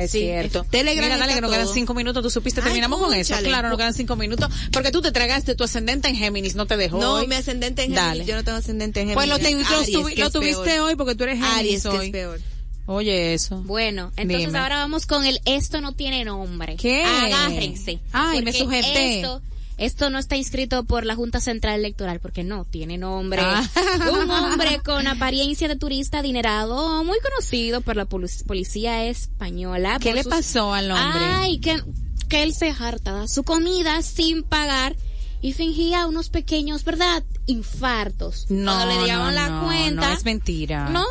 Es 0.03 0.11
Sí, 0.11 0.19
cierto. 0.19 0.65
Telegram 0.69 1.05
Mira, 1.05 1.17
dale, 1.17 1.33
que 1.35 1.41
nos 1.41 1.51
quedan 1.51 1.67
cinco 1.67 1.93
minutos. 1.93 2.23
Tú 2.23 2.29
supiste, 2.29 2.61
Ay, 2.61 2.65
terminamos 2.65 2.99
con 2.99 3.13
eso. 3.13 3.35
Claro, 3.43 3.69
nos 3.69 3.77
quedan 3.77 3.93
cinco 3.93 4.15
minutos. 4.15 4.49
Porque 4.71 4.91
tú 4.91 5.01
te 5.01 5.11
tragaste 5.11 5.55
tu 5.55 5.63
ascendente 5.63 6.07
en 6.07 6.15
Géminis, 6.15 6.55
no 6.55 6.65
te 6.65 6.77
dejó. 6.77 6.99
No, 6.99 7.13
hoy. 7.15 7.27
mi 7.27 7.35
ascendente 7.35 7.83
en 7.83 7.93
Dale. 7.93 8.09
Géminis, 8.11 8.27
yo 8.27 8.35
no 8.35 8.43
tengo 8.43 8.57
ascendente 8.57 9.01
en 9.01 9.07
Géminis. 9.09 9.15
Pues 9.15 9.29
lo, 9.29 9.37
te- 9.39 9.51
lo 9.55 9.77
Aries, 9.79 9.95
tuvi- 9.95 10.13
que 10.15 10.21
lo 10.21 10.27
es 10.27 10.33
tuviste 10.33 10.63
peor. 10.63 10.87
hoy 10.89 10.95
porque 10.95 11.15
tú 11.15 11.23
eres 11.23 11.35
Géminis 11.39 11.57
Aries, 11.57 11.81
que 11.83 11.89
hoy. 11.89 12.05
es 12.07 12.11
peor. 12.11 12.39
Oye, 12.87 13.33
eso. 13.33 13.57
Bueno, 13.61 14.11
entonces 14.17 14.47
Dime. 14.47 14.57
ahora 14.59 14.77
vamos 14.77 15.05
con 15.05 15.23
el 15.23 15.39
esto 15.45 15.79
no 15.81 15.93
tiene 15.93 16.25
nombre. 16.25 16.75
¿Qué? 16.77 17.03
Agárrense. 17.05 17.99
Ay, 18.11 18.41
me 18.41 18.51
sujeté. 18.51 19.17
Esto, 19.21 19.41
esto 19.81 20.09
no 20.09 20.19
está 20.19 20.35
inscrito 20.37 20.83
por 20.85 21.05
la 21.05 21.15
Junta 21.15 21.39
Central 21.41 21.79
Electoral 21.79 22.19
porque 22.19 22.43
no 22.43 22.65
tiene 22.65 22.97
nombre. 22.97 23.41
Ah. 23.43 23.67
Un 24.23 24.29
hombre 24.31 24.79
con 24.83 25.07
apariencia 25.07 25.67
de 25.67 25.75
turista 25.75 26.19
adinerado, 26.19 27.03
muy 27.03 27.17
conocido 27.19 27.81
por 27.81 27.95
la 27.95 28.05
poli- 28.05 28.27
policía 28.47 29.05
española. 29.05 29.97
¿Qué 29.99 30.13
le 30.13 30.23
sus- 30.23 30.29
pasó 30.31 30.73
al 30.73 30.91
hombre? 30.91 31.21
Ay, 31.25 31.59
que, 31.59 31.81
que 32.29 32.43
él 32.43 32.53
se 32.53 32.69
hartaba 32.79 33.27
su 33.27 33.43
comida 33.43 34.01
sin 34.01 34.43
pagar 34.43 34.95
y 35.41 35.53
fingía 35.53 36.05
unos 36.05 36.29
pequeños, 36.29 36.83
¿verdad? 36.83 37.23
Infartos. 37.47 38.45
No, 38.49 38.71
Cuando 38.73 38.93
le 38.95 39.01
llegaban 39.01 39.33
no, 39.33 39.41
la 39.41 39.49
no, 39.49 39.63
cuenta. 39.65 40.07
no, 40.09 40.13
es 40.13 40.23
mentira. 40.23 40.89
No, 40.89 41.03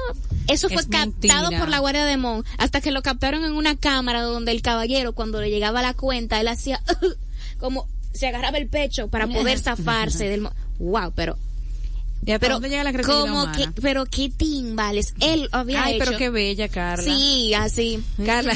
eso 0.46 0.68
fue 0.68 0.82
Es 0.82 0.86
captado 0.88 1.10
mentira. 1.50 1.58
por 1.58 1.68
la 1.68 1.80
Guardia 1.80 2.04
de 2.04 2.16
Mon, 2.16 2.44
hasta 2.58 2.80
que 2.80 2.92
lo 2.92 3.02
captaron 3.02 3.44
en 3.44 3.52
una 3.52 3.76
cámara 3.76 4.22
donde 4.22 4.52
el 4.52 4.62
caballero, 4.62 5.12
cuando 5.12 5.40
le 5.40 5.50
llegaba 5.50 5.82
la 5.82 5.94
cuenta, 5.94 6.40
él 6.40 6.46
hacía 6.46 6.80
como 7.58 7.88
se 8.12 8.26
agarraba 8.28 8.58
el 8.58 8.68
pecho 8.68 9.08
para 9.08 9.26
poder 9.26 9.58
zafarse 9.60 10.28
del... 10.28 10.42
mo- 10.42 10.52
Wow, 10.78 11.12
pero... 11.14 11.36
¿Y 12.22 12.32
hasta 12.32 12.40
Pero, 12.40 12.54
dónde 12.56 12.68
llega 12.68 12.84
la 12.84 12.92
como 13.02 13.24
humana? 13.24 13.52
que, 13.56 13.80
pero 13.80 14.04
qué 14.04 14.28
timbales. 14.28 15.14
Él 15.20 15.48
había 15.52 15.84
Ay, 15.84 15.94
hecho. 15.96 16.04
pero 16.04 16.18
qué 16.18 16.28
bella, 16.28 16.68
Carla. 16.68 17.02
Sí, 17.02 17.54
así. 17.54 18.04
Carla, 18.26 18.52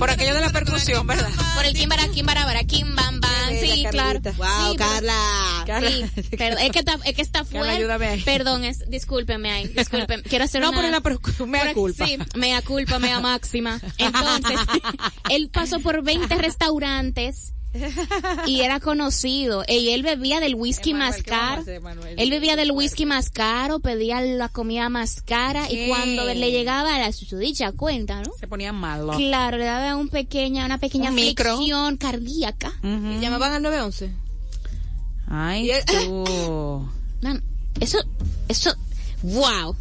por 0.00 0.10
aquello 0.10 0.34
de 0.34 0.40
la 0.40 0.50
percusión, 0.50 1.06
¿verdad? 1.06 1.30
Por 1.54 1.64
el 1.64 1.72
kimbara, 1.72 2.08
kimbara, 2.08 2.44
bara, 2.44 2.64
kim, 2.64 2.96
bam, 2.96 3.20
bam. 3.20 3.30
Sí, 3.60 3.86
claro. 3.92 4.18
Wow, 4.36 4.72
Sí, 4.72 4.76
Carla. 4.76 5.62
Carla. 5.66 5.88
Sí, 5.88 6.22
perdón, 6.36 6.58
es 6.64 6.72
que 6.72 6.78
está, 6.80 6.98
es 7.04 7.14
que 7.14 7.22
está 7.22 7.44
fuerte. 7.44 7.76
ayúdame 7.76 8.06
ahí. 8.08 8.22
Perdón, 8.22 8.64
es, 8.64 8.90
discúlpeme 8.90 9.52
ahí, 9.52 9.68
discúlpeme. 9.68 10.22
Quiero 10.28 10.44
hacer 10.46 10.60
No, 10.60 10.70
una... 10.70 10.78
pero 10.80 10.90
la 10.90 11.00
percu- 11.00 11.46
mea 11.46 11.64
por- 11.66 11.74
culpa. 11.74 12.06
Sí, 12.06 12.18
mea 12.34 12.60
culpa, 12.62 12.98
mea 12.98 13.20
máxima. 13.20 13.80
Entonces, 13.98 14.58
él 15.30 15.48
pasó 15.52 15.78
por 15.78 16.02
20 16.02 16.34
restaurantes 16.34 17.52
y 18.46 18.60
era 18.60 18.80
conocido. 18.80 19.64
Y 19.68 19.90
él 19.90 20.02
bebía 20.02 20.40
del 20.40 20.54
whisky 20.54 20.90
Emanuel, 20.90 21.10
más 21.12 21.22
¿qué 21.22 21.30
vamos 21.30 21.44
a 21.44 21.48
caro. 21.48 21.62
hacer? 21.62 22.14
Él 22.18 22.30
bebía 22.30 22.56
del 22.56 22.72
whisky 22.72 23.06
más 23.06 23.30
caro, 23.30 23.80
pedía 23.80 24.20
la 24.20 24.48
comida 24.48 24.88
más 24.88 25.20
cara 25.22 25.66
¿Qué? 25.68 25.86
y 25.86 25.88
cuando 25.88 26.24
le 26.24 26.50
llegaba 26.50 27.04
a 27.04 27.12
su 27.12 27.36
dicha 27.38 27.72
cuenta, 27.72 28.22
¿no? 28.22 28.30
Se 28.38 28.46
ponía 28.48 28.72
malo. 28.72 29.12
Claro, 29.16 29.56
le 29.56 29.64
daba 29.64 29.96
un 29.96 30.08
pequeña, 30.08 30.64
una 30.66 30.78
pequeña 30.78 31.10
Un 31.10 31.16
micro. 31.16 31.52
aflicción 31.54 31.96
cardíaca. 31.96 32.72
¿Y 32.82 33.20
llamaban 33.20 33.52
al 33.52 33.62
911? 33.62 34.10
Ay, 35.28 35.70
tú. 35.86 36.88
Eso, 37.80 37.98
eso, 38.48 38.74
wow. 39.22 39.76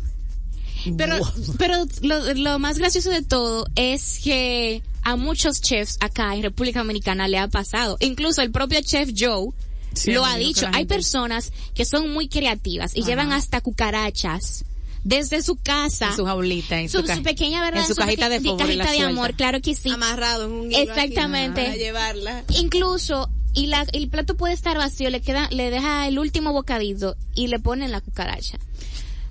Pero, 0.98 1.18
pero 1.58 1.86
lo, 2.02 2.34
lo 2.34 2.60
más 2.60 2.78
gracioso 2.78 3.10
de 3.10 3.22
todo 3.22 3.66
es 3.76 4.20
que 4.24 4.82
a 5.04 5.16
muchos 5.16 5.62
chefs 5.62 5.98
acá 6.00 6.34
en 6.36 6.44
República 6.44 6.80
Dominicana 6.80 7.28
le 7.28 7.38
ha 7.38 7.48
pasado. 7.48 7.98
Incluso 8.00 8.42
el 8.42 8.52
propio 8.52 8.82
chef 8.82 9.12
Joe 9.18 9.50
Sí, 9.94 10.12
lo 10.12 10.26
ha 10.26 10.36
dicho. 10.36 10.68
Hay 10.74 10.86
personas 10.86 11.52
que 11.74 11.86
son 11.86 12.12
muy 12.12 12.28
creativas 12.28 12.96
y 12.96 13.00
Ajá. 13.02 13.10
llevan 13.10 13.32
hasta 13.32 13.62
cucarachas 13.62 14.66
desde 15.06 15.42
su 15.42 15.56
casa. 15.56 16.10
En 16.10 16.16
su 16.16 16.26
jaulita, 16.26 16.82
en 16.82 16.90
su, 16.90 17.00
su, 17.00 17.06
ca- 17.06 17.16
su 17.16 17.24
pequeña 17.24 17.62
verdad, 17.62 17.82
en 17.84 17.88
su 17.88 17.96
cajita 17.96 18.28
de 18.28 18.42
la 18.42 18.58
cajita 18.58 18.92
de 18.92 19.00
amor, 19.02 19.36
claro 19.36 19.62
que 19.62 19.74
sí. 19.76 19.90
Amarrado 19.90 20.46
en 20.48 20.52
un 20.52 20.72
hilo 20.72 20.92
aquí 20.92 21.00
Exactamente. 21.00 21.64
para 21.64 21.76
llevarla. 21.78 22.44
Incluso, 22.60 23.30
y 23.54 23.68
la, 23.68 23.86
el 23.94 24.10
plato 24.10 24.36
puede 24.36 24.54
estar 24.54 24.76
vacío, 24.78 25.10
le 25.10 25.22
queda, 25.22 25.48
le 25.52 25.70
deja 25.70 26.08
el 26.08 26.20
último 26.20 26.52
bocadito 26.52 27.16
y 27.36 27.48
le 27.48 27.60
ponen 27.60 27.92
la 27.94 28.02
cucaracha. 28.02 28.58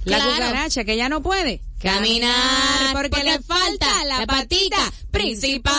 La 0.04 0.16
Claro. 0.18 0.32
cucaracha 0.32 0.84
que 0.84 0.96
ya 0.96 1.08
no 1.08 1.22
puede 1.22 1.60
Caminar, 1.80 2.92
porque, 2.92 3.10
porque 3.10 3.24
le 3.24 3.38
falta 3.40 4.04
la 4.06 4.24
patita 4.26 4.78
principal. 5.10 5.74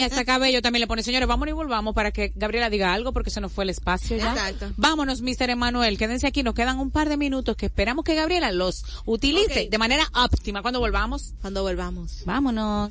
Y 0.00 0.04
hasta 0.04 0.24
cabello 0.24 0.62
también 0.62 0.80
le 0.80 0.86
pone, 0.86 1.02
señores, 1.02 1.28
vámonos 1.28 1.50
y 1.52 1.54
volvamos 1.54 1.94
para 1.94 2.12
que 2.12 2.32
Gabriela 2.34 2.70
diga 2.70 2.94
algo 2.94 3.12
porque 3.12 3.28
se 3.30 3.42
nos 3.42 3.52
fue 3.52 3.64
el 3.64 3.70
espacio 3.70 4.16
ya. 4.16 4.30
Exacto. 4.32 4.72
Vámonos, 4.78 5.20
Mr. 5.20 5.50
Emanuel, 5.50 5.98
quédense 5.98 6.26
aquí, 6.26 6.42
nos 6.42 6.54
quedan 6.54 6.78
un 6.80 6.90
par 6.90 7.10
de 7.10 7.18
minutos 7.18 7.56
que 7.56 7.66
esperamos 7.66 8.04
que 8.06 8.14
Gabriela 8.14 8.52
los 8.52 8.84
utilice 9.04 9.68
de 9.70 9.78
manera 9.78 10.08
óptima. 10.14 10.62
Cuando 10.62 10.80
volvamos, 10.80 11.34
Cuando 11.42 11.62
volvamos. 11.62 12.22
vámonos. 12.24 12.90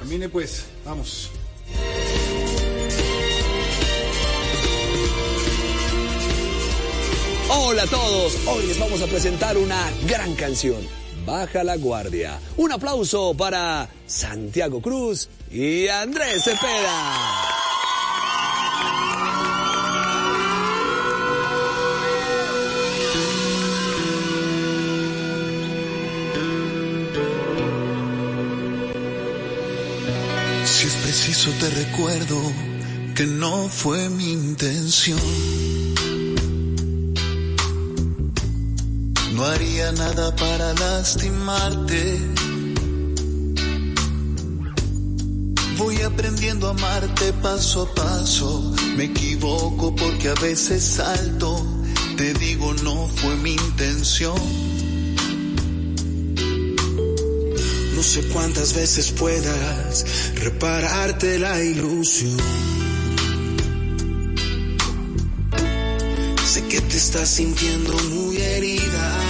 Camine 0.00 0.28
pues, 0.28 0.66
vamos. 0.84 1.30
Hola 7.50 7.82
a 7.82 7.86
todos, 7.86 8.38
hoy 8.46 8.66
les 8.66 8.78
vamos 8.78 9.02
a 9.02 9.06
presentar 9.06 9.58
una 9.58 9.90
gran 10.08 10.34
canción, 10.34 10.78
Baja 11.26 11.62
la 11.62 11.76
Guardia. 11.76 12.40
Un 12.56 12.72
aplauso 12.72 13.34
para 13.34 13.86
Santiago 14.06 14.80
Cruz 14.80 15.28
y 15.50 15.86
Andrés 15.88 16.42
Cepeda. 16.42 17.50
Si 30.64 30.86
es 30.86 30.94
preciso 30.94 31.50
te 31.60 31.68
recuerdo 31.68 32.40
que 33.14 33.26
no 33.26 33.68
fue 33.68 34.08
mi 34.08 34.32
intención. 34.32 35.63
No 39.34 39.44
haría 39.44 39.90
nada 39.90 40.34
para 40.36 40.72
lastimarte. 40.74 42.20
Voy 45.76 46.00
aprendiendo 46.02 46.68
a 46.68 46.70
amarte 46.70 47.32
paso 47.42 47.82
a 47.82 47.94
paso. 47.94 48.72
Me 48.96 49.04
equivoco 49.04 49.92
porque 49.96 50.28
a 50.28 50.34
veces 50.34 50.84
salto. 50.84 51.66
Te 52.16 52.32
digo 52.34 52.74
no 52.84 53.08
fue 53.08 53.34
mi 53.36 53.54
intención. 53.54 54.38
No 57.96 58.02
sé 58.04 58.22
cuántas 58.32 58.72
veces 58.74 59.10
puedas 59.10 60.04
repararte 60.36 61.40
la 61.40 61.60
ilusión. 61.60 62.36
Sé 66.46 66.62
que 66.68 66.80
te 66.80 66.96
estás 66.96 67.28
sintiendo 67.30 67.92
muy 68.10 68.36
herida. 68.36 69.23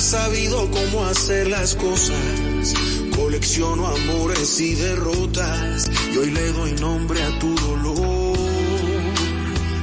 Nunca 0.00 0.16
has 0.16 0.22
sabido 0.22 0.70
cómo 0.70 1.04
hacer 1.04 1.48
las 1.48 1.74
cosas. 1.74 2.74
Colecciono 3.14 3.86
amores 3.86 4.58
y 4.58 4.74
derrotas. 4.74 5.90
Y 6.14 6.16
hoy 6.16 6.30
le 6.30 6.52
doy 6.52 6.72
nombre 6.80 7.22
a 7.22 7.38
tu 7.38 7.54
dolor. 7.54 8.38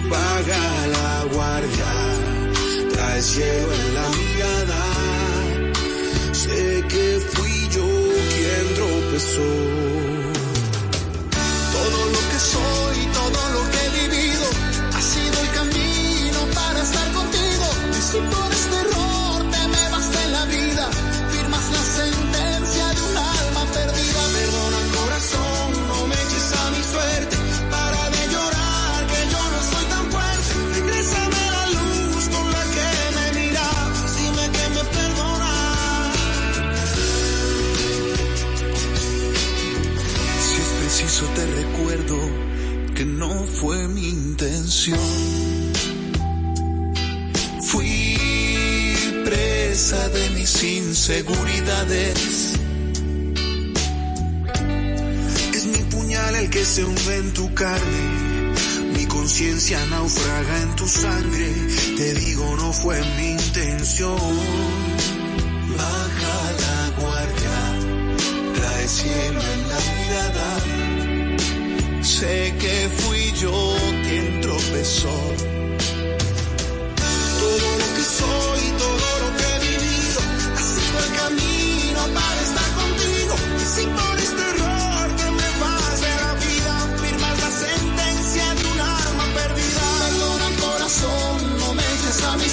Paga 0.09 0.87
la 0.87 1.23
guardia. 1.35 2.89
Trae 2.93 3.21
cielo 3.21 3.73
en 3.73 3.93
la 3.93 4.09
mirada. 4.17 4.81
Sé 6.31 6.83
que 6.89 7.21
fui 7.33 7.69
yo 7.69 7.87
quien 8.33 8.73
tropezó. 8.73 10.06
De 49.87 50.29
mis 50.31 50.63
inseguridades. 50.63 52.55
Es 55.53 55.65
mi 55.65 55.81
puñal 55.89 56.35
el 56.35 56.49
que 56.49 56.65
se 56.65 56.83
hunde 56.83 57.15
en 57.15 57.31
tu 57.31 57.53
carne. 57.53 58.53
Mi 58.93 59.05
conciencia 59.05 59.79
naufraga 59.85 60.61
en 60.63 60.75
tu 60.75 60.85
sangre. 60.89 61.53
Te 61.95 62.13
digo, 62.15 62.53
no 62.57 62.73
fue 62.73 63.01
mi 63.17 63.31
intención. 63.31 64.19
Baja 65.77 66.51
la 66.63 67.01
guardia 67.01 67.57
trae 68.55 68.87
cielo 68.89 69.39
en 69.39 69.69
la 69.69 69.79
mirada. 69.95 70.47
Sé 72.03 72.53
que 72.59 72.89
fui 72.89 73.31
yo 73.39 73.75
quien 74.05 74.41
tropezó. 74.41 75.66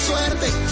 Suerte. 0.05 0.64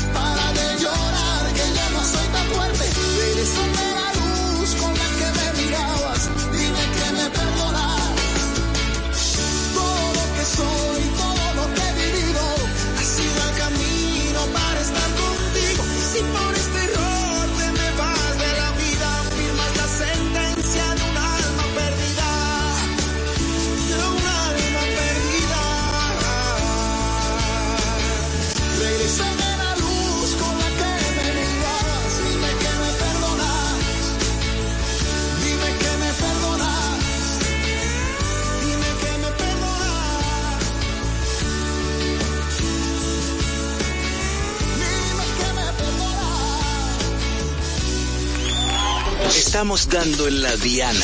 Estamos 49.74 49.90
dando 49.90 50.28
en 50.28 50.44
la 50.44 50.56
diana. 50.58 51.00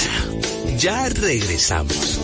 Ya 0.78 1.10
regresamos. 1.10 2.20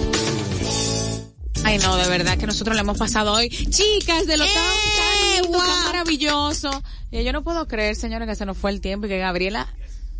Ay, 1.63 1.79
no, 1.79 1.97
de 1.97 2.07
verdad 2.07 2.37
que 2.37 2.45
nosotros 2.45 2.75
le 2.75 2.81
hemos 2.81 2.99
pasado 2.99 3.33
hoy. 3.33 3.49
Chicas, 3.49 4.27
de 4.27 4.37
lo 4.37 4.45
tan, 4.45 4.53
tan 4.53 5.43
lindo, 5.43 5.57
tan 5.57 5.83
maravilloso. 5.85 6.83
Y 7.09 7.23
yo 7.23 7.33
no 7.33 7.43
puedo 7.43 7.67
creer, 7.67 7.95
señores, 7.95 8.27
que 8.27 8.35
se 8.35 8.45
nos 8.45 8.59
fue 8.59 8.69
el 8.69 8.79
tiempo 8.79 9.07
y 9.07 9.09
que 9.09 9.17
Gabriela, 9.17 9.73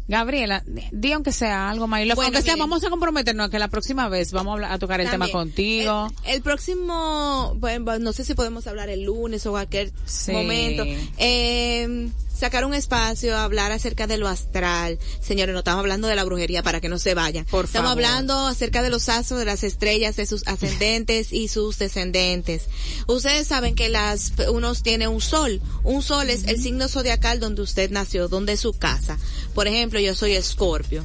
Gabriela, 0.08 0.64
di 0.92 1.12
aunque 1.12 1.32
sea 1.32 1.70
algo, 1.70 1.86
Marilo. 1.86 2.16
Bueno, 2.16 2.30
aunque 2.30 2.42
sea, 2.42 2.56
miren. 2.56 2.70
vamos 2.70 2.84
a 2.84 2.90
comprometernos 2.90 3.52
que 3.52 3.60
la 3.60 3.68
próxima 3.68 4.10
vez 4.10 4.32
vamos 4.32 4.50
a, 4.50 4.54
hablar- 4.56 4.72
a 4.72 4.80
tocar 4.80 5.02
el 5.02 5.12
tema 5.12 5.28
contigo. 5.30 6.12
El, 6.26 6.38
el 6.38 6.42
próximo, 6.42 7.54
bueno, 7.58 8.00
no 8.00 8.14
sé 8.14 8.26
si 8.26 8.34
podemos 8.34 8.66
hablar 8.66 8.90
el 8.90 9.04
lunes 9.04 9.46
o 9.46 9.52
cualquier 9.52 9.92
Sí. 10.08 10.32
momento. 10.32 10.86
Eh, 11.20 12.10
sacar 12.46 12.64
un 12.66 12.76
espacio, 12.76 13.36
hablar 13.36 13.72
acerca 13.72 14.06
de 14.06 14.18
lo 14.20 14.28
astral. 14.28 15.00
Señores, 15.20 15.54
no 15.54 15.60
estamos 15.60 15.80
hablando 15.80 16.08
de 16.08 16.16
la 16.16 16.24
brujería 16.24 16.62
para 16.62 16.80
que 16.80 16.90
no 16.90 17.00
se 17.00 17.16
vayan. 17.16 17.44
Por 17.46 17.66
estamos 17.66 17.90
favor. 17.90 18.06
hablando 18.06 18.46
acerca 18.46 18.84
de 18.84 18.92
los 18.92 19.10
astros, 19.10 19.40
de 19.40 19.46
las 19.46 19.64
estrellas, 19.64 20.16
de 20.16 20.28
sus 20.28 20.46
ascendentes 20.48 21.34
y 21.34 21.48
sus 21.48 21.80
descendentes. 21.80 22.68
Ustedes 23.08 23.48
saben 23.48 23.74
que 23.74 23.90
las, 23.90 24.34
unos 24.52 24.84
tienen 24.84 25.10
un 25.10 25.22
sol. 25.22 25.60
Un 25.84 26.04
sol 26.04 26.30
es 26.30 26.44
el 26.44 26.62
signo 26.62 26.88
zodiacal 26.88 27.40
donde 27.40 27.64
usted 27.64 27.90
nació, 27.90 28.28
donde 28.28 28.54
es 28.54 28.60
su 28.60 28.74
casa. 28.74 29.18
Por 29.56 29.68
ejemplo, 29.68 30.00
yo 30.00 30.14
soy 30.14 30.34
escorpio, 30.34 31.04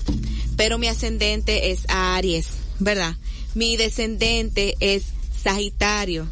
pero 0.59 0.77
mi 0.77 0.89
ascendente 0.89 1.71
es 1.71 1.85
Aries, 1.89 2.49
¿verdad? 2.81 3.17
Mi 3.55 3.79
descendente 3.79 4.77
es 4.81 5.05
Sagitario 5.43 6.31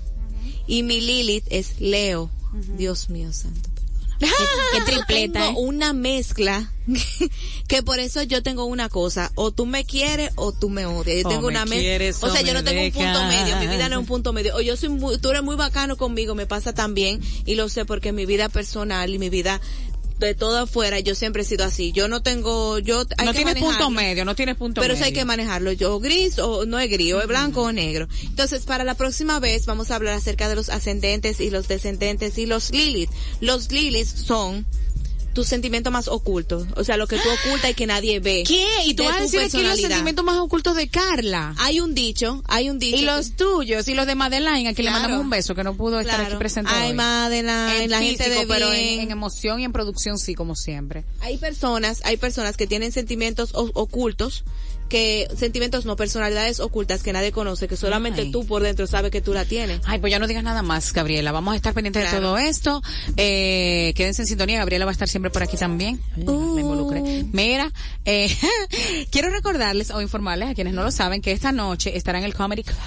y 0.67 0.83
mi 0.83 1.01
Lilith 1.01 1.47
es 1.49 1.81
Leo. 1.81 2.31
Dios 2.77 3.09
mío 3.09 3.33
santo. 3.33 3.78
Qué 4.19 4.81
tripleta, 4.87 5.47
Tengo 5.47 5.61
¿eh? 5.61 5.65
una 5.65 5.93
mezcla 5.93 6.73
que 7.69 7.83
por 7.83 7.99
eso 7.99 8.23
yo 8.23 8.43
tengo 8.43 8.65
una 8.65 8.89
cosa, 8.89 9.31
o 9.35 9.51
tú 9.51 9.67
me 9.67 9.85
quieres 9.85 10.31
o 10.37 10.53
tú 10.53 10.71
me 10.71 10.87
odias. 10.87 11.23
Yo 11.23 11.29
O 11.29 11.31
tengo 11.31 11.43
me 11.43 11.49
una 11.49 11.65
mezcla. 11.65 11.81
quieres 11.81 12.23
O 12.23 12.31
sea, 12.33 12.41
yo 12.43 12.55
no 12.55 12.65
tengo 12.65 12.83
un 12.83 12.93
punto 12.93 13.25
medio, 13.25 13.57
mi 13.59 13.67
vida 13.67 13.89
no 13.89 13.97
es 13.97 14.01
un 14.01 14.07
punto 14.07 14.33
medio. 14.33 14.57
O 14.57 14.61
yo 14.61 14.77
soy 14.77 14.89
muy, 14.89 15.19
tú 15.19 15.31
eres 15.31 15.43
muy 15.43 15.57
bacano 15.57 15.97
conmigo, 15.97 16.35
me 16.35 16.47
pasa 16.47 16.73
también 16.73 17.21
y 17.45 17.55
lo 17.55 17.69
sé 17.69 17.85
porque 17.85 18.13
mi 18.13 18.27
vida 18.27 18.49
personal 18.49 19.13
y 19.13 19.19
mi 19.19 19.29
vida 19.31 19.61
de 20.19 20.35
todo 20.35 20.59
afuera 20.59 21.01
yo 21.01 21.15
siempre 21.15 21.43
he 21.43 21.45
sido 21.45 21.65
así. 21.65 21.93
Yo 21.93 22.09
no 22.09 22.23
tengo 22.23 22.79
yo 22.79 23.05
hay 23.17 23.27
no 23.27 23.33
que 23.33 23.45
tienes 23.45 23.63
punto 23.63 23.91
medio, 23.91 24.25
no 24.25 24.35
tienes 24.35 24.57
punto 24.57 24.81
Pero 24.81 24.95
medio. 24.95 24.97
eso 24.97 25.05
hay 25.05 25.13
que 25.13 25.25
manejarlo. 25.25 25.73
Yo 25.73 25.99
gris 26.01 26.39
o 26.39 26.67
no 26.67 26.79
es 26.79 26.91
gris, 26.91 27.13
o 27.15 27.21
es 27.21 27.27
blanco 27.27 27.63
o 27.63 27.73
negro. 27.73 28.09
Entonces, 28.25 28.63
para 28.63 28.85
la 28.85 28.95
próxima 28.95 29.41
vez 29.41 29.67
vamos 29.67 29.91
a 29.91 29.97
hablar 29.97 30.15
acerca 30.15 30.49
de 30.49 30.57
los 30.57 30.69
ascendentes 30.69 31.41
y 31.41 31.51
los 31.51 31.69
descendentes 31.69 32.39
y 32.39 32.47
los 32.47 32.71
Lilith. 32.71 33.11
Los 33.41 33.71
Lilith 33.71 34.07
son 34.07 34.67
tus 35.39 35.47
sentimientos 35.47 35.93
más 35.93 36.09
ocultos. 36.09 36.67
O 36.75 36.83
sea, 36.83 36.97
lo 36.97 37.07
que 37.07 37.15
tú 37.17 37.29
ocultas 37.47 37.71
y 37.71 37.75
que 37.75 37.87
nadie 37.87 38.19
ve. 38.19 38.43
¿Qué? 38.45 38.67
Y 38.87 38.95
tú 38.95 39.05
de 39.05 39.09
vas 39.09 39.19
a 39.19 39.23
decir 39.23 39.39
aquí 39.39 39.63
los 39.63 39.79
sentimientos 39.81 40.25
más 40.25 40.37
ocultos 40.39 40.75
de 40.75 40.89
Carla. 40.89 41.55
Hay 41.59 41.79
un 41.79 41.95
dicho, 41.95 42.43
hay 42.49 42.69
un 42.71 42.81
dicho. 42.81 42.97
Y 42.97 43.03
los 43.03 43.37
tuyos, 43.37 43.87
y 43.87 43.95
los 43.95 44.09
de 44.09 44.17
Madeline, 44.17 44.67
a 44.67 44.75
quien 44.75 44.87
le 44.87 44.91
Claro. 44.91 44.95
mandamos 45.03 45.21
un 45.25 45.31
beso, 45.31 45.55
que 45.55 45.63
no 45.63 45.75
pudo 45.77 46.01
estar 46.01 46.17
Claro. 46.17 46.31
aquí 46.31 46.39
presente 46.41 46.73
Ay, 46.75 46.91
hoy. 46.91 46.97
Madeline, 46.97 47.83
En 47.85 47.91
la 47.91 48.01
gente 48.01 48.25
físico, 48.25 48.41
de 48.41 48.47
pero 48.49 48.73
en, 48.73 48.99
en 49.01 49.11
emoción 49.13 49.61
y 49.61 49.65
en 49.65 49.71
producción 49.73 50.19
sí, 50.19 50.35
como 50.35 50.57
siempre. 50.57 51.05
hay 51.21 51.37
personas, 51.39 52.01
hay 52.05 52.17
personas 52.17 52.57
que 52.57 52.67
tienen 52.67 52.91
sentimientos 52.91 53.51
ocultos, 53.55 54.43
que 54.89 55.29
sentimientos 55.37 55.85
no 55.85 55.97
personalidades 55.97 56.61
ocultas 56.61 57.03
que 57.03 57.13
nadie 57.13 57.33
conoce, 57.33 57.69
que 57.69 57.77
solamente 57.77 58.23
Ay. 58.23 58.31
tú 58.31 58.47
por 58.47 58.63
dentro 58.63 58.87
sabes 58.87 59.11
que 59.11 59.21
tú 59.21 59.33
la 59.33 59.45
tienes. 59.45 59.81
Ay, 59.85 59.99
pues 59.99 60.11
ya 60.11 60.19
no 60.19 60.27
digas 60.27 60.43
nada 60.43 60.63
más, 60.63 60.93
Gabriela. 60.93 61.33
Vamos 61.33 61.55
a 61.55 61.57
estar 61.57 61.75
pendientes 61.75 62.11
de 62.11 62.19
todo 62.19 62.39
esto. 62.39 62.83
Eh, 63.17 63.93
quédense 63.95 64.23
en 64.23 64.29
sintonía. 64.29 64.59
Gabriela 64.59 64.85
va 64.85 64.91
a 64.91 64.93
estar 64.93 65.09
siempre 65.09 65.31
por 65.31 65.43
aquí 65.43 65.57
también. 65.57 66.01
Me 66.17 66.23
involucré. 66.23 67.25
Mira, 67.33 67.73
eh, 68.05 68.35
quiero 69.11 69.31
recordarles 69.31 69.91
o 69.91 70.01
informarles 70.01 70.51
a 70.51 70.55
quienes 70.55 70.75
no 70.75 70.83
lo 70.83 70.91
saben 70.91 71.21
que 71.21 71.33
esta 71.33 71.53
noche 71.53 71.97
estará 71.97 72.19
en 72.19 72.25
el 72.25 72.35
Comedy 72.35 72.63
Club 72.63 72.79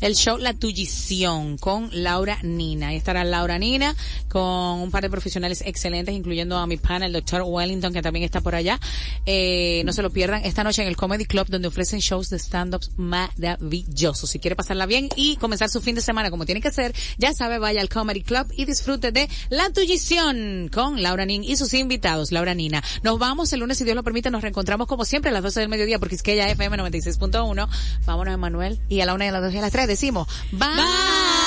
el 0.00 0.14
show 0.14 0.38
La 0.38 0.54
Tullición 0.54 1.58
con 1.58 1.88
Laura 1.92 2.38
Nina. 2.42 2.88
Ahí 2.88 2.96
estará 2.96 3.24
Laura 3.24 3.58
Nina 3.58 3.94
con 4.28 4.80
un 4.80 4.90
par 4.90 5.02
de 5.02 5.10
profesionales 5.10 5.62
excelentes, 5.64 6.14
incluyendo 6.14 6.56
a 6.58 6.66
mi 6.66 6.76
pana, 6.76 7.06
el 7.06 7.12
doctor 7.12 7.42
Wellington, 7.46 7.92
que 7.92 8.02
también 8.02 8.24
está 8.24 8.40
por 8.40 8.54
allá. 8.54 8.78
Eh, 9.26 9.82
no 9.84 9.92
se 9.92 10.02
lo 10.02 10.10
pierdan 10.10 10.44
esta 10.44 10.64
noche 10.64 10.82
en 10.82 10.88
el 10.88 10.96
Comedy 10.96 11.24
Club, 11.30 11.46
donde 11.48 11.68
ofrecen 11.68 12.00
shows 12.00 12.28
de 12.28 12.38
stand-ups 12.38 12.90
maravillosos. 12.96 14.28
Si 14.28 14.40
quiere 14.40 14.56
pasarla 14.56 14.86
bien 14.86 15.08
y 15.14 15.36
comenzar 15.36 15.70
su 15.70 15.80
fin 15.80 15.94
de 15.94 16.00
semana 16.00 16.30
como 16.30 16.44
tiene 16.44 16.60
que 16.60 16.72
ser, 16.72 16.92
ya 17.18 17.32
sabe, 17.32 17.58
vaya 17.58 17.80
al 17.80 17.88
Comedy 17.88 18.22
Club 18.22 18.48
y 18.56 18.64
disfrute 18.64 19.12
de 19.12 19.28
La 19.48 19.70
Tullición 19.70 20.68
con 20.72 21.02
Laura 21.02 21.24
Nin 21.24 21.44
y 21.44 21.56
sus 21.56 21.72
invitados, 21.74 22.32
Laura 22.32 22.54
Nina. 22.54 22.82
Nos 23.04 23.18
vamos 23.20 23.52
el 23.52 23.60
lunes, 23.60 23.78
si 23.78 23.84
Dios 23.84 23.94
lo 23.94 24.02
permite, 24.02 24.30
nos 24.30 24.42
reencontramos 24.42 24.88
como 24.88 25.04
siempre 25.04 25.30
a 25.30 25.32
las 25.32 25.44
12 25.44 25.60
del 25.60 25.68
mediodía, 25.68 26.00
porque 26.00 26.16
es 26.16 26.22
que 26.22 26.32
ella 26.32 26.50
FM 26.50 26.76
96.1. 26.78 27.68
Vámonos, 28.04 28.34
Emanuel. 28.34 28.80
Y 28.88 29.00
a 29.00 29.06
la 29.06 29.14
una 29.14 29.26
y 29.26 29.28
a 29.28 29.32
las 29.32 29.42
dos 29.42 29.54
y 29.54 29.58
a 29.58 29.60
las 29.60 29.70
tres 29.70 29.86
decimos, 29.86 30.26
bye. 30.50 30.68
El 30.68 31.39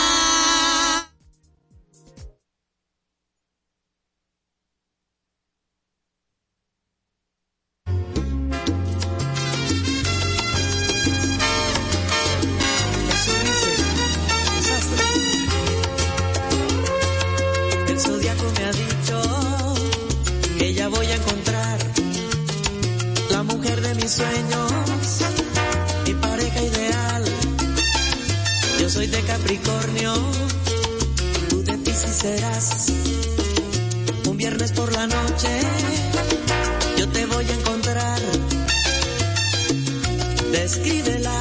Descríbela, 40.53 41.33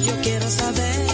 yo 0.00 0.14
quiero 0.22 0.48
saber 0.48 1.09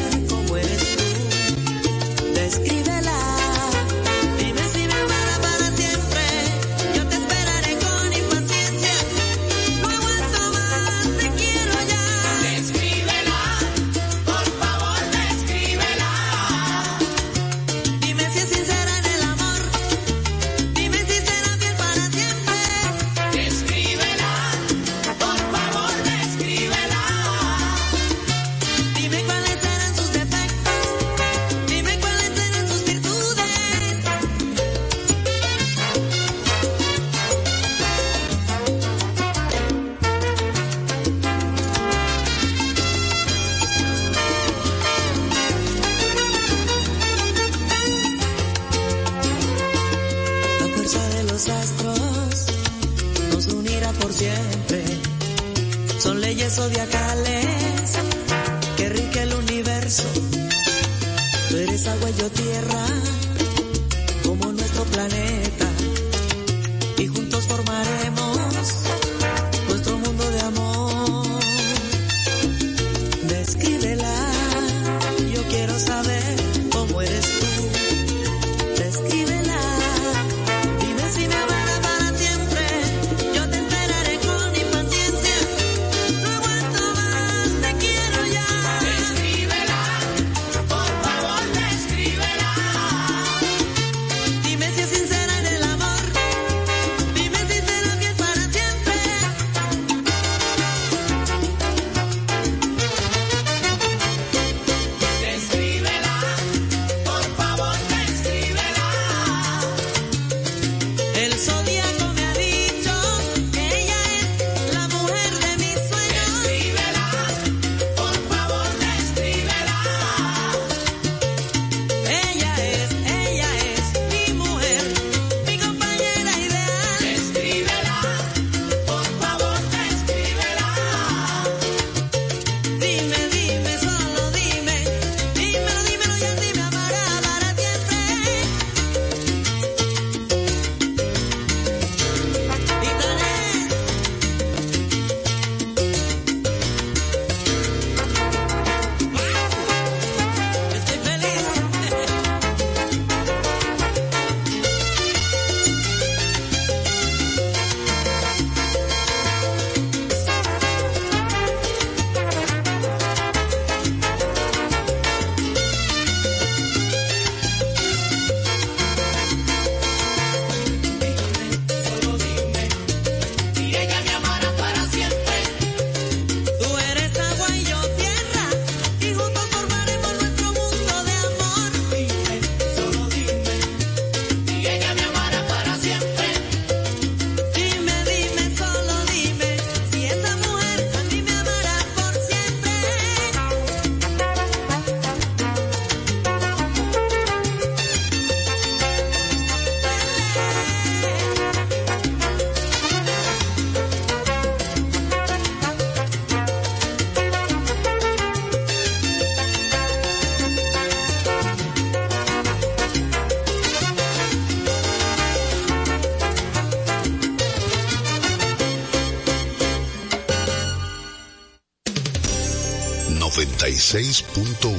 96.1 223.96 224.76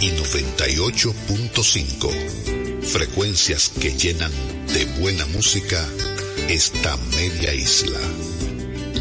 y 0.00 0.10
98.5. 0.10 2.82
Frecuencias 2.82 3.68
que 3.68 3.92
llenan 3.92 4.32
de 4.74 4.84
buena 5.00 5.24
música 5.26 5.88
esta 6.48 6.96
media 6.96 7.54
isla. 7.54 8.00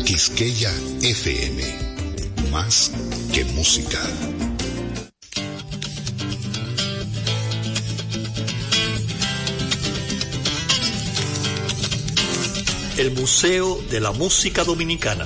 Quisqueya 0.05 0.71
FM. 1.01 1.63
Más 2.51 2.91
que 3.33 3.43
música. 3.45 3.99
El 12.97 13.11
Museo 13.13 13.81
de 13.89 14.01
la 14.01 14.11
Música 14.11 14.63
Dominicana 14.63 15.25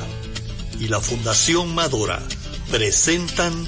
y 0.80 0.88
la 0.88 1.02
Fundación 1.02 1.76
Madora 1.76 2.26
presentan 2.72 3.68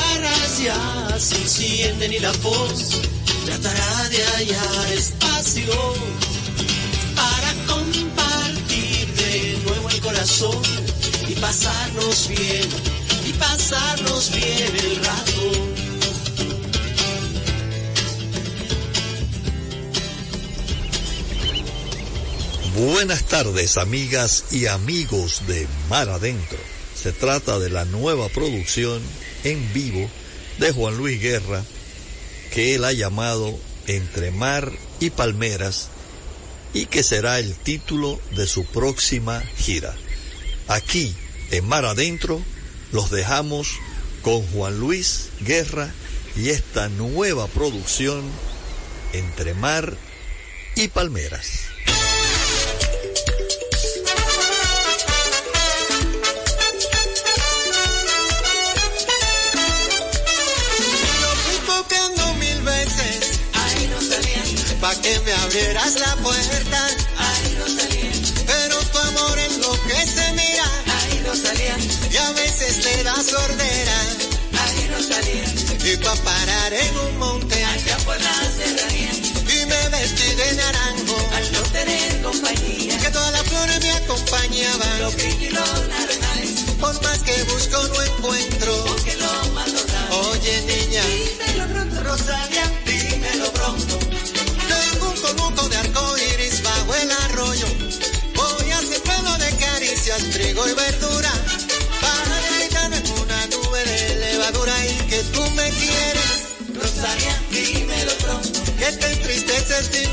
ya 0.59 1.19
se 1.19 1.35
encienden 1.35 2.13
y 2.13 2.19
la 2.19 2.31
voz 2.43 2.99
tratará 3.45 4.09
de 4.09 4.23
hallar 4.23 4.93
espacio 4.93 5.73
para 7.15 7.53
compartir 7.67 9.07
de 9.15 9.59
nuevo 9.63 9.89
el 9.89 10.01
corazón 10.01 10.61
y 11.27 11.33
pasarnos 11.35 12.27
bien, 12.27 12.69
y 13.27 13.33
pasarnos 13.33 14.31
bien 14.31 14.75
el 14.75 14.95
rato. 14.97 15.71
Buenas 22.75 23.23
tardes, 23.25 23.77
amigas 23.77 24.45
y 24.51 24.65
amigos 24.65 25.43
de 25.47 25.67
Mar 25.89 26.09
Adentro. 26.09 26.57
Se 26.95 27.11
trata 27.11 27.59
de 27.59 27.69
la 27.69 27.85
nueva 27.85 28.27
producción 28.29 29.01
en 29.43 29.73
vivo 29.73 30.09
de 30.61 30.71
Juan 30.71 30.95
Luis 30.95 31.19
Guerra, 31.19 31.63
que 32.53 32.75
él 32.75 32.85
ha 32.85 32.93
llamado 32.93 33.57
Entre 33.87 34.29
Mar 34.29 34.71
y 34.99 35.09
Palmeras 35.09 35.89
y 36.71 36.85
que 36.85 37.01
será 37.01 37.39
el 37.39 37.55
título 37.55 38.21
de 38.35 38.45
su 38.45 38.63
próxima 38.65 39.41
gira. 39.57 39.95
Aquí, 40.67 41.15
en 41.49 41.67
Mar 41.67 41.85
Adentro, 41.85 42.43
los 42.91 43.09
dejamos 43.09 43.69
con 44.21 44.43
Juan 44.49 44.79
Luis 44.79 45.29
Guerra 45.41 45.91
y 46.35 46.49
esta 46.49 46.89
nueva 46.89 47.47
producción 47.47 48.21
Entre 49.13 49.55
Mar 49.55 49.97
y 50.75 50.89
Palmeras. 50.89 51.70
Abrieras 65.51 65.95
la 65.99 66.15
puerta, 66.23 66.87
ahí 67.17 67.57
no 67.59 67.67
salía, 67.67 68.11
pero 68.47 68.77
tu 68.77 68.97
amor 68.99 69.37
enloquece, 69.37 70.31
mira, 70.31 70.65
ahí 70.85 71.23
no 71.25 71.35
salía, 71.35 71.77
y 72.09 72.17
a 72.17 72.31
veces 72.31 72.85
le 72.85 73.03
da 73.03 73.15
sordera, 73.15 74.01
ahí 74.63 74.89
no 74.91 75.03
salía, 75.03 75.91
y 75.91 75.97
pa' 75.97 76.15
parar 76.15 76.73
en 76.73 76.97
un 76.99 77.17
monte, 77.17 77.65
allá 77.65 77.97
por 78.05 78.17
la 78.21 78.33
serranía, 78.57 79.11
y 79.11 79.65
me 79.65 79.89
vestí 79.89 80.35
de 80.35 80.53
naranjo, 80.53 81.29
al 81.35 81.51
no 81.51 81.61
tener 81.63 82.21
compañía, 82.21 82.97
que 82.99 83.09
todas 83.09 83.31
las 83.33 83.43
flores 83.43 83.79
me 83.81 83.91
acompañaban, 83.91 85.01
los 85.01 85.15
y 85.15 85.49
los 85.49 85.87
naranjales, 85.89 86.51
por 86.79 87.03
más 87.03 87.19
que 87.19 87.43
busco 87.43 87.87
no 87.87 88.10
trigo 100.51 100.67
y 100.67 100.73
verdura. 100.73 101.31
Para 102.01 102.35
deleitarme 102.51 102.97
en 102.97 103.19
una 103.19 103.47
nube 103.47 103.83
de 103.85 104.15
levadura 104.15 104.73
y 104.85 104.97
que 105.07 105.23
tú 105.33 105.41
me 105.51 105.69
quieres. 105.71 106.31
Rosalia, 106.75 107.41
dímelo 107.51 108.11
pronto. 108.17 108.59
Que 108.77 108.91
te 108.91 109.13
entristeces 109.13 109.85
sin 109.91 110.10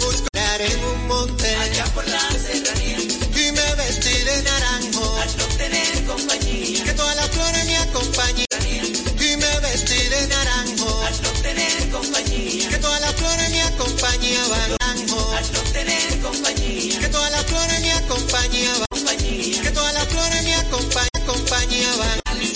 Por 0.00 0.27